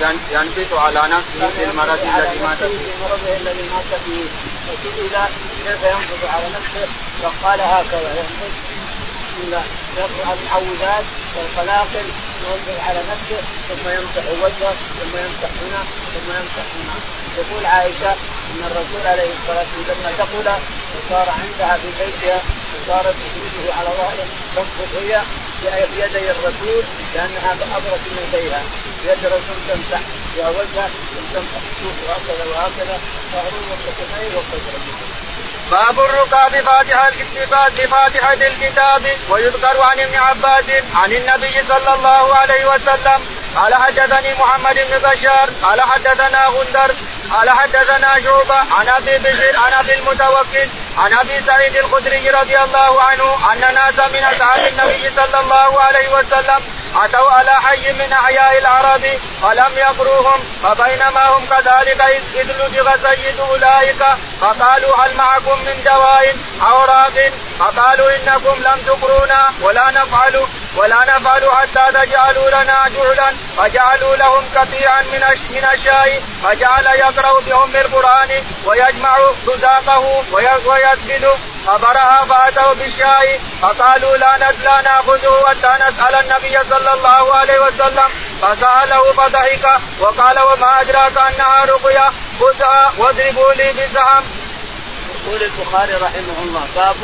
كان 0.00 0.16
ينبت 0.32 0.72
على 0.72 1.00
نفسه 1.00 1.50
في 1.56 1.64
المرض 1.64 1.98
الذي 2.02 2.38
مات 2.42 2.58
فيه. 2.58 2.78
في 2.78 2.92
مرضه 3.02 3.36
الذي 3.36 3.68
مات 3.74 4.00
فيه. 4.04 4.24
وسئل 4.68 5.14
كيف 5.64 5.82
ينفذ 5.82 6.26
على 6.34 6.46
نفسه؟ 6.56 6.88
فقال 7.22 7.60
هكذا 7.60 8.26
الله 9.44 9.64
يقرا 9.96 10.34
المعوذات 10.34 11.04
والقلاقل 11.36 12.06
ينفذ 12.46 12.80
على 12.88 13.00
نفسه 13.12 13.40
ثم 13.68 13.88
يمسح 13.88 14.24
وجهه 14.42 14.74
ثم 15.00 15.16
يمسح 15.24 15.50
هنا 15.62 15.82
ثم 16.14 16.28
يمسح 16.38 16.66
هنا. 16.76 16.96
تقول 17.36 17.66
عائشة 17.66 18.12
إن 18.50 18.60
الرسول 18.64 19.06
عليه 19.06 19.30
الصلاة 19.38 19.66
والسلام 19.76 19.98
لما 20.00 20.10
دخل 20.18 20.48
وصار 20.94 21.28
عندها 21.40 21.76
في 21.76 21.88
بيتها 22.04 22.42
وصارت 22.74 23.14
تجلسه 23.22 23.74
على 23.78 23.88
ظهره 23.88 24.26
تنفض 24.56 24.88
هي 25.02 25.22
بيدي 25.62 26.30
الرسول 26.30 26.84
لأنها 27.14 27.52
ابرد 27.52 28.00
من 28.06 28.28
يديها 28.32 28.62
يد 29.04 29.24
الرسول 29.24 29.58
تمسح 29.68 30.00
وجهه 30.38 30.90
تمسح 31.34 31.62
وهكذا 32.06 32.44
وهكذا. 32.50 33.00
ظهره 33.32 33.62
وقدميه 33.70 34.36
وقدره 34.36 34.80
باب 35.70 36.00
الرقى 36.00 36.50
بفاتحة 36.50 37.10
بفاتحة 37.76 38.32
الكتاب 38.32 39.02
ويذكر 39.30 39.80
عن 39.80 40.00
ابن 40.00 40.14
عباس 40.14 40.64
عن 40.94 41.12
النبي 41.12 41.52
صلى 41.68 41.94
الله 41.94 42.34
عليه 42.34 42.66
وسلم. 42.66 43.20
قال 43.56 43.74
حدثني 43.74 44.34
محمد 44.34 44.74
بن 44.74 45.10
بشار 45.10 45.50
قال 45.62 45.80
حدثنا 45.80 46.46
غندر 46.46 46.94
قال 47.30 47.50
حدثنا 47.50 48.20
شعبة 48.24 48.54
عن 48.54 48.88
أبي 48.88 49.18
بشر 49.18 49.56
عن 49.58 49.72
أبي 49.72 49.94
المتوكل 49.94 50.68
عن 51.00 51.12
أبي 51.12 51.40
سعيد 51.46 51.76
الخدري 51.76 52.30
رضي 52.30 52.58
الله 52.58 53.02
عنه 53.02 53.52
أن 53.52 53.74
ناسا 53.74 54.08
من 54.08 54.24
أصحاب 54.24 54.72
النبي 54.72 55.10
صلى 55.16 55.40
الله 55.40 55.80
عليه 55.82 56.08
وسلم 56.08 56.60
أتوا 56.96 57.30
على 57.30 57.50
حي 57.50 57.92
من 57.92 58.12
أحياء 58.12 58.58
العرب 58.58 59.04
فلم 59.42 59.72
يقروهم 59.76 60.40
فبينما 60.62 61.28
هم 61.28 61.46
كذلك 61.46 62.00
اذ 62.34 62.52
لدغ 62.52 62.96
سيد 62.96 63.40
أولئك 63.40 64.02
فقالوا 64.40 64.96
هل 64.96 65.16
معكم 65.16 65.58
من 65.58 65.82
دواء 65.84 66.36
أو 66.62 66.84
راق 66.84 67.32
فقالوا 67.58 68.10
إنكم 68.16 68.62
لم 68.62 68.80
تقرونا 68.86 69.52
ولا 69.62 69.90
نفعل. 69.90 70.46
ولا 70.76 71.04
نفعل 71.04 71.50
حتى 71.50 71.92
تجعلوا 71.92 72.50
لنا 72.50 72.88
جهلا. 72.88 73.32
فجعلوا 73.56 74.16
لهم 74.16 74.44
قطيعا 74.56 75.02
من 75.02 75.22
من 75.50 75.64
الشاي. 75.74 76.20
فجعل 76.44 76.86
يقرأ 76.86 77.40
بهم 77.40 77.76
القرآن 77.76 78.44
ويجمع 78.66 79.18
رزاقه 79.48 80.24
ويسجد. 80.66 81.30
فبرها 81.66 82.24
فأتوا 82.28 82.74
بالشاي. 82.74 83.40
فقالوا 83.62 84.16
لا 84.16 84.38
لا 84.38 84.80
نأخذه 84.80 85.44
حتى 85.46 85.72
نسأل 85.84 86.14
النبي 86.14 86.58
صلى 86.70 86.92
الله 86.92 87.34
عليه 87.34 87.58
وسلم. 87.60 88.08
فسأله 88.42 89.12
فضحك. 89.12 89.80
وقال 90.00 90.40
وما 90.40 90.80
أدراك 90.80 91.16
أنها 91.18 91.64
رقية. 91.64 92.10
خذها 92.40 92.92
واضربوا 92.98 93.52
لي 93.52 93.72
بسهم 93.72 94.24
يقول 95.26 95.42
البخاري 95.42 95.94
رحمه 95.94 96.38
الله 96.42 96.66
باب 96.76 96.96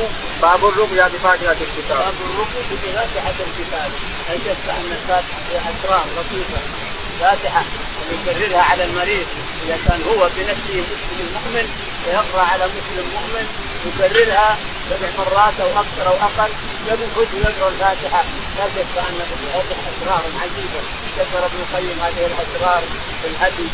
باب 0.43 0.65
الرقية 0.65 1.05
بفاتحة 1.05 1.57
الكتاب. 1.61 1.99
باب 1.99 2.15
الرقية 2.21 2.77
بفاتحة 2.77 3.35
الكتاب. 3.41 3.93
أي 4.31 4.37
أن 4.71 4.93
الفاتحة 4.93 5.41
فيها 5.49 5.73
أسرار 5.73 6.07
لطيفة. 6.17 6.61
فاتحة. 7.21 7.65
ويكررها 8.11 8.63
على 8.63 8.85
المريض. 8.85 9.27
إذا 9.65 9.79
كان 9.89 10.03
هو 10.03 10.31
بنفسه 10.37 10.85
مسلم 10.93 11.29
مؤمن 11.35 11.69
فيقرأ 12.05 12.43
على 12.43 12.65
مسلم 12.67 13.07
مؤمن 13.15 13.47
يكررها 13.87 14.57
سبع 14.91 15.09
مرات 15.19 15.61
أو 15.61 15.81
أكثر 15.81 16.09
أو 16.09 16.15
أقل 16.15 16.51
يقعد 16.87 17.29
يقرأ 17.35 17.69
الفاتحة. 17.69 18.25
لا 18.59 18.65
شك 18.75 18.99
أن 18.99 19.21
هذه 19.55 19.77
أسرار 19.91 20.23
عجيبة 20.43 20.81
ذكر 21.19 21.47
ابن 21.47 21.59
القيم 21.63 22.01
هذه 22.03 22.27
الأسرار 22.27 22.83
في 23.23 23.29
الهدي 23.29 23.69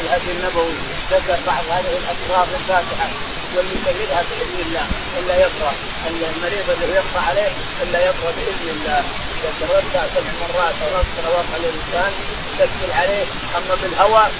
الهدي 0.00 0.30
النبوي. 0.30 0.74
ذكر 1.10 1.38
بعض 1.46 1.64
هذه 1.70 1.96
الأسرار 1.98 2.46
في 2.46 2.56
الفاتحة. 2.56 3.08
واللي 3.56 3.76
بإذن 3.84 4.60
الله 4.66 4.86
إلا 5.18 5.36
يقرأ. 5.36 5.72
المريض 6.06 6.66
الذي 6.70 6.92
يقرأ 6.92 7.20
عليه 7.28 7.52
إلا 7.82 7.98
يقرأ 7.98 8.30
بإذن 8.36 8.68
الله. 8.76 9.02
اذا 9.36 9.50
كررتها 9.58 10.08
سبع 10.14 10.32
مرات 10.40 10.74
أو 10.82 11.00
أكثر 11.00 11.24
واقع 11.30 11.56
الإنسان 11.56 12.12
تدخل 12.58 12.92
عليه. 13.00 13.26
أما 13.56 13.74
بالهواء 13.82 14.30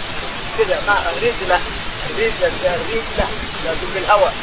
كذا 0.58 0.82
ما 0.86 0.96
رجلة 1.22 1.60
رجلة 2.18 2.78
رجلة 2.90 3.28
لكن 3.64 3.86
بالهواء 3.94 4.34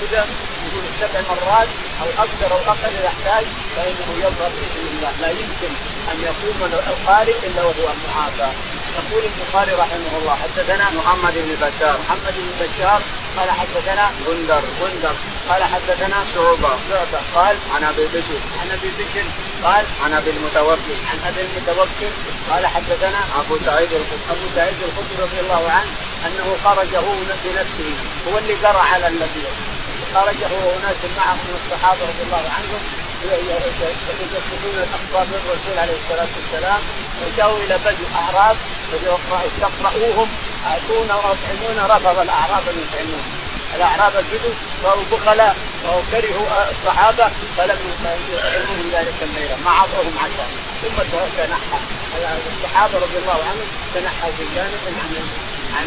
كذا 0.00 0.26
يقول 0.66 0.84
سبع 1.00 1.20
مرات 1.28 1.68
أو 2.02 2.24
أكثر 2.24 2.52
أو 2.52 2.72
أقل 2.72 2.92
إذا 2.98 3.08
احتاج 3.08 3.44
فإنه 3.76 4.08
يقرأ 4.20 4.48
بإذن 4.48 4.86
الله. 4.92 5.12
لا 5.20 5.30
يمكن 5.30 5.72
أن 6.12 6.22
يقوم 6.22 6.72
القارئ 6.88 7.34
إلا 7.46 7.62
وهو 7.62 7.88
معافى. 8.08 8.52
يقول 8.98 9.24
البخاري 9.24 9.72
رحمه 9.72 10.18
الله 10.20 10.36
حدثنا 10.36 10.90
محمد 10.90 11.34
بن 11.34 11.54
بشار. 11.54 11.98
محمد 12.08 12.34
بن 12.36 12.66
بشار 12.66 13.00
قال 13.36 13.50
حدثنا 13.50 14.10
غندر 14.26 14.62
غندر 14.80 15.14
قال 15.48 15.62
حدثنا 15.64 16.24
شعبة. 16.34 16.72
شعبة. 16.88 17.20
قال 17.34 17.56
عن 17.74 17.84
أبي 17.84 18.06
بشر 18.06 18.40
عن 18.60 18.70
أبي 18.70 18.90
بشر 18.98 19.24
قال 19.64 19.84
عن 20.04 20.12
أبي 20.12 20.30
المتوكل. 20.30 20.98
عن 21.10 21.18
أبي 21.28 21.40
المتوكل. 21.40 22.12
قال 22.50 22.66
حدثنا 22.66 23.20
أبو 23.40 23.58
سعيد 23.66 23.92
الخدري. 23.92 24.24
أبو 24.30 24.46
سعيد 24.56 24.76
الخدري 24.82 25.16
رضي 25.22 25.40
الله 25.40 25.70
عنه 25.70 25.90
أنه 26.26 26.56
خرج 26.64 26.94
هو 26.94 27.12
بنفسه 27.44 27.92
هو 28.28 28.38
اللي 28.38 28.54
قرا 28.54 28.82
على 28.92 29.08
النبي. 29.08 29.44
خرج 30.14 30.44
هو 30.52 30.68
وناس 30.68 31.00
معه 31.16 31.34
من 31.34 31.60
الصحابة 31.60 32.02
رضي 32.02 32.22
الله 32.26 32.44
عنهم 32.56 32.80
يكتبون 34.36 34.74
الأخبار 34.74 35.26
من 35.26 35.40
الرسول 35.44 35.78
عليه 35.78 35.96
الصلاة 36.02 36.28
والسلام 36.36 36.80
وجاءوا 37.22 37.58
إلى 37.58 37.78
بدو 37.78 38.04
أعراب 38.14 38.56
تقرؤوهم 39.60 40.28
اتونا 40.66 41.14
واطعمونا 41.14 41.96
رفض 41.96 42.18
الاعراب 42.18 42.62
ان 42.68 42.84
يطعمون. 42.84 43.22
الاعراب 43.76 44.12
البدو 44.16 44.52
صاروا 44.82 45.04
بخلاء 45.12 45.56
وهو 45.84 46.00
كرهوا 46.12 46.46
الصحابة 46.70 47.28
فلم 47.56 47.78
يطعموهم 47.90 48.90
ذلك 48.92 49.14
الليلة 49.22 49.56
ما 49.64 49.70
أعطوهم 49.70 50.14
عشاء 50.18 50.48
ثم 50.82 50.96
تنحى. 51.36 51.78
الصحابة 52.56 52.94
رضي 52.94 53.18
الله 53.18 53.40
عنهم 53.48 53.66
تنحوا 53.94 54.30
في 54.38 54.44
جانب 54.54 54.80
عن 54.86 55.26
عن 55.76 55.86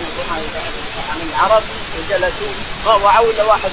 عن 1.09 1.29
العرب 1.29 1.63
وجلسوا. 1.97 2.53
وعوا 2.85 3.31
الا 3.31 3.43
واحد. 3.43 3.71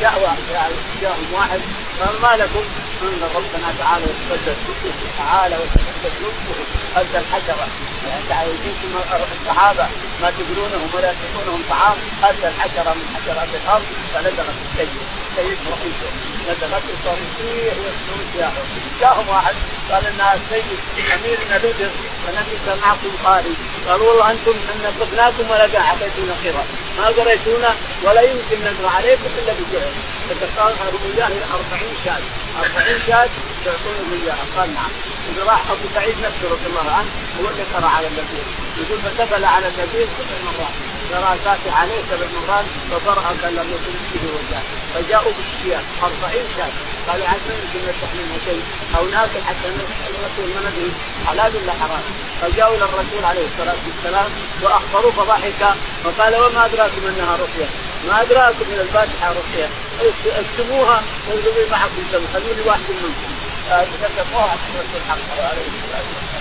جاء 0.00 0.36
جاءهم 1.00 1.32
واحد. 1.32 1.60
ما 2.22 2.36
لكم؟ 2.36 2.64
إن 3.02 3.22
ربنا 3.36 3.72
تعالى 3.78 4.04
يتقدس 4.04 4.56
تعالى 5.18 5.56
ويتقدس 5.56 6.14
نصفه 6.22 6.54
هز 6.96 7.14
الحجره 7.16 7.66
يعني 8.30 8.50
يجيكم 8.50 8.96
الصحابة 9.32 9.86
ما 10.22 10.30
تقولونهم 10.30 10.94
ولا 10.94 11.10
يتقونهم 11.10 11.62
طعام 11.70 11.96
هز 12.22 12.44
الحجره 12.44 12.94
من 12.94 13.16
حجرات 13.16 13.48
الأرض 13.62 13.82
فنزلت 14.14 14.54
السيد 14.72 14.88
سيد 15.36 15.58
رئيسه. 15.72 16.31
نزلت 16.48 16.84
وصار 16.92 17.18
يصيح 17.26 17.74
ويصيح 17.78 18.52
جاهم 19.00 19.28
واحد 19.28 19.54
قال 19.90 20.06
إنها 20.06 20.34
السيد 20.34 20.64
اميرنا 21.14 21.56
لدر 21.58 21.90
فنزل 22.26 22.80
معكم 22.82 23.10
قاري 23.24 23.54
قالوا 23.88 24.08
والله 24.08 24.30
أنتم 24.30 24.52
إن 24.52 24.92
قبناكم 25.00 25.50
ولا 25.50 25.82
حكيتونا 25.82 26.34
خيرا 26.42 26.64
ما 26.98 27.06
قريتونا 27.06 27.74
ولا 28.02 28.22
يمكن 28.22 28.58
نقرأ 28.64 28.90
عليكم 28.90 29.30
إلا 29.38 29.52
بجهل. 29.52 29.92
فتقال 30.28 30.74
اياه 31.16 31.26
إلى 31.26 31.44
40 31.72 31.96
شاة. 32.04 32.20
40 32.76 33.00
شاة 33.06 33.28
يعطونهم 33.66 34.22
إياها. 34.24 34.44
قال 34.56 34.74
نعم. 34.74 34.90
إذا 35.30 35.44
راح 35.44 35.70
أبو 35.70 35.86
سعيد 35.94 36.14
نفسه 36.18 36.44
رضي 36.54 36.66
الله 36.66 36.92
عنه 36.92 37.08
هو 37.40 37.48
اللي 37.50 37.62
قرأ 37.74 37.88
على 37.88 38.06
النبي. 38.06 38.42
يقول 38.80 38.98
فسبل 38.98 39.44
على 39.44 39.66
النبي 39.66 40.06
سبع 40.18 40.36
مرات. 40.44 40.91
عليه 41.16 42.02
سبع 42.10 42.26
مرات 42.40 42.64
فقرا 42.90 43.36
كان 43.42 43.54
لم 43.54 43.68
يكن 43.74 43.92
به 44.12 44.24
وجاه 44.34 44.62
فجاءوا 44.94 45.32
بالشياه 45.32 45.82
40 46.02 46.48
شاة. 46.56 46.72
قالوا 47.08 47.26
عاد 47.26 47.40
ما 47.48 47.54
يمكن 47.54 47.88
نفتح 47.88 48.14
منها 48.14 48.38
شيء. 48.44 48.62
أو 48.96 49.04
ناكل 49.06 49.42
حتى 49.48 49.66
الرسول 49.68 50.54
ما 50.54 50.70
ندري. 50.70 50.92
حلال 51.26 51.56
ولا 51.56 51.72
حرام؟ 51.72 52.02
فجاءوا 52.42 52.76
إلى 52.76 52.84
الرسول 52.84 53.24
عليه 53.24 53.46
الصلاة 53.46 53.76
والسلام 53.86 54.30
واخبروه 54.62 55.12
فضحك. 55.12 55.74
فقال 56.04 56.36
وما 56.36 56.64
أدراكم 56.64 57.06
أنها 57.06 57.36
رقية؟ 57.36 57.68
ما 58.08 58.22
أدراكم 58.22 58.66
من 58.70 58.78
الفاتحة 58.80 59.32
رقية؟ 59.32 59.68
اكتبوها 60.26 61.02
واضربوا 61.28 61.70
معكم 61.70 62.02
خلوني 62.34 62.62
واحد 62.66 62.80
منكم. 63.02 63.32
كتبوها 64.02 64.44
عشان 64.44 64.84
الحق 64.96 65.44
عليه 65.50 65.66
الصلاة 65.72 66.04
والسلام. 66.08 66.31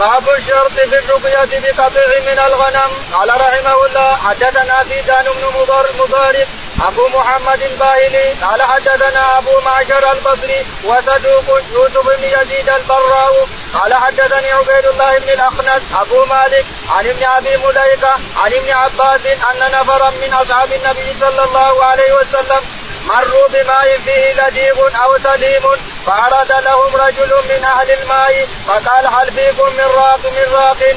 باب 0.00 0.28
الشرط 0.28 0.72
في 0.72 0.98
الرقية 0.98 1.60
بقطع 1.60 2.08
من 2.20 2.38
الغنم. 2.38 2.90
قال 3.12 3.28
رحمه 3.28 3.86
الله 3.86 4.16
حدثنا 4.16 4.84
زيدان 4.88 5.24
بن 5.24 5.44
مضر 5.60 5.86
مضارب 5.92 6.48
أبو 6.88 7.08
محمد 7.08 7.62
الباهلي 7.62 8.32
قال 8.42 8.62
حدثنا 8.62 9.38
أبو 9.38 9.60
معشر 9.60 10.12
البصري 10.12 10.66
وصدوق 10.84 11.60
يوسف 11.72 12.06
بن 12.16 12.24
يزيد 12.24 12.70
البراء 12.70 13.48
قال 13.74 13.94
حدثني 13.94 14.52
عبيد 14.52 14.86
الله 14.86 15.18
بن 15.18 15.30
الاخنس 15.30 15.82
أبو 16.00 16.24
مالك 16.24 16.64
عن 16.88 17.06
ابن 17.06 17.24
أبي 17.24 17.56
مليكة 17.56 18.14
عن 18.36 18.52
ابن 18.52 18.70
عباس 18.70 19.20
أن 19.26 19.70
نفرا 19.72 20.10
من 20.10 20.32
أصحاب 20.32 20.72
النبي 20.72 21.16
صلى 21.20 21.44
الله 21.44 21.84
عليه 21.84 22.12
وسلم 22.12 22.60
مروا 23.06 23.48
بماء 23.48 23.98
فيه 24.04 24.32
لديغ 24.32 25.02
أو 25.02 25.18
سليم 25.18 25.62
فاراد 26.06 26.52
لهم 26.52 26.96
رجل 26.96 27.34
من 27.48 27.64
أهل 27.64 27.90
الماء 27.90 28.48
فقال 28.66 29.06
هل 29.06 29.32
فيكم 29.32 29.72
من 29.72 29.84
راق 29.96 30.20
من 30.24 30.52
راق؟ 30.52 30.96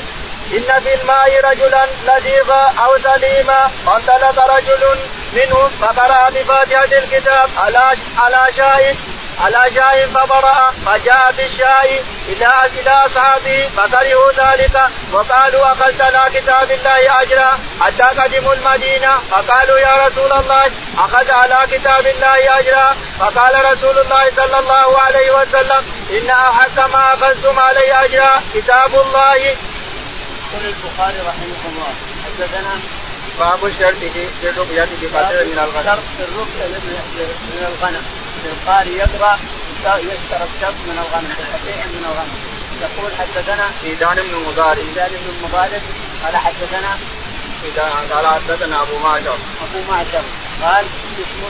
إن 0.53 0.81
في 0.83 0.93
الماء 1.01 1.41
رجلا 1.51 1.85
لديغا 2.07 2.73
أو 2.85 2.97
سليما 2.97 3.71
فانطلق 3.85 4.55
رجل 4.57 4.99
منهم 5.33 5.69
فقرأ 5.81 6.29
بفاتحة 6.29 6.97
الكتاب 6.97 7.49
على 7.57 7.97
على 8.17 8.53
شاهد؟ 8.57 8.95
على 9.39 9.73
شاء 9.75 10.07
فبرأ 10.13 10.71
فجاء 10.85 11.33
بالشاء 11.37 12.03
إلى 12.27 12.51
إلى 12.79 12.89
أصحابه 12.89 13.69
فكرهوا 13.77 14.31
ذلك 14.31 14.81
وقالوا 15.11 15.71
أخذت 15.71 16.01
على 16.01 16.39
كتاب 16.39 16.71
الله 16.71 17.21
أجرا 17.21 17.59
حتى 17.81 18.03
قدموا 18.03 18.53
المدينة 18.53 19.17
فقالوا 19.31 19.79
يا 19.79 20.07
رسول 20.07 20.33
الله 20.33 20.71
أخذ 20.97 21.31
على 21.31 21.59
كتاب 21.71 22.07
الله 22.07 22.59
أجرا 22.59 22.95
فقال 23.19 23.73
رسول 23.73 23.99
الله 23.99 24.23
صلى 24.35 24.59
الله 24.59 24.99
عليه 25.01 25.31
وسلم 25.31 25.83
إن 26.11 26.29
أحق 26.29 26.87
ما 26.93 27.13
أخذتم 27.13 27.59
عليه 27.59 28.05
أجرا 28.05 28.41
كتاب 28.53 28.95
الله. 28.95 29.35
يقول 29.35 30.65
البخاري 30.65 31.19
رحمه 31.27 31.61
الله 31.69 31.93
حدثنا 32.25 32.79
باب 33.39 33.65
الشرط 33.65 33.99
في 34.41 34.49
الرقية 34.49 34.87
بقدر 35.01 35.45
من 35.45 35.59
الغنم. 35.59 35.85
شرط 35.85 35.99
في 36.17 36.23
الرقية 36.23 36.67
من 37.57 37.67
الغنم 37.67 38.18
القاري 38.45 38.97
يقرأ 38.97 39.39
يشترى 39.85 40.45
الشرط 40.49 40.77
من 40.87 40.97
الغنم؟ 41.03 41.33
بقطيع 41.39 41.85
من 41.85 42.05
الغنم. 42.09 42.59
يقول 42.81 43.11
حدثنا 43.19 43.71
زيدان 43.83 44.15
بن 44.15 44.35
مضارب 44.47 44.85
زيدان 44.85 45.09
بن 45.11 45.47
مضارب 45.47 45.81
قال 46.23 46.37
حدثنا 46.37 46.97
قال 48.11 48.27
حدثنا 48.27 48.81
أبو 48.81 48.97
معشر 48.97 49.37
أبو 49.63 49.91
معشر 49.91 50.23
قال 50.61 50.85
اسمه 51.21 51.49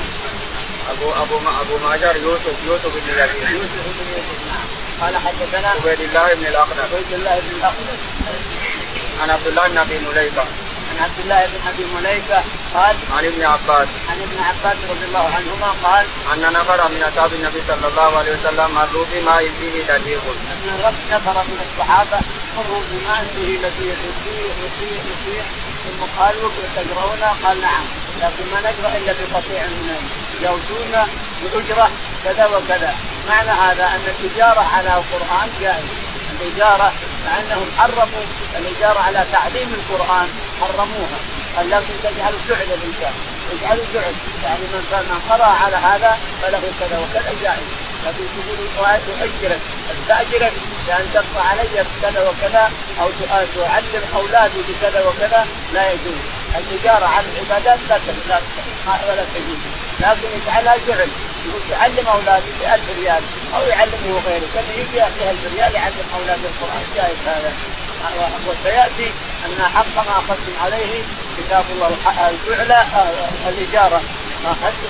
أبو 0.91 1.11
أبو 1.11 1.37
أبو 1.61 1.77
معشر 1.85 2.15
يوسف 2.15 2.55
يوسف 2.67 2.93
بن 2.93 3.09
يزيد. 3.09 3.49
يوسف 3.51 3.85
بن 3.85 4.07
يزيد 4.11 4.39
نعم. 4.49 4.67
قال 5.01 5.17
حدثنا 5.17 5.67
عبيد 5.67 6.01
الله 6.01 6.33
بن 6.33 6.45
الاخنس 6.45 6.79
عبيد 6.79 7.13
الله 7.13 7.39
بن 7.39 7.55
الاخنس 7.57 7.99
عن 9.21 9.29
عبد 9.29 9.47
الله 9.47 9.67
بن 9.67 9.77
أبي 9.77 9.99
مليكه 9.99 10.45
عن 10.89 10.97
عبد 11.03 11.19
الله 11.19 11.45
بن 11.45 11.67
أبي 11.67 11.85
مليكة 11.95 12.43
قال 12.73 12.95
عن 13.17 13.25
ابن 13.25 13.43
عباس. 13.43 13.87
عن 14.09 14.21
ابن 14.21 14.37
عباس 14.43 14.77
رضي 14.89 15.05
الله 15.05 15.25
عنهما 15.37 15.69
قال 15.83 16.05
أن 16.33 16.53
نفر 16.53 16.89
من 16.89 17.03
أصحاب 17.03 17.33
النبي 17.33 17.61
صلى 17.67 17.87
الله 17.87 18.17
عليه 18.17 18.31
وسلم 18.31 18.71
مروا 18.75 19.05
بماء 19.11 19.39
فيه 19.59 19.83
لذيذ 19.83 20.19
أن 20.59 20.95
نفر 21.11 21.43
من 21.43 21.59
الصحابة 21.67 22.19
مروا 22.57 22.81
بماء 22.91 23.27
فيه 23.35 23.57
لذيذ 23.57 23.97
يسيح 24.09 24.53
يسيح 24.65 25.01
يسيح 25.11 25.45
ثم 25.85 26.21
قالوا 26.21 26.49
تقرؤون 26.75 27.23
قال 27.43 27.61
نعم. 27.61 27.85
لكن 28.21 28.43
ما 28.53 28.59
نقرا 28.59 28.97
إلا 28.97 29.13
بقطيع 29.19 29.67
من 29.67 30.09
يوتون 30.41 30.93
بأجرة 31.41 31.89
كذا 32.23 32.45
وكذا. 32.45 32.95
معنى 33.29 33.49
هذا 33.49 33.85
أن 33.85 34.01
الاجاره 34.19 34.67
على 34.75 34.87
القرآن 34.87 35.49
جائزة. 35.61 36.08
الاجاره 36.41 36.93
مع 37.25 37.39
أنهم 37.39 37.67
حرموا 37.77 38.25
الاجاره 38.57 38.99
على 38.99 39.25
تعليم 39.31 39.73
القرآن 39.73 40.27
حرموها. 40.61 41.19
قال 41.57 41.69
لكن 41.69 41.93
تجعل 42.03 42.33
فعل 42.47 42.67
الانسان 42.77 43.13
يجعل 43.51 43.79
فعل 43.93 44.13
يعني 44.43 44.61
من 44.73 44.83
من 45.09 45.19
قرأ 45.29 45.45
على 45.45 45.75
هذا 45.75 46.17
فله 46.41 46.61
كذا 46.79 46.99
وكذا 46.99 47.33
جائز 47.41 47.69
لكن 48.05 48.23
تقول 48.35 48.87
أؤجرك. 49.21 49.59
استاجرك 49.93 50.53
بأن 50.87 51.05
تقطع 51.13 51.43
علي 51.49 51.85
كذا 52.01 52.29
وكذا 52.29 52.71
أو 53.01 53.09
تعلم 53.55 54.03
أولادي 54.15 54.59
بكذا 54.69 55.07
وكذا. 55.07 55.47
لا 55.73 55.91
يجوز. 55.91 56.19
الاجاره 56.57 57.05
على 57.05 57.25
العبادات 57.33 57.79
لا 57.89 57.99
لا 58.27 58.39
ولا 59.07 59.23
تجوز. 59.35 59.78
لكن 60.01 60.27
يجعلها 60.37 60.77
فعل 60.87 61.09
يقول 61.45 61.61
يعلم 61.71 62.07
اولاده 62.07 62.45
ب 62.59 62.63
1000 62.73 62.81
ريال 62.99 63.23
أو 63.55 63.61
يعلمه 63.61 64.21
غيره. 64.27 64.47
كان 64.53 64.63
يجي 64.77 64.97
يعطيه 64.97 65.31
1000 65.31 65.53
ريال 65.55 65.73
يعلم 65.75 66.05
اولاده 66.15 66.49
القرآن. 66.49 66.83
جائز 66.95 67.17
هذا. 67.25 67.53
وسياتي 68.47 69.11
أن 69.45 69.63
حق 69.75 69.95
ما 69.95 70.11
أخذتم 70.11 70.53
عليه 70.63 71.03
كتاب 71.37 71.65
الله 71.71 71.87
الفعل 71.87 72.71
آه، 72.71 73.49
الإجارة. 73.49 74.01
ما 74.43 74.51
اخذتم 74.51 74.89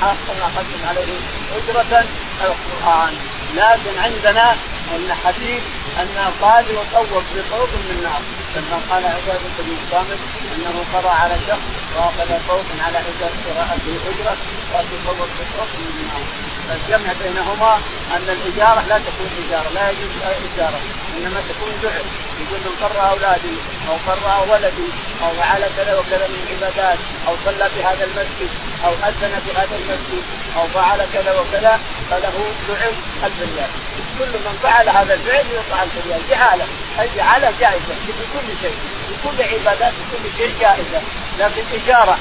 حق 0.00 0.34
ما 0.40 0.46
أخذتم 0.46 0.88
عليه 0.88 1.14
أجرة 1.56 2.04
القرآن. 2.40 3.14
لكن 3.54 3.98
عندنا 3.98 4.56
أن 4.94 5.14
حديث 5.24 5.62
أن 6.00 6.32
قال 6.42 6.64
وطوف 6.64 7.24
بطوف 7.34 7.70
من 7.88 8.00
نار 8.02 8.22
لما 8.56 8.80
قال 8.90 9.04
عبادة 9.04 9.54
بن 9.58 9.76
صامت 9.90 10.18
أنه 10.56 10.84
قرا 10.92 11.10
على 11.10 11.34
شخص 11.48 11.73
واخذ 11.96 12.28
طوف 12.48 12.66
على 12.86 12.98
قراءته 13.46 13.94
أجرة 14.10 14.36
وتصوف 14.74 15.18
بطوف 15.20 15.70
من 15.80 16.08
نار 16.08 16.22
فالجمع 16.68 17.12
بينهما 17.22 17.74
أن 18.16 18.28
الإجارة 18.28 18.84
لا 18.88 18.98
تكون 18.98 19.30
إجارة 19.46 19.68
لا 19.74 19.90
يجوز 19.90 20.14
إجارة 20.54 20.80
إنما 21.16 21.40
تكون 21.48 21.72
فعل 21.82 22.04
يقول 22.40 22.60
من 22.64 22.74
قرا 22.82 23.02
أولادي 23.10 23.56
أو 23.88 23.96
قرا 24.06 24.38
ولدي 24.52 24.88
أو 25.22 25.30
فعل 25.40 25.62
كذا 25.76 25.98
وكذا 25.98 26.26
من 26.28 26.38
العبادات 26.46 26.98
أو 27.28 27.34
صلى 27.44 27.70
في 27.74 27.84
هذا 27.84 28.04
المسجد 28.04 28.50
أو 28.84 28.92
أذن 28.92 29.40
في 29.46 29.52
هذا 29.58 29.76
المسجد 29.76 30.24
أو 30.56 30.66
فعل 30.74 31.06
كذا 31.12 31.40
وكذا 31.40 31.80
فله 32.10 32.36
لعن 32.68 32.94
1000 33.24 33.32
ريال 33.40 33.70
كل 34.18 34.38
من 34.44 34.58
فعل 34.62 34.88
هذا 34.88 35.14
الفعل 35.14 35.46
يقطع 35.46 35.82
1000 35.82 36.06
ريال 36.06 36.20
جعاله 36.30 36.66
الجعاله 36.98 37.52
جائزة. 37.60 37.94
في 38.06 38.12
كل 38.34 38.48
شيء. 38.62 38.76
في 39.08 39.14
كل 39.24 39.42
عبادات 39.42 39.92
في 39.92 40.16
كل 40.16 40.38
شيء 40.38 40.54
جائزة. 40.60 41.00
لكن 41.38 41.62
اجاره 41.74 42.18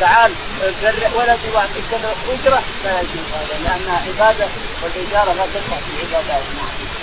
تعال 0.00 0.32
ولدي 1.14 1.48
واعطيك 1.54 1.84
إجرة 2.30 2.62
لا 2.84 3.00
يجوز 3.00 3.26
هذا 3.34 3.58
لانها 3.64 4.02
عباده 4.06 4.46
والاجاره 4.82 5.32
لا 5.32 5.46
تدفع 5.46 5.76
في 5.76 6.02
العبادات 6.02 6.42
نعم. 6.42 6.94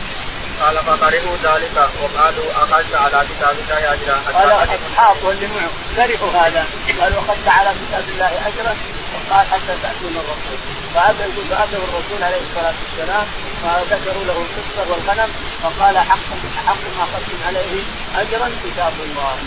قال 0.62 0.78
فقرئوا 0.78 1.38
ذلك 1.44 1.90
وقالوا 2.02 2.52
أخذت 2.52 2.96
على 2.96 3.28
كتاب 3.30 3.56
الله 3.60 3.94
أجرا. 3.94 4.22
قال 4.34 4.52
أصحاب 4.52 5.16
واللي 5.24 5.48
معه 5.48 5.70
كرهوا 5.96 6.32
هذا 6.32 6.66
قالوا 7.02 7.20
أخذت 7.20 7.48
على 7.48 7.70
كتاب 7.70 8.04
الله 8.10 8.32
أجرا. 8.48 8.76
وقال 9.14 9.48
حتى 9.48 9.74
تأتون 9.82 10.16
الرسول. 10.16 10.60
فاتى 10.96 11.22
يقول 11.22 11.46
فاتوا 11.50 11.84
الرسول 11.88 12.24
عليه 12.24 12.42
الصلاة 12.50 12.74
والسلام 12.84 13.26
فذكروا 13.64 14.24
له 14.24 14.46
القصة 14.46 14.92
والغنم 14.92 15.30
فقال 15.64 15.98
حق 15.98 16.28
حق 16.68 16.84
ما 16.98 17.04
اخذتم 17.04 17.38
عليه 17.48 17.84
أجرا 18.16 18.52
كتاب 18.66 18.94
الله. 19.06 19.38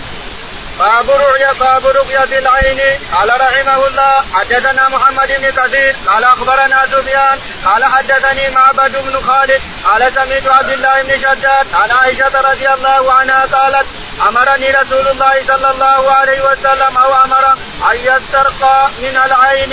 باب 0.78 1.10
رؤيا 1.10 1.52
باب 1.52 1.86
رؤيا 1.86 2.24
العين. 2.24 2.80
قال 3.12 3.28
رحمه 3.40 3.86
الله 3.86 4.24
حدثنا 4.34 4.88
محمد 4.88 5.28
بن 5.28 5.50
كثير. 5.50 5.96
قال 6.06 6.24
أخبرنا 6.24 6.86
سفيان. 6.92 7.38
قال 7.64 7.84
حدثني 7.84 8.50
معبد 8.50 8.96
بن 8.96 9.20
خالد. 9.20 9.60
قال 9.84 10.12
سمعت 10.12 10.46
عبد 10.46 10.72
الله 10.72 11.02
بن 11.02 11.18
شداد 11.18 11.66
عن 11.74 11.90
عائشة 11.90 12.40
رضي 12.40 12.68
الله 12.68 13.12
عنها 13.12 13.46
قالت 13.46 13.86
أمرني 14.28 14.70
رسول 14.70 15.08
الله 15.08 15.34
صلى 15.46 15.70
الله 15.70 16.12
عليه 16.12 16.40
وسلم 16.42 16.98
أو 16.98 17.14
أمر 17.24 17.52
أن 17.90 17.96
يسترقى 17.96 18.88
من 18.98 19.16
العين 19.26 19.72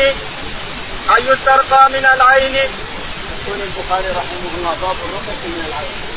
أن 1.18 1.22
يسترقى 1.32 1.90
من 1.90 2.06
العين. 2.06 2.56
يقول 2.56 3.62
البخاري 3.62 4.08
رحمه 4.08 4.52
الله 4.58 4.74
باب 4.82 4.96
الرقيه 5.06 5.48
من 5.54 5.66
العين. 5.68 6.12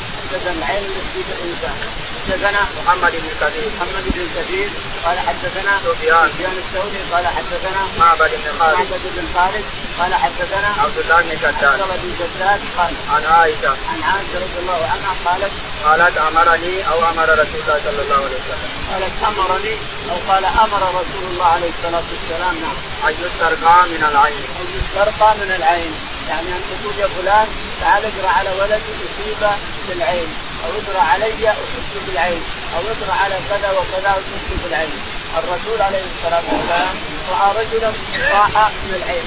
العين 0.57 0.83
التي 0.83 1.23
في 1.23 1.33
الانسان 1.37 2.04
حدثنا 2.25 2.67
محمد 2.77 3.11
بن 3.11 3.29
كثير. 3.41 3.69
محمد 3.77 4.03
بن 4.15 4.27
كثير. 4.37 4.69
قال 5.05 5.19
حدثنا 5.19 5.79
سفيان. 5.85 6.29
سفيان 6.29 6.51
الثوري. 6.51 7.01
قال 7.13 7.27
حدثنا 7.27 7.81
معبد 7.99 8.31
بن 8.31 8.59
خالد. 8.59 8.77
معبد 8.77 9.01
بن 9.15 9.27
خالد. 9.35 9.65
قال 9.99 10.15
حدثنا 10.15 10.69
عبد 10.83 10.97
الله 10.97 11.21
بن 11.21 11.37
شداد 11.37 11.81
عبد 11.81 12.01
بن 12.03 12.13
شداد 12.19 12.59
قال 12.77 12.93
عن 13.09 13.25
عائشة. 13.25 13.69
عن 13.69 14.03
عائشة 14.03 14.35
رضي 14.35 14.59
الله 14.61 14.89
عنها 14.91 15.15
قالت 15.25 15.51
قالت 15.85 16.17
أمرني 16.17 16.87
أو 16.87 17.09
أمر 17.09 17.29
رسول 17.29 17.59
الله 17.61 17.79
صلى 17.85 18.01
الله 18.01 18.15
عليه 18.15 18.39
وسلم. 18.41 18.69
قالت 18.91 19.13
أمرني 19.27 19.75
أو 20.11 20.17
قال 20.31 20.45
أمر 20.45 20.81
رسول 21.01 21.23
الله 21.31 21.45
عليه 21.45 21.69
الصلاة 21.69 22.03
والسلام. 22.11 22.55
نعم. 22.61 22.77
أن 23.07 23.13
يسترقى 23.25 23.87
من 23.89 24.03
العين. 24.11 24.45
أن 24.61 24.67
يسترقى 24.77 25.35
من 25.41 25.51
العين. 25.55 25.93
يعني 26.29 26.47
أن 26.47 26.61
تقول 26.69 26.99
يا 26.99 27.07
فلان 27.07 27.47
تعال 27.81 28.03
اقرا 28.05 28.29
على 28.29 28.49
ولدي 28.49 28.91
أصيب 29.05 29.49
بالعين. 29.87 30.27
أو 30.63 30.69
اقرا 30.69 31.01
علي 31.01 31.49
اصبت 31.49 31.93
بالعين 32.07 32.41
أو 32.75 32.81
اقرا 32.81 33.15
على 33.23 33.35
كذا 33.49 33.69
وكذا 33.71 34.11
اصبت 34.11 34.63
بالعين. 34.63 34.89
الرسول 35.37 35.81
عليه 35.81 36.03
الصلاة 36.15 36.43
والسلام 36.51 36.95
رأى 37.31 37.65
رجلا 37.65 37.91
راح 38.33 38.71
من 38.83 38.93
العين. 38.95 39.23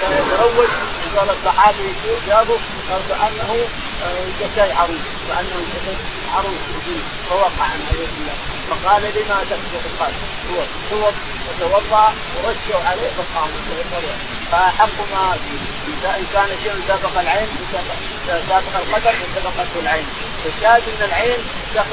كان 0.00 0.12
يتروج 0.12 0.68
قال 1.16 1.30
الصحابي 1.30 1.78
يشوف 1.78 2.26
جابه 2.26 2.58
قال 2.90 3.02
كانه 3.08 3.68
جسد 4.40 4.70
عروس 4.70 5.04
كانه 5.28 5.56
جسد 5.72 5.98
عروس 6.34 6.62
فوقع 7.30 7.64
عن 7.64 7.80
الله. 7.90 8.34
فقال 8.70 9.02
لما 9.02 9.44
تكتب؟ 9.50 9.84
قال 10.00 10.12
هو 10.50 10.60
هو 10.92 11.12
وتوضا 11.48 12.14
ورشوا 12.36 12.88
عليه 12.88 13.10
فقام. 13.18 13.50
فاحق 14.52 14.96
ما 15.12 15.36
ان 16.04 16.26
كان 16.32 16.48
شيء 16.62 16.74
سابق 16.88 17.20
العين 17.20 17.48
سابق 18.26 18.76
القدر 18.76 19.12
فسبقته 19.12 19.80
العين. 19.82 20.06
الشاهد 20.46 20.82
أن 20.88 21.04
العين 21.08 21.38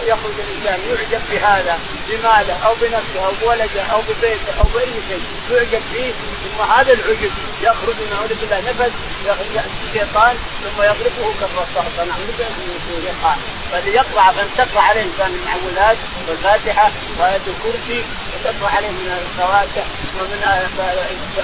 يخرج 0.08 0.34
الإنسان 0.40 0.80
يعجب 0.90 1.22
بهذا 1.32 1.80
بماله 2.10 2.56
أو 2.66 2.74
بنفسه 2.82 3.26
أو 3.26 3.32
بولده 3.42 3.82
أو 3.82 4.02
ببيته 4.02 4.54
أو 4.60 4.64
بأي 4.74 4.94
شيء. 5.10 5.22
يعجب 5.52 5.82
فيه 5.94 6.12
ثم 6.44 6.62
هذا 6.62 6.94
العجب 6.94 7.32
يخرج 7.62 7.96
نعوذ 8.12 8.34
بالله 8.42 8.60
نفس 8.60 8.94
ياتي 9.26 9.70
الشيطان 9.90 10.36
ثم 10.64 10.82
يضربه 10.82 11.34
كالرصاص 11.40 11.96
نعوذ 11.98 12.30
بالله 12.38 12.54
من 12.60 13.04
يقع 13.08 13.36
فليقرا 13.72 14.32
فلتقرا 14.32 14.82
عليه 14.82 15.02
انسان 15.04 15.32
من 15.32 15.40
المعوذات 15.40 15.98
والفاتحة 16.28 16.92
وآية 17.20 17.42
الكرسي. 17.48 18.04
وتقرا 18.44 18.70
عليه 18.70 18.90
من 18.90 19.12
الفواتح 19.22 19.86
ومن 20.20 20.40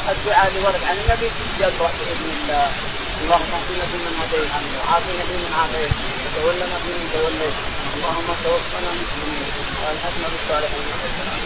الدعاء 0.09 0.47
اللي 0.47 0.59
ورد 0.59 0.83
عن 0.89 0.97
النبي 1.03 1.29
يقرا 1.59 1.91
بإذن 1.97 2.29
الله. 2.37 2.71
اللهم 3.21 3.51
اهدنا 3.57 3.85
فيمن 3.91 4.13
هديت 4.21 4.51
وعافنا 4.77 5.23
فيمن 5.27 5.53
عافيت 5.59 5.91
وتولنا 6.23 6.77
فيمن 6.83 7.09
توليت. 7.13 7.57
اللهم 7.95 8.27
توفنا 8.43 8.89
مسلمين 8.99 9.45
وألحقنا 9.81 10.27
بالصالحين. 10.31 11.38